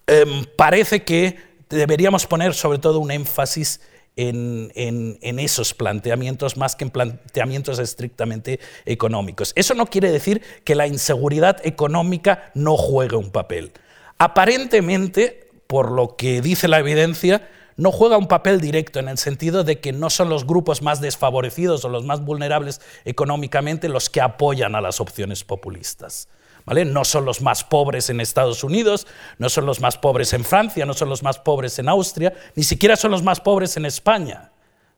em, 0.07 0.45
parece 0.55 1.03
que 1.03 1.48
deberíamos 1.69 2.25
poner 2.25 2.53
sobre 2.53 2.79
todo 2.79 2.99
un 2.99 3.11
énfasis 3.11 3.79
en, 4.15 5.17
esos 5.21 5.73
planteamientos 5.73 6.57
más 6.57 6.75
que 6.75 6.83
en 6.83 6.89
planteamientos 6.89 7.79
estrictamente 7.79 8.59
económicos. 8.85 9.53
Eso 9.55 9.73
no 9.73 9.85
quiere 9.85 10.11
decir 10.11 10.41
que 10.63 10.75
la 10.75 10.87
inseguridad 10.87 11.65
económica 11.65 12.51
no 12.53 12.75
juegue 12.75 13.15
un 13.15 13.31
papel. 13.31 13.71
Aparentemente, 14.17 15.47
por 15.67 15.91
lo 15.91 16.17
que 16.17 16.41
dice 16.41 16.67
la 16.67 16.79
evidencia, 16.79 17.47
no 17.77 17.93
juega 17.93 18.17
un 18.17 18.27
papel 18.27 18.59
directo 18.59 18.99
en 18.99 19.07
el 19.07 19.17
sentido 19.17 19.63
de 19.63 19.79
que 19.79 19.93
no 19.93 20.09
son 20.09 20.27
los 20.27 20.45
grupos 20.45 20.81
más 20.81 20.99
desfavorecidos 20.99 21.85
o 21.85 21.89
los 21.89 22.03
más 22.03 22.19
vulnerables 22.25 22.81
económicamente 23.05 23.87
los 23.87 24.09
que 24.09 24.19
apoyan 24.19 24.75
a 24.75 24.81
las 24.81 24.99
opciones 24.99 25.45
populistas. 25.45 26.27
No 26.69 27.05
son 27.05 27.25
los 27.25 27.41
más 27.41 27.63
pobres 27.63 28.09
en 28.09 28.21
Estados 28.21 28.63
Unidos, 28.63 29.07
no 29.37 29.49
son 29.49 29.65
los 29.65 29.79
más 29.79 29.97
pobres 29.97 30.33
en 30.33 30.45
Francia, 30.45 30.85
no 30.85 30.93
son 30.93 31.09
los 31.09 31.23
más 31.23 31.39
pobres 31.39 31.79
en 31.79 31.89
Austria, 31.89 32.33
ni 32.55 32.63
siquiera 32.63 32.95
son 32.95 33.11
los 33.11 33.23
más 33.23 33.39
pobres 33.39 33.75
en 33.77 33.85
España, 33.85 34.51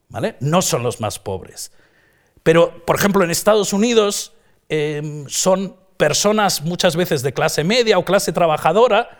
¿vale? 0.09 0.35
No 0.39 0.61
son 0.61 0.83
los 0.83 0.99
más 0.99 1.19
pobres. 1.19 1.71
Pero, 2.43 2.85
por 2.85 2.95
ejemplo, 2.95 3.23
en 3.23 3.31
Estados 3.31 3.73
Unidos 3.73 4.33
em, 4.69 5.27
son 5.27 5.75
personas 5.97 6.61
muchas 6.61 6.95
veces 6.95 7.21
de 7.21 7.33
clase 7.33 7.63
media 7.63 7.97
o 7.97 8.05
clase 8.05 8.31
trabajadora 8.31 9.19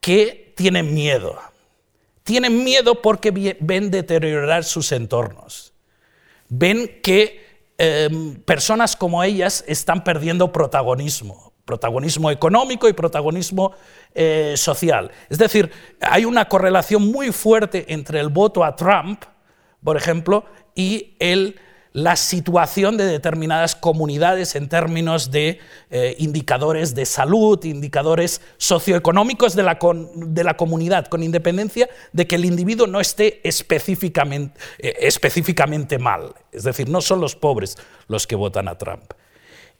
que 0.00 0.52
tienen 0.54 0.94
miedo? 0.94 1.40
Tienen 2.22 2.62
miedo 2.62 3.02
porque 3.02 3.56
ven 3.60 3.90
deteriorar 3.90 4.64
sus 4.64 4.92
entornos. 4.92 5.72
Ven 6.48 7.00
que 7.02 7.44
em, 7.78 8.36
personas 8.42 8.96
como 8.96 9.24
ellas 9.24 9.64
están 9.66 10.04
perdiendo 10.04 10.52
protagonismo, 10.52 11.53
protagonismo 11.64 12.30
económico 12.30 12.88
y 12.88 12.92
protagonismo 12.92 13.72
eh, 14.14 14.54
social. 14.56 15.10
Es 15.28 15.38
decir, 15.38 15.70
hay 16.00 16.24
una 16.24 16.46
correlación 16.46 17.10
muy 17.10 17.32
fuerte 17.32 17.86
entre 17.92 18.20
el 18.20 18.28
voto 18.28 18.64
a 18.64 18.76
Trump, 18.76 19.24
por 19.82 19.96
ejemplo, 19.96 20.44
y 20.74 21.14
el 21.18 21.58
la 21.94 22.16
situación 22.16 22.96
de 22.96 23.06
determinadas 23.06 23.76
comunidades 23.76 24.56
en 24.56 24.68
términos 24.68 25.30
de 25.30 25.60
eh, 25.90 26.16
indicadores 26.18 26.96
de 26.96 27.06
salud, 27.06 27.64
indicadores 27.64 28.40
socioeconómicos 28.56 29.54
de 29.54 29.62
la, 29.62 29.78
de 30.16 30.42
la, 30.42 30.56
comunidad, 30.56 31.06
con 31.06 31.22
independencia 31.22 31.88
de 32.12 32.26
que 32.26 32.34
el 32.34 32.46
individuo 32.46 32.88
no 32.88 32.98
esté 32.98 33.40
eh, 33.44 33.52
específicamente 34.98 35.98
mal. 36.00 36.34
Es 36.50 36.64
decir, 36.64 36.88
no 36.88 37.00
son 37.00 37.20
los 37.20 37.36
pobres 37.36 37.76
los 38.08 38.26
que 38.26 38.34
votan 38.34 38.66
a 38.66 38.76
Trump. 38.76 39.12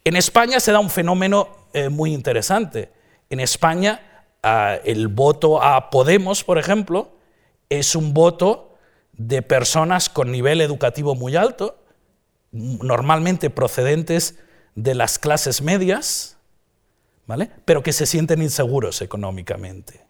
En 0.05 0.14
España 0.14 0.61
se 0.61 0.70
da 0.70 0.78
un 0.78 0.91
fenómeno 0.91 1.63
eh, 1.74 1.88
muy 1.88 2.14
interesante. 2.14 2.90
En 3.28 3.40
España 3.40 4.26
ah, 4.42 4.78
el 4.84 5.08
voto 5.08 5.62
a 5.62 5.90
Podemos, 5.90 6.44
por 6.44 6.58
ejemplo, 6.58 7.12
es 7.68 7.94
un 7.94 8.14
voto 8.14 8.78
de 9.12 9.42
personas 9.42 10.08
con 10.08 10.32
nivel 10.32 10.60
educativo 10.60 11.14
muy 11.14 11.36
alto, 11.36 11.78
normalmente 12.52 13.50
procedentes 13.50 14.38
de 14.74 14.94
las 14.94 15.18
clases 15.18 15.62
medias, 15.62 16.36
¿vale? 17.26 17.50
pero 17.64 17.82
que 17.82 17.92
se 17.92 18.06
sienten 18.06 18.42
inseguros 18.42 19.02
económicamente. 19.02 20.04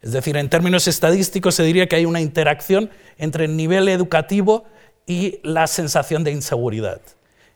Es 0.00 0.12
decir, 0.12 0.36
en 0.36 0.48
términos 0.48 0.88
estadísticos 0.88 1.54
se 1.54 1.62
diría 1.62 1.88
que 1.88 1.96
hay 1.96 2.06
una 2.06 2.20
interacción 2.20 2.90
entre 3.18 3.44
el 3.44 3.56
nivel 3.56 3.88
educativo 3.88 4.64
y 5.06 5.40
la 5.44 5.66
sensación 5.66 6.24
de 6.24 6.32
inseguridad. 6.32 7.00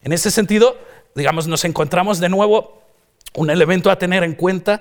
En 0.03 0.13
ese 0.13 0.31
sentido, 0.31 0.77
digamos, 1.15 1.49
nos 1.49 1.65
encontramos 1.65 2.21
de 2.21 2.29
nuevo 2.29 2.86
un 3.37 3.51
elemento 3.51 3.91
a 3.91 3.99
tener 3.99 4.25
en 4.25 4.35
cuenta 4.35 4.81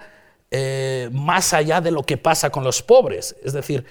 eh, 0.51 1.09
más 1.11 1.53
allá 1.53 1.81
de 1.81 1.91
lo 1.91 2.03
que 2.03 2.17
pasa 2.17 2.49
con 2.49 2.63
los 2.63 2.81
pobres, 2.81 3.35
es 3.43 3.53
decir, 3.53 3.85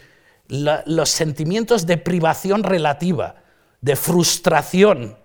los 0.49 1.09
sentimientos 1.09 1.87
de 1.87 1.97
privación 1.97 2.65
relativa, 2.65 3.37
de 3.81 3.97
frustración 3.97 5.17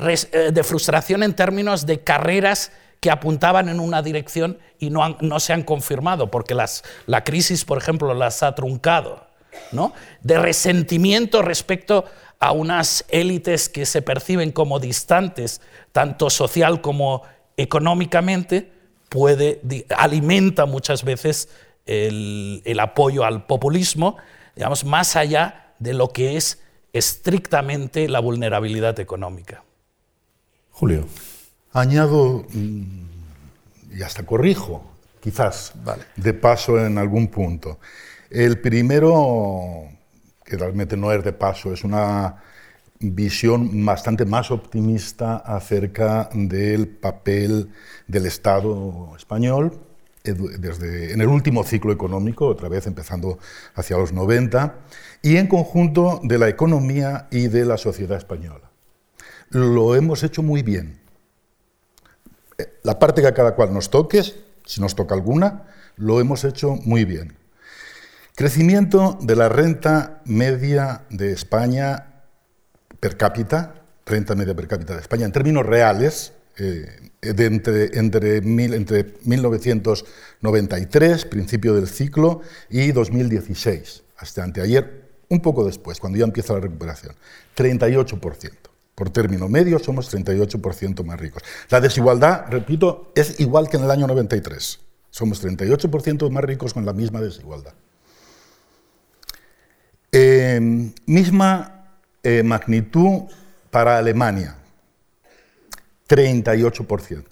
eh, 0.00 0.52
de 0.52 0.64
frustración 0.64 1.22
en 1.22 1.34
términos 1.34 1.86
de 1.86 2.00
carreras 2.00 2.72
que 3.00 3.10
apuntaban 3.10 3.68
en 3.68 3.80
una 3.80 4.02
dirección 4.02 4.58
y 4.78 4.90
no, 4.90 5.40
se 5.40 5.52
han 5.52 5.62
confirmado, 5.62 6.30
porque 6.30 6.54
la 6.54 7.24
crisis, 7.24 7.64
por 7.64 7.78
ejemplo, 7.78 8.12
las 8.14 8.42
ha 8.42 8.54
truncado. 8.54 9.26
¿no? 9.72 9.92
De 10.20 10.38
resentimiento 10.38 11.42
respecto 11.42 12.04
a 12.38 12.52
unas 12.52 13.04
élites 13.08 13.68
que 13.68 13.86
se 13.86 14.02
perciben 14.02 14.52
como 14.52 14.78
distantes, 14.78 15.60
tanto 15.92 16.30
social 16.30 16.80
como 16.80 17.22
económicamente, 17.56 18.72
puede, 19.08 19.60
alimenta 19.96 20.66
muchas 20.66 21.04
veces 21.04 21.48
el, 21.86 22.62
el 22.64 22.80
apoyo 22.80 23.24
al 23.24 23.46
populismo, 23.46 24.16
digamos, 24.54 24.84
más 24.84 25.16
allá 25.16 25.74
de 25.78 25.94
lo 25.94 26.08
que 26.08 26.36
es 26.36 26.60
estrictamente 26.92 28.08
la 28.08 28.20
vulnerabilidad 28.20 28.98
económica. 29.00 29.62
Julio. 30.70 31.06
Añado, 31.72 32.44
mm, 32.52 33.08
y 33.96 34.02
hasta 34.02 34.24
corrijo, 34.24 34.82
quizás, 35.20 35.72
de 36.16 36.34
paso 36.34 36.84
en 36.84 36.98
algún 36.98 37.28
punto. 37.28 37.78
El 38.30 38.60
primero, 38.60 39.88
que 40.44 40.56
realmente 40.56 40.96
no 40.96 41.12
es 41.12 41.22
de 41.24 41.32
paso, 41.32 41.72
es 41.72 41.84
una 41.84 42.42
visión 43.00 43.84
bastante 43.84 44.24
más 44.24 44.50
optimista 44.50 45.36
acerca 45.36 46.28
del 46.34 46.88
papel 46.88 47.70
del 48.06 48.26
Estado 48.26 49.14
español 49.16 49.80
desde, 50.24 51.12
en 51.12 51.20
el 51.20 51.28
último 51.28 51.64
ciclo 51.64 51.92
económico, 51.92 52.46
otra 52.46 52.68
vez 52.68 52.86
empezando 52.86 53.38
hacia 53.74 53.96
los 53.96 54.12
90, 54.12 54.74
y 55.22 55.36
en 55.36 55.46
conjunto 55.46 56.20
de 56.22 56.38
la 56.38 56.48
economía 56.48 57.28
y 57.30 57.48
de 57.48 57.64
la 57.64 57.78
sociedad 57.78 58.18
española 58.18 58.68
lo 59.50 59.94
hemos 59.94 60.22
hecho 60.22 60.42
muy 60.42 60.62
bien. 60.62 61.00
Eh, 62.58 62.66
la 62.82 62.98
parte 62.98 63.22
que 63.22 63.28
a 63.28 63.34
cada 63.34 63.54
cual 63.54 63.72
nos 63.72 63.90
toque, 63.90 64.22
si 64.64 64.80
nos 64.80 64.94
toca 64.94 65.14
alguna, 65.14 65.64
lo 65.96 66.20
hemos 66.20 66.44
hecho 66.44 66.76
muy 66.84 67.04
bien. 67.04 67.36
Crecimiento 68.34 69.18
de 69.20 69.36
la 69.36 69.48
renta 69.48 70.22
media 70.24 71.02
de 71.10 71.32
España 71.32 72.07
per 73.00 73.16
cápita, 73.16 73.82
renta 74.06 74.34
media 74.34 74.54
per 74.54 74.68
cápita 74.68 74.94
de 74.94 75.00
España, 75.00 75.26
en 75.26 75.32
términos 75.32 75.66
reales, 75.66 76.32
eh, 76.58 77.10
entre, 77.22 77.98
entre, 77.98 78.36
entre 78.38 79.14
1993, 79.22 81.24
principio 81.26 81.74
del 81.74 81.88
ciclo, 81.88 82.40
y 82.68 82.92
2016, 82.92 84.02
hasta 84.16 84.42
anteayer, 84.42 85.08
un 85.28 85.40
poco 85.40 85.64
después, 85.64 86.00
cuando 86.00 86.18
ya 86.18 86.24
empieza 86.24 86.54
la 86.54 86.60
recuperación, 86.60 87.14
38%. 87.56 88.52
Por 88.94 89.10
término 89.10 89.48
medio 89.48 89.78
somos 89.78 90.12
38% 90.12 91.04
más 91.04 91.20
ricos. 91.20 91.44
La 91.70 91.80
desigualdad, 91.80 92.46
repito, 92.50 93.12
es 93.14 93.38
igual 93.38 93.68
que 93.68 93.76
en 93.76 93.84
el 93.84 93.92
año 93.92 94.08
93. 94.08 94.80
Somos 95.10 95.44
38% 95.44 96.28
más 96.30 96.42
ricos 96.42 96.74
con 96.74 96.84
la 96.84 96.92
misma 96.92 97.20
desigualdad. 97.20 97.74
Em, 100.10 100.92
misma 101.06 101.77
eh, 102.22 102.42
magnitud 102.42 103.22
para 103.70 103.98
Alemania, 103.98 104.56
38%. 106.08 107.24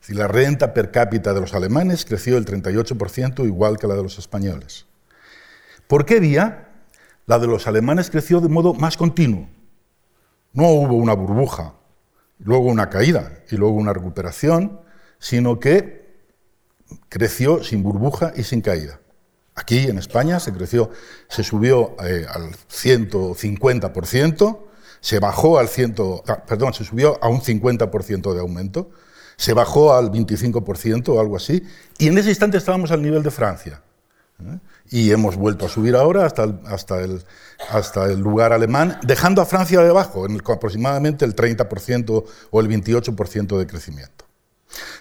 Si 0.00 0.14
la 0.14 0.26
renta 0.26 0.74
per 0.74 0.90
cápita 0.90 1.32
de 1.32 1.40
los 1.40 1.54
alemanes 1.54 2.04
creció 2.04 2.36
el 2.36 2.44
38% 2.44 3.46
igual 3.46 3.78
que 3.78 3.86
la 3.86 3.94
de 3.94 4.02
los 4.02 4.18
españoles. 4.18 4.86
¿Por 5.86 6.04
qué 6.04 6.18
vía? 6.20 6.68
La 7.26 7.38
de 7.38 7.46
los 7.46 7.66
alemanes 7.66 8.10
creció 8.10 8.40
de 8.40 8.48
modo 8.48 8.74
más 8.74 8.96
continuo, 8.96 9.48
no 10.52 10.68
hubo 10.68 10.96
una 10.96 11.14
burbuja, 11.14 11.74
luego 12.38 12.66
una 12.66 12.90
caída 12.90 13.32
y 13.50 13.56
luego 13.56 13.74
una 13.74 13.92
recuperación, 13.92 14.80
sino 15.18 15.60
que 15.60 16.02
creció 17.08 17.62
sin 17.62 17.82
burbuja 17.82 18.32
y 18.36 18.42
sin 18.42 18.60
caída. 18.60 19.00
Aquí 19.54 19.80
en 19.80 19.98
España 19.98 20.40
se 20.40 20.52
creció, 20.52 20.90
se 21.28 21.42
subió 21.42 21.96
eh, 22.04 22.26
al 22.28 22.52
150%, 22.52 24.58
se 25.00 25.18
bajó 25.18 25.58
al 25.58 25.68
100, 25.68 25.94
ah, 26.26 26.44
perdón, 26.46 26.74
se 26.74 26.84
subió 26.84 27.22
a 27.22 27.28
un 27.28 27.40
50% 27.40 28.32
de 28.32 28.40
aumento, 28.40 28.90
se 29.36 29.52
bajó 29.52 29.94
al 29.94 30.10
25% 30.10 31.08
o 31.08 31.20
algo 31.20 31.36
así, 31.36 31.62
y 31.98 32.08
en 32.08 32.18
ese 32.18 32.30
instante 32.30 32.56
estábamos 32.56 32.90
al 32.92 33.02
nivel 33.02 33.22
de 33.22 33.30
Francia. 33.30 33.82
¿eh? 34.40 34.58
y 34.90 35.10
hemos 35.10 35.36
vuelto 35.36 35.66
a 35.66 35.68
subir 35.68 35.96
ahora 35.96 36.26
hasta 36.26 37.00
el, 37.00 38.20
lugar 38.20 38.52
alemán, 38.52 38.98
dejando 39.02 39.40
a 39.40 39.46
Francia 39.46 39.80
debajo, 39.80 40.26
en 40.26 40.40
aproximadamente 40.46 41.24
el 41.24 41.34
30% 41.34 42.24
o 42.50 42.60
el 42.60 42.68
28% 42.68 43.58
de 43.58 43.66
crecimiento. 43.66 44.21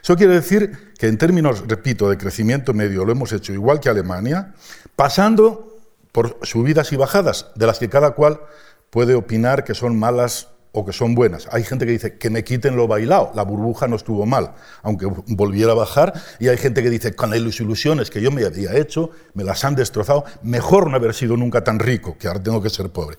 Eso 0.03 0.15
quiere 0.15 0.33
decir 0.33 0.93
que 0.97 1.07
en 1.07 1.17
términos, 1.17 1.63
repito, 1.67 2.09
de 2.09 2.17
crecimiento 2.17 2.73
medio 2.73 3.05
lo 3.05 3.11
hemos 3.11 3.31
hecho 3.33 3.53
igual 3.53 3.79
que 3.79 3.89
Alemania, 3.89 4.53
pasando 4.95 5.77
por 6.11 6.39
subidas 6.43 6.91
y 6.91 6.97
bajadas, 6.97 7.47
de 7.55 7.67
las 7.67 7.79
que 7.79 7.89
cada 7.89 8.11
cual 8.11 8.41
puede 8.89 9.15
opinar 9.15 9.63
que 9.63 9.73
son 9.73 9.97
malas 9.97 10.49
o 10.73 10.85
que 10.85 10.93
son 10.93 11.15
buenas. 11.15 11.47
Hay 11.51 11.63
gente 11.63 11.85
que 11.85 11.91
dice 11.91 12.17
que 12.17 12.29
me 12.29 12.43
quiten 12.43 12.75
lo 12.75 12.87
bailado, 12.87 13.31
la 13.35 13.43
burbuja 13.43 13.87
no 13.87 13.95
estuvo 13.95 14.25
mal, 14.25 14.53
aunque 14.83 15.05
volviera 15.27 15.71
a 15.71 15.75
bajar, 15.75 16.13
y 16.39 16.47
hay 16.47 16.57
gente 16.57 16.81
que 16.81 16.89
dice 16.89 17.13
con 17.13 17.29
las 17.29 17.39
ilusiones 17.39 18.09
que 18.09 18.21
yo 18.21 18.31
me 18.31 18.45
había 18.45 18.75
hecho, 18.75 19.11
me 19.33 19.43
las 19.43 19.63
han 19.65 19.75
destrozado, 19.75 20.23
mejor 20.43 20.89
no 20.89 20.95
haber 20.95 21.13
sido 21.13 21.35
nunca 21.35 21.63
tan 21.63 21.79
rico, 21.79 22.17
que 22.17 22.27
ahora 22.27 22.41
tengo 22.41 22.61
que 22.61 22.69
ser 22.69 22.89
pobre. 22.89 23.17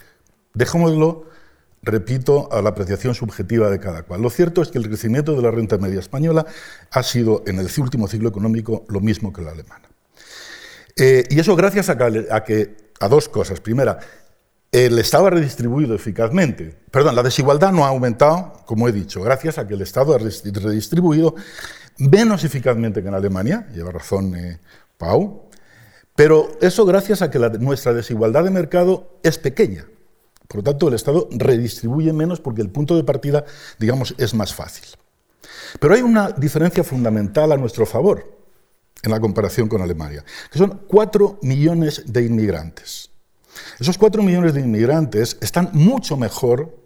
Dejémoslo, 0.54 1.26
repito, 1.82 2.48
a 2.52 2.62
la 2.62 2.70
apreciación 2.70 3.14
subjetiva 3.14 3.70
de 3.70 3.80
cada 3.80 4.02
cual. 4.02 4.22
Lo 4.22 4.30
cierto 4.30 4.62
es 4.62 4.68
que 4.68 4.78
el 4.78 4.88
crecimiento 4.88 5.34
de 5.34 5.42
la 5.42 5.50
renta 5.50 5.78
media 5.78 6.00
española 6.00 6.46
ha 6.90 7.02
sido 7.02 7.42
en 7.46 7.58
el 7.58 7.68
último 7.78 8.08
ciclo 8.08 8.28
económico 8.28 8.84
lo 8.88 9.00
mismo 9.00 9.32
que 9.32 9.42
la 9.42 9.50
alemana. 9.50 9.88
Eh, 10.96 11.24
y 11.30 11.40
eso 11.40 11.56
gracias 11.56 11.88
a 11.88 11.96
que 12.44 12.76
a 13.00 13.08
dos 13.08 13.28
cosas. 13.28 13.60
Primera, 13.60 13.98
el 14.70 14.98
Estado 14.98 15.26
ha 15.26 15.30
redistribuido 15.30 15.94
eficazmente. 15.94 16.74
Perdón, 16.90 17.16
la 17.16 17.22
desigualdad 17.22 17.72
no 17.72 17.84
ha 17.84 17.88
aumentado, 17.88 18.54
como 18.64 18.88
he 18.88 18.92
dicho, 18.92 19.20
gracias 19.20 19.58
a 19.58 19.66
que 19.66 19.74
el 19.74 19.82
Estado 19.82 20.14
ha 20.14 20.18
redistribuido 20.18 21.34
menos 21.98 22.44
eficazmente 22.44 23.02
que 23.02 23.08
en 23.08 23.14
Alemania, 23.14 23.68
lleva 23.74 23.92
razón 23.92 24.34
eh, 24.34 24.60
Pau, 24.96 25.50
pero 26.14 26.56
eso 26.60 26.86
gracias 26.86 27.22
a 27.22 27.30
que 27.30 27.38
nuestra 27.58 27.92
desigualdad 27.92 28.44
de 28.44 28.50
mercado 28.50 29.18
es 29.22 29.36
pequeña. 29.38 29.86
Por 30.52 30.58
lo 30.58 30.64
tanto, 30.64 30.88
el 30.88 30.94
Estado 30.94 31.28
redistribuye 31.30 32.12
menos 32.12 32.38
porque 32.38 32.60
el 32.60 32.68
punto 32.68 32.94
de 32.94 33.04
partida, 33.04 33.46
digamos, 33.78 34.14
es 34.18 34.34
más 34.34 34.54
fácil. 34.54 34.84
Pero 35.80 35.94
hay 35.94 36.02
una 36.02 36.30
diferencia 36.30 36.84
fundamental 36.84 37.52
a 37.52 37.56
nuestro 37.56 37.86
favor. 37.86 38.38
en 39.02 39.10
la 39.10 39.18
comparación 39.18 39.68
con 39.68 39.82
Alemania, 39.82 40.24
que 40.52 40.58
son 40.58 40.82
4 40.86 41.40
millones 41.42 42.04
de 42.06 42.24
inmigrantes. 42.24 43.10
Esos 43.80 43.98
4 43.98 44.22
millones 44.22 44.54
de 44.54 44.60
inmigrantes 44.60 45.38
están 45.40 45.70
mucho 45.72 46.16
mejor, 46.16 46.78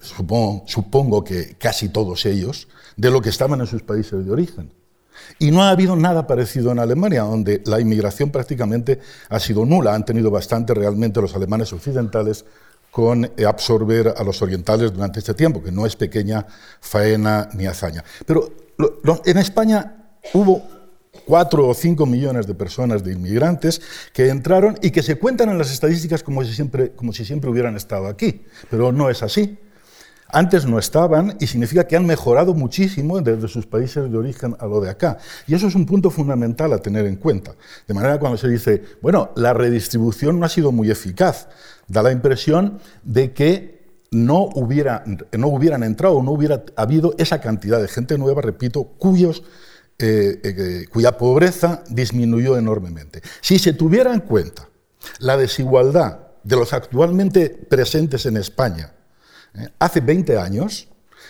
supongo, 0.00 0.64
supongo 0.66 1.22
que 1.22 1.54
casi 1.56 1.88
todos 1.88 2.26
ellos, 2.26 2.66
de 2.96 3.12
lo 3.12 3.20
que 3.20 3.28
estaban 3.28 3.60
en 3.60 3.68
sus 3.68 3.82
países 3.84 4.24
de 4.24 4.32
origen. 4.32 4.72
Y 5.38 5.50
no 5.50 5.62
ha 5.62 5.70
habido 5.70 5.96
nada 5.96 6.26
parecido 6.26 6.72
en 6.72 6.78
Alemania, 6.78 7.22
donde 7.22 7.62
la 7.66 7.80
inmigración 7.80 8.30
prácticamente 8.30 9.00
ha 9.28 9.40
sido 9.40 9.64
nula. 9.64 9.94
Han 9.94 10.04
tenido 10.04 10.30
bastante 10.30 10.74
realmente 10.74 11.20
los 11.20 11.34
alemanes 11.34 11.72
occidentales 11.72 12.44
con 12.90 13.28
absorber 13.44 14.14
a 14.16 14.22
los 14.22 14.40
orientales 14.40 14.92
durante 14.92 15.18
este 15.18 15.34
tiempo, 15.34 15.60
que 15.60 15.72
no 15.72 15.84
es 15.84 15.96
pequeña 15.96 16.46
faena 16.80 17.48
ni 17.54 17.66
hazaña. 17.66 18.04
Pero 18.24 18.52
en 19.24 19.38
España 19.38 20.20
hubo 20.32 20.62
cuatro 21.26 21.66
o 21.66 21.74
cinco 21.74 22.06
millones 22.06 22.46
de 22.46 22.54
personas, 22.54 23.02
de 23.02 23.12
inmigrantes, 23.12 23.80
que 24.12 24.28
entraron 24.28 24.78
y 24.80 24.90
que 24.90 25.02
se 25.02 25.16
cuentan 25.16 25.48
en 25.48 25.58
las 25.58 25.72
estadísticas 25.72 26.22
como 26.22 26.44
si 26.44 26.54
siempre, 26.54 26.92
como 26.92 27.12
si 27.12 27.24
siempre 27.24 27.50
hubieran 27.50 27.76
estado 27.76 28.06
aquí. 28.06 28.42
Pero 28.70 28.92
no 28.92 29.10
es 29.10 29.22
así. 29.22 29.58
Antes 30.34 30.66
no 30.66 30.80
estaban 30.80 31.36
y 31.38 31.46
significa 31.46 31.86
que 31.86 31.94
han 31.94 32.06
mejorado 32.06 32.54
muchísimo 32.54 33.20
desde 33.20 33.46
sus 33.46 33.66
países 33.66 34.10
de 34.10 34.18
origen 34.18 34.56
a 34.58 34.66
lo 34.66 34.80
de 34.80 34.90
acá. 34.90 35.18
Y 35.46 35.54
eso 35.54 35.68
es 35.68 35.76
un 35.76 35.86
punto 35.86 36.10
fundamental 36.10 36.72
a 36.72 36.78
tener 36.78 37.06
en 37.06 37.14
cuenta. 37.14 37.54
De 37.86 37.94
manera 37.94 38.14
que 38.14 38.18
cuando 38.18 38.36
se 38.36 38.48
dice, 38.48 38.82
bueno, 39.00 39.30
la 39.36 39.54
redistribución 39.54 40.40
no 40.40 40.46
ha 40.46 40.48
sido 40.48 40.72
muy 40.72 40.90
eficaz, 40.90 41.46
da 41.86 42.02
la 42.02 42.10
impresión 42.10 42.80
de 43.04 43.32
que 43.32 44.00
no, 44.10 44.48
hubiera, 44.56 45.04
no 45.38 45.46
hubieran 45.46 45.84
entrado, 45.84 46.20
no 46.20 46.32
hubiera 46.32 46.64
habido 46.74 47.14
esa 47.16 47.40
cantidad 47.40 47.80
de 47.80 47.86
gente 47.86 48.18
nueva, 48.18 48.42
repito, 48.42 48.82
cuyos, 48.98 49.44
eh, 50.00 50.40
eh, 50.42 50.86
cuya 50.92 51.16
pobreza 51.16 51.84
disminuyó 51.88 52.58
enormemente. 52.58 53.22
Si 53.40 53.60
se 53.60 53.72
tuviera 53.72 54.12
en 54.12 54.20
cuenta 54.22 54.68
la 55.20 55.36
desigualdad 55.36 56.18
de 56.42 56.56
los 56.56 56.72
actualmente 56.72 57.50
presentes 57.50 58.26
en 58.26 58.36
España 58.36 58.94
eh, 59.54 59.68
hace 59.78 60.00
20 60.00 60.38
años, 60.38 60.88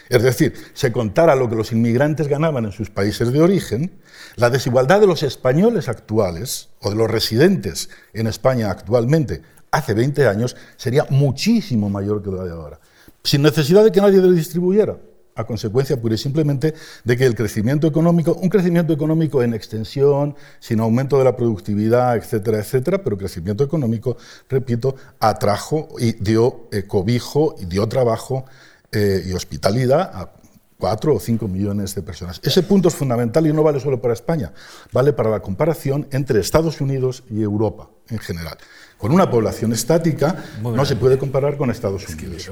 es 0.08 0.22
decir, 0.22 0.54
se 0.74 0.92
contara 0.92 1.34
lo 1.34 1.48
que 1.48 1.56
los 1.56 1.72
inmigrantes 1.72 2.28
ganaban 2.28 2.64
en 2.64 2.72
sus 2.72 2.90
países 2.90 3.32
de 3.32 3.40
origen, 3.40 3.98
la 4.36 4.50
desigualdad 4.50 5.00
de 5.00 5.06
los 5.06 5.22
españoles 5.22 5.88
actuales 5.88 6.68
o 6.80 6.90
de 6.90 6.96
los 6.96 7.10
residentes 7.10 7.90
en 8.12 8.26
España 8.26 8.70
actualmente 8.70 9.42
hace 9.70 9.94
20 9.94 10.26
años 10.28 10.56
sería 10.76 11.06
muchísimo 11.10 11.90
mayor 11.90 12.22
que 12.22 12.30
la 12.30 12.44
de 12.44 12.52
ahora, 12.52 12.80
sin 13.22 13.42
necesidad 13.42 13.82
de 13.82 13.92
que 13.92 14.00
nadie 14.00 14.18
lo 14.18 14.30
distribuyera, 14.30 14.96
a 15.34 15.44
consecuencia 15.44 16.00
pura 16.00 16.14
y 16.14 16.18
simplemente 16.18 16.74
de 17.04 17.16
que 17.16 17.26
el 17.26 17.34
crecimiento 17.34 17.86
económico, 17.86 18.34
un 18.34 18.48
crecimiento 18.48 18.92
económico 18.92 19.42
en 19.42 19.54
extensión, 19.54 20.36
sin 20.60 20.80
aumento 20.80 21.18
de 21.18 21.24
la 21.24 21.36
productividad, 21.36 22.16
etcétera, 22.16 22.58
etcétera, 22.58 23.02
pero 23.02 23.18
crecimiento 23.18 23.64
económico, 23.64 24.16
repito, 24.48 24.96
atrajo 25.20 25.88
y 25.98 26.12
dio 26.12 26.68
eh, 26.72 26.84
cobijo 26.84 27.56
y 27.58 27.66
dio 27.66 27.88
trabajo 27.88 28.44
eh, 28.92 29.24
y 29.26 29.32
hospitalidad 29.32 30.10
a 30.14 30.32
cuatro 30.78 31.14
o 31.14 31.20
cinco 31.20 31.48
millones 31.48 31.94
de 31.94 32.02
personas. 32.02 32.40
Ese 32.42 32.62
punto 32.62 32.88
es 32.88 32.94
fundamental 32.94 33.46
y 33.46 33.52
no 33.52 33.62
vale 33.62 33.80
solo 33.80 34.00
para 34.00 34.14
España, 34.14 34.52
vale 34.92 35.12
para 35.12 35.30
la 35.30 35.40
comparación 35.40 36.06
entre 36.10 36.40
Estados 36.40 36.80
Unidos 36.80 37.24
y 37.30 37.42
Europa 37.42 37.88
en 38.08 38.18
general. 38.18 38.58
Con 38.98 39.12
una 39.12 39.30
población 39.30 39.72
estática 39.72 40.36
no 40.62 40.84
se 40.84 40.96
puede 40.96 41.18
comparar 41.18 41.56
con 41.56 41.70
Estados 41.70 42.08
Unidos. 42.08 42.50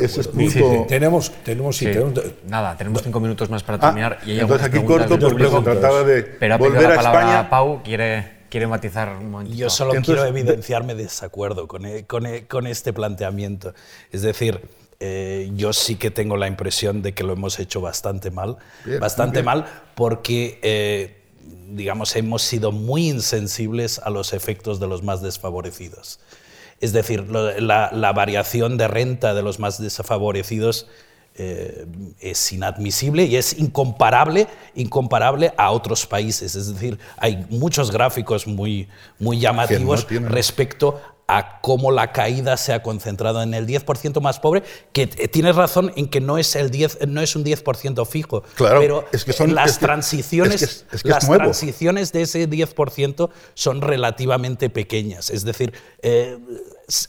Ese 0.00 0.20
es 0.20 0.28
punto... 0.28 0.86
tenemos, 0.88 1.30
tenemos, 1.44 1.76
sí, 1.76 1.86
tenemos, 1.86 2.14
Nada, 2.46 2.76
tenemos 2.76 3.02
cinco 3.02 3.20
minutos 3.20 3.50
más 3.50 3.62
para 3.62 3.78
terminar. 3.78 4.20
y 4.24 4.38
entonces 4.38 4.66
aquí 4.66 4.82
corto 4.82 5.18
porque 5.18 5.48
se 5.48 5.60
trataba 5.60 6.02
de 6.04 6.22
Pero 6.22 6.58
volver 6.58 6.92
a 6.92 6.94
España. 6.94 7.50
Pau 7.50 7.82
quiere, 7.82 8.38
quiere 8.48 8.66
matizar 8.66 9.16
un 9.16 9.30
momento. 9.30 9.54
Yo 9.54 9.68
solo 9.68 9.92
quiero 10.02 10.24
evidenciarme 10.24 10.94
desacuerdo 10.94 11.68
con, 11.68 11.84
e, 11.84 12.04
con, 12.06 12.26
e, 12.26 12.46
con, 12.46 12.66
este 12.66 12.92
planteamiento. 12.92 13.74
Es 14.12 14.22
decir, 14.22 14.60
eh, 15.00 15.50
yo 15.54 15.72
sí 15.72 15.96
que 15.96 16.10
tengo 16.10 16.36
la 16.36 16.46
impresión 16.46 17.02
de 17.02 17.12
que 17.12 17.24
lo 17.24 17.32
hemos 17.32 17.58
hecho 17.58 17.80
bastante 17.80 18.30
mal. 18.30 18.56
bastante 19.00 19.42
mal 19.42 19.66
porque... 19.94 20.58
Eh, 20.62 21.20
digamos, 21.68 22.14
hemos 22.16 22.42
sido 22.42 22.72
muy 22.72 23.08
insensibles 23.08 23.98
a 23.98 24.10
los 24.10 24.32
efectos 24.32 24.80
de 24.80 24.86
los 24.86 25.02
más 25.02 25.22
desfavorecidos. 25.22 26.20
Es 26.80 26.92
decir, 26.92 27.24
la, 27.30 28.12
variación 28.14 28.76
de 28.76 28.88
renta 28.88 29.34
de 29.34 29.42
los 29.42 29.58
más 29.58 29.80
desfavorecidos 29.80 30.86
eh, 31.36 31.86
es 32.20 32.52
inadmisible 32.52 33.24
y 33.24 33.36
es 33.36 33.58
incomparable, 33.58 34.46
incomparable 34.74 35.52
a 35.56 35.70
otros 35.70 36.06
países. 36.06 36.54
Es 36.54 36.72
decir, 36.72 36.98
hay 37.16 37.46
muchos 37.48 37.90
gráficos 37.90 38.46
muy, 38.46 38.88
muy 39.18 39.40
llamativos 39.40 40.06
respecto 40.10 41.00
a 41.26 41.60
cómo 41.60 41.90
la 41.90 42.12
caída 42.12 42.56
se 42.56 42.72
ha 42.72 42.82
concentrado 42.82 43.42
en 43.42 43.54
el 43.54 43.66
10% 43.66 44.20
más 44.20 44.40
pobre, 44.40 44.62
que 44.92 45.06
tienes 45.06 45.56
razón 45.56 45.92
en 45.96 46.08
que 46.08 46.20
no 46.20 46.38
es, 46.38 46.54
el 46.54 46.70
10, 46.70 47.06
no 47.08 47.20
es 47.22 47.34
un 47.34 47.44
10% 47.44 48.06
fijo, 48.06 48.42
claro, 48.54 48.80
pero 48.80 49.04
es 49.12 49.24
que 49.24 49.32
son, 49.32 49.54
las, 49.54 49.78
transiciones, 49.78 50.84
las 51.02 51.26
transiciones 51.26 52.12
de 52.12 52.22
ese 52.22 52.48
10% 52.48 53.30
son 53.54 53.80
relativamente 53.80 54.68
pequeñas. 54.68 55.30
Es 55.30 55.44
decir, 55.44 55.72
eh, 56.02 56.38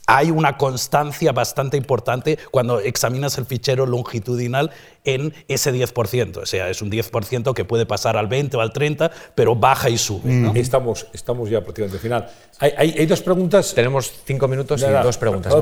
hay 0.06 0.30
una 0.30 0.56
constancia 0.56 1.32
bastante 1.32 1.76
importante 1.76 2.38
cuando 2.50 2.80
examinas 2.80 3.38
el 3.38 3.46
fichero 3.46 3.86
longitudinal 3.86 4.70
en 5.04 5.34
ese 5.48 5.72
10%. 5.72 6.38
O 6.38 6.46
sea, 6.46 6.70
es 6.70 6.82
un 6.82 6.90
10% 6.90 7.54
que 7.54 7.64
puede 7.64 7.86
pasar 7.86 8.16
al 8.16 8.26
20 8.26 8.56
o 8.56 8.60
al 8.60 8.72
30, 8.72 9.10
pero 9.34 9.54
baja 9.54 9.88
y 9.90 9.98
sube. 9.98 10.30
Mm. 10.30 10.56
Estamos, 10.56 11.06
estamos 11.12 11.50
ya 11.50 11.60
prácticamente 11.60 11.96
al 11.96 12.02
final. 12.02 12.30
Hay, 12.58 13.06
dos 13.06 13.22
preguntas. 13.22 13.74
Tenemos 13.74 14.12
cinco 14.24 14.48
minutos 14.48 14.82
y 14.82 14.90
dos 14.90 15.18
preguntas. 15.18 15.52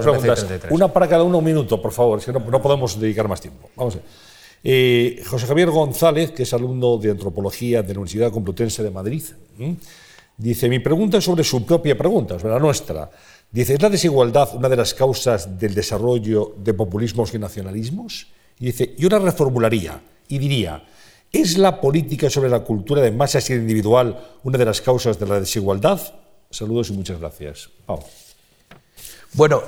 Una 0.71 0.89
para 0.89 1.09
cada 1.09 1.23
uno 1.23 1.39
un 1.39 1.45
minuto, 1.45 1.81
por 1.81 1.93
favor, 1.93 2.21
si 2.21 2.33
no, 2.33 2.41
no 2.41 2.63
podemos 2.63 2.99
dedicar 2.99 3.29
más 3.29 3.41
tiempo. 3.41 3.69
Vamos 3.77 3.95
a 3.95 3.99
ver. 3.99 4.07
Eh, 4.67 5.23
José 5.27 5.47
Javier 5.47 5.71
González, 5.71 6.31
que 6.31 6.45
es 6.45 6.55
alumno 6.55 6.97
de 6.97 7.11
Antropología 7.11 7.83
de 7.83 7.93
la 7.93 8.01
Universidad 8.01 8.33
Complutense 8.33 8.83
de 8.83 8.91
Madrid, 8.91 9.23
dice, 10.39 10.71
mi 10.71 10.79
pregunta 10.79 11.19
es 11.19 11.25
sobre 11.25 11.45
su 11.45 11.67
propia 11.67 11.99
pregunta, 11.99 12.39
sobre 12.39 12.55
la 12.55 12.61
nuestra. 12.61 13.11
Dice, 13.55 13.75
¿es 13.75 13.83
la 13.83 13.89
desigualdad 13.89 14.53
una 14.57 14.69
de 14.69 14.75
las 14.75 14.95
causas 14.95 15.61
del 15.61 15.77
desarrollo 15.77 16.57
de 16.59 16.75
populismos 16.75 17.33
y 17.35 17.39
nacionalismos? 17.39 18.27
Y 18.59 18.67
dice, 18.67 18.97
yo 18.99 19.09
la 19.09 19.21
reformularía 19.21 20.01
y 20.27 20.39
diría, 20.39 20.85
¿es 21.31 21.57
la 21.57 21.81
política 21.81 22.29
sobre 22.29 22.51
la 22.51 22.65
cultura 22.65 23.01
de 23.01 23.13
masas 23.13 23.49
y 23.51 23.53
individual 23.53 24.19
una 24.43 24.59
de 24.59 24.65
las 24.65 24.81
causas 24.81 25.21
de 25.21 25.27
la 25.27 25.39
desigualdad? 25.39 26.01
Saludos 26.51 26.91
y 26.91 26.95
muchas 26.95 27.21
gracias. 27.21 27.71
Bueno, 29.35 29.63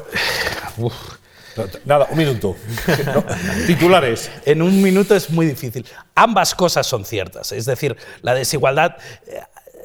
Nada, 1.84 2.08
un 2.10 2.18
minuto. 2.18 2.56
titulares. 3.68 4.32
En 4.44 4.62
un 4.62 4.82
minuto 4.82 5.14
es 5.14 5.30
muy 5.30 5.46
difícil. 5.46 5.86
Ambas 6.16 6.56
cosas 6.56 6.88
son 6.88 7.04
ciertas. 7.04 7.52
Es 7.52 7.66
decir, 7.66 7.96
la 8.22 8.34
desigualdad. 8.34 8.96
Eh, 9.28 9.40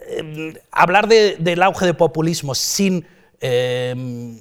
eh, 0.07 0.53
hablar 0.71 1.07
del 1.07 1.61
auge 1.61 1.85
de 1.85 1.93
populismo 1.93 2.55
sin 2.55 3.05
Em, 3.41 4.39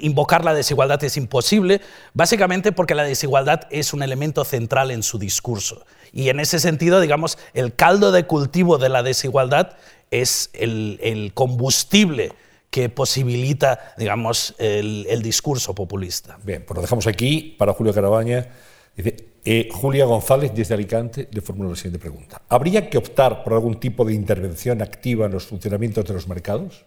invocar 0.00 0.44
la 0.44 0.54
desigualdad 0.54 1.02
es 1.04 1.16
imposible, 1.16 1.80
básicamente 2.14 2.72
porque 2.72 2.94
la 2.94 3.04
desigualdad 3.04 3.62
es 3.70 3.92
un 3.92 4.02
elemento 4.02 4.44
central 4.44 4.90
en 4.90 5.02
su 5.02 5.18
discurso. 5.18 5.84
Y 6.12 6.28
en 6.28 6.40
ese 6.40 6.58
sentido, 6.58 7.00
digamos, 7.00 7.38
el 7.54 7.74
caldo 7.74 8.10
de 8.10 8.26
cultivo 8.26 8.78
de 8.78 8.88
la 8.88 9.02
desigualdad 9.02 9.76
es 10.10 10.50
el, 10.54 11.30
combustible 11.34 12.32
que 12.70 12.88
posibilita, 12.88 13.94
digamos, 13.96 14.54
el, 14.58 15.22
discurso 15.22 15.74
populista. 15.74 16.38
Bien, 16.42 16.64
pues 16.66 16.76
lo 16.76 16.82
dejamos 16.82 17.06
aquí 17.06 17.54
para 17.58 17.72
Julio 17.72 17.92
Carabaña. 17.92 18.48
Eh, 19.44 19.68
Julia 19.72 20.04
González, 20.04 20.52
desde 20.54 20.74
Alicante, 20.74 21.28
le 21.30 21.40
formula 21.40 21.70
la 21.70 21.76
siguiente 21.76 21.98
pregunta. 21.98 22.42
¿Habría 22.48 22.90
que 22.90 22.98
optar 22.98 23.42
por 23.42 23.54
algún 23.54 23.78
tipo 23.80 24.04
de 24.04 24.14
intervención 24.14 24.82
activa 24.82 25.26
en 25.26 25.32
los 25.32 25.46
funcionamientos 25.46 26.04
de 26.04 26.14
los 26.14 26.28
mercados? 26.28 26.84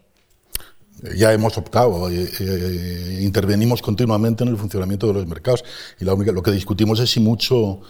Ya 1.16 1.34
hemos 1.34 1.58
optado, 1.58 2.10
eh, 2.10 2.30
eh, 2.40 3.20
intervenimos 3.22 3.82
continuamente 3.82 4.44
en 4.44 4.50
el 4.50 4.58
funcionamiento 4.58 5.08
de 5.08 5.14
los 5.14 5.28
mercados 5.28 5.64
y 6.00 6.06
la 6.06 6.14
única, 6.14 6.32
lo 6.32 6.42
que 6.42 6.52
discutimos 6.52 7.00
es 7.00 7.12
si 7.12 7.20
mucho 7.20 7.82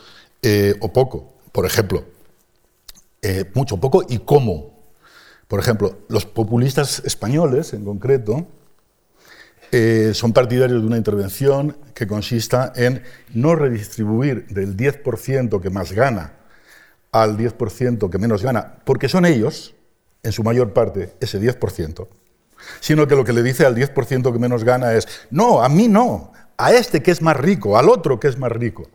eh, 0.42 0.76
o 0.80 0.92
poco. 0.92 1.34
Por 1.52 1.66
ejemplo, 1.66 2.06
mucho 3.54 3.76
o 3.76 3.80
poco 3.80 4.04
y 4.10 4.20
cómo. 4.20 4.74
Por 5.48 5.60
ejemplo, 5.60 6.00
los 6.10 6.26
populistas 6.26 7.04
españoles, 7.06 7.74
en 7.74 7.86
concreto, 7.86 8.48
son 10.14 10.34
partidarios 10.34 10.82
de 10.82 10.88
una 10.88 10.98
intervención 10.98 11.78
que 11.94 12.08
consista 12.08 12.74
en 12.76 13.04
no 13.34 13.56
redistribuir 13.56 14.48
del 14.48 14.76
10% 14.76 15.62
que 15.62 15.70
más 15.70 15.92
gana 15.92 16.34
al 17.12 17.38
10% 17.38 18.10
que 18.10 18.18
menos 18.18 18.42
gana, 18.42 18.80
porque 18.84 19.08
son 19.08 19.26
ellos, 19.26 19.76
en 20.24 20.32
su 20.32 20.44
mayor 20.44 20.74
parte, 20.74 21.14
ese 21.20 21.40
10%, 21.40 22.08
sino 22.80 23.08
que 23.08 23.16
lo 23.16 23.24
que 23.24 23.34
le 23.34 23.44
dice 23.44 23.66
al 23.66 23.76
10% 23.76 24.32
que 24.32 24.40
menos 24.40 24.64
gana 24.64 24.94
es, 24.94 25.08
no, 25.32 25.64
a 25.64 25.70
mí 25.70 25.88
no, 25.88 26.32
a 26.58 26.74
este 26.74 27.02
que 27.02 27.12
es 27.12 27.22
más 27.22 27.38
rico, 27.38 27.78
al 27.78 27.90
otro 27.90 28.20
que 28.20 28.28
es 28.28 28.38
más 28.38 28.52
rico, 28.52 28.90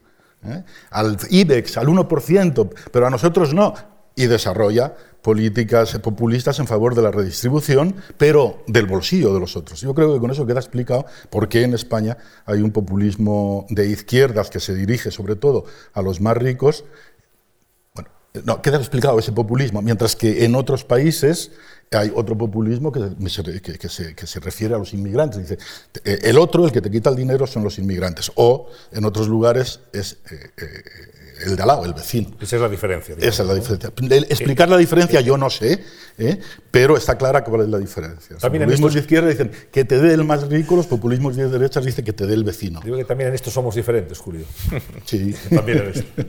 ¿eh? 0.45 0.65
al 0.91 1.17
IBEX, 1.31 1.77
al 1.79 1.89
1%, 1.89 2.71
pero 2.93 3.07
a 3.07 3.11
nosotros 3.11 3.55
no. 3.55 3.75
y 4.15 4.27
desarrolla 4.27 4.95
políticas 5.23 5.99
populistas 5.99 6.59
en 6.59 6.67
favor 6.67 6.95
de 6.95 7.03
la 7.03 7.11
redistribución, 7.11 7.95
pero 8.17 8.63
del 8.67 8.87
bolsillo 8.87 9.35
de 9.35 9.41
los 9.41 9.57
otros. 9.57 9.81
Yo 9.81 9.95
creo 9.95 10.15
que 10.15 10.21
con 10.21 10.31
eso 10.31 10.47
queda 10.47 10.61
explicado 10.61 11.07
por 11.31 11.49
qué 11.49 11.63
en 11.63 11.75
España 11.75 12.17
hay 12.47 12.63
un 12.63 12.71
populismo 12.71 13.67
de 13.69 13.87
izquierdas 13.89 14.51
que 14.51 14.61
se 14.61 14.75
dirige 14.75 15.11
sobre 15.11 15.37
todo 15.37 15.65
a 15.93 16.03
los 16.03 16.21
más 16.21 16.37
ricos. 16.37 16.85
Bueno, 17.95 18.11
no, 18.45 18.63
queda 18.63 18.79
explicado 18.79 19.19
ese 19.19 19.33
populismo, 19.33 19.83
mientras 19.83 20.15
que 20.17 20.45
en 20.45 20.55
otros 20.55 20.85
países 20.85 21.51
hay 21.93 22.13
otro 22.15 22.37
populismo 22.37 22.93
que 22.93 23.01
se, 23.29 23.43
que, 23.61 23.89
se, 23.89 24.15
que 24.15 24.27
se, 24.27 24.41
refiere 24.41 24.75
a 24.75 24.79
los 24.79 24.93
inmigrantes. 24.93 25.49
Dice, 25.49 25.59
el 26.05 26.39
otro, 26.39 26.65
el 26.65 26.73
que 26.73 26.81
te 26.81 26.91
quita 26.91 27.11
el 27.11 27.17
dinero, 27.17 27.47
son 27.47 27.65
los 27.65 27.79
inmigrantes. 27.79 28.31
O 28.35 28.69
en 28.93 29.05
otros 29.05 29.29
lugares 29.29 29.81
es 29.93 30.19
eh, 30.31 30.51
eh, 30.57 30.83
el 31.45 31.57
de 31.57 31.63
al 31.63 31.69
lado, 31.69 31.85
el 31.85 31.95
vecino. 31.95 32.31
Esa 32.41 32.57
es 32.57 32.63
la 32.63 32.69
diferencia. 32.69 33.15
Esa 33.19 33.43
es 33.43 33.49
la 33.49 33.55
diferencia. 33.55 33.91
Explicar 34.29 34.69
la 34.69 34.77
diferencia 34.77 35.21
yo 35.21 35.37
no 35.37 35.51
sé, 35.51 35.83
¿eh? 36.19 36.39
pero 36.71 36.97
está 36.97 37.17
clara 37.17 37.45
cuál 37.45 37.63
es 37.63 37.69
la 37.69 37.79
diferencia. 37.79 38.35
Los 38.35 38.43
populismos 38.43 38.95
de 38.95 39.01
izquierda 39.01 39.29
dicen 39.29 39.51
que 39.71 39.85
te 39.85 39.99
dé 39.99 40.15
el 40.15 40.25
más 40.25 40.49
rico, 40.49 40.77
los 40.77 40.87
populismos 40.87 41.37
de 41.37 41.49
derecha 41.49 41.81
dicen 41.81 42.05
que 42.05 42.13
te 42.13 42.27
dé 42.27 42.35
el 42.35 42.45
vecino. 42.45 42.81
Digo 42.85 42.97
que 42.97 43.05
también 43.05 43.29
en 43.29 43.35
esto 43.35 43.51
somos 43.51 43.75
diferentes, 43.75 44.19
Julio. 44.19 44.45
Sí. 45.05 45.35
también 45.55 45.79
en 45.79 45.89
esto. 45.89 46.23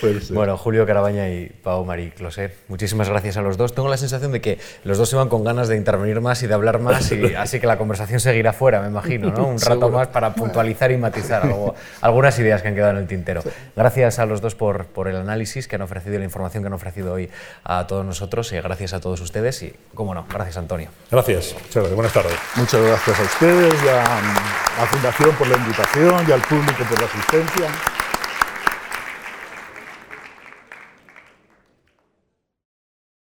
Bueno, 0.32 0.56
Julio 0.56 0.86
Carabaña 0.86 1.28
y 1.28 1.48
Pau 1.48 1.84
Marí 1.84 2.10
Closet, 2.10 2.54
muchísimas 2.68 3.08
gracias 3.08 3.36
a 3.36 3.42
los 3.42 3.56
dos. 3.56 3.74
Tengo 3.74 3.88
la 3.88 3.96
sensación 3.96 4.30
de 4.30 4.40
que 4.40 4.58
los 4.84 4.96
dos 4.96 5.08
se 5.08 5.16
van 5.16 5.28
con 5.28 5.42
ganas 5.42 5.66
de 5.66 5.76
intervenir 5.76 6.20
más 6.20 6.42
y 6.44 6.46
de 6.46 6.54
hablar 6.54 6.80
más, 6.80 7.10
y 7.10 7.34
así 7.34 7.58
que 7.58 7.66
la 7.66 7.78
conversación 7.78 8.20
seguirá 8.20 8.52
fuera, 8.52 8.80
me 8.80 8.88
imagino, 8.88 9.32
¿no? 9.32 9.48
Un 9.48 9.58
rato 9.60 9.88
más 9.88 10.08
para 10.08 10.34
puntualizar 10.34 10.92
y 10.92 10.96
matizar 10.98 11.42
algo, 11.42 11.74
algunas 12.00 12.38
ideas 12.38 12.62
que 12.62 12.68
han 12.68 12.74
quedado 12.74 12.92
en 12.92 12.98
el 12.98 13.06
tintero. 13.08 13.42
Gracias 13.74 14.20
a 14.20 14.26
los 14.26 14.40
dos 14.40 14.47
por, 14.54 14.86
por 14.86 15.08
el 15.08 15.16
análisis 15.16 15.68
que 15.68 15.76
han 15.76 15.82
ofrecido 15.82 16.16
y 16.16 16.18
la 16.18 16.24
información 16.24 16.62
que 16.62 16.68
han 16.68 16.72
ofrecido 16.72 17.14
hoy 17.14 17.30
a 17.64 17.86
todos 17.86 18.04
nosotros, 18.04 18.52
y 18.52 18.60
gracias 18.60 18.92
a 18.92 19.00
todos 19.00 19.20
ustedes 19.20 19.62
y, 19.62 19.74
cómo 19.94 20.14
no, 20.14 20.26
gracias 20.28 20.56
Antonio. 20.56 20.88
Gracias, 21.10 21.54
muchas 21.62 21.94
Buenas 21.94 22.12
tardes. 22.12 22.34
Muchas 22.56 22.80
gracias 22.80 23.20
a 23.20 23.22
ustedes 23.22 23.74
y 23.84 23.88
a 23.88 24.04
la 24.78 24.86
Fundación 24.86 25.34
por 25.36 25.48
la 25.48 25.56
invitación 25.56 26.26
y 26.28 26.32
al 26.32 26.40
público 26.42 26.84
por 26.88 27.00
la 27.00 27.06
asistencia. 27.06 27.97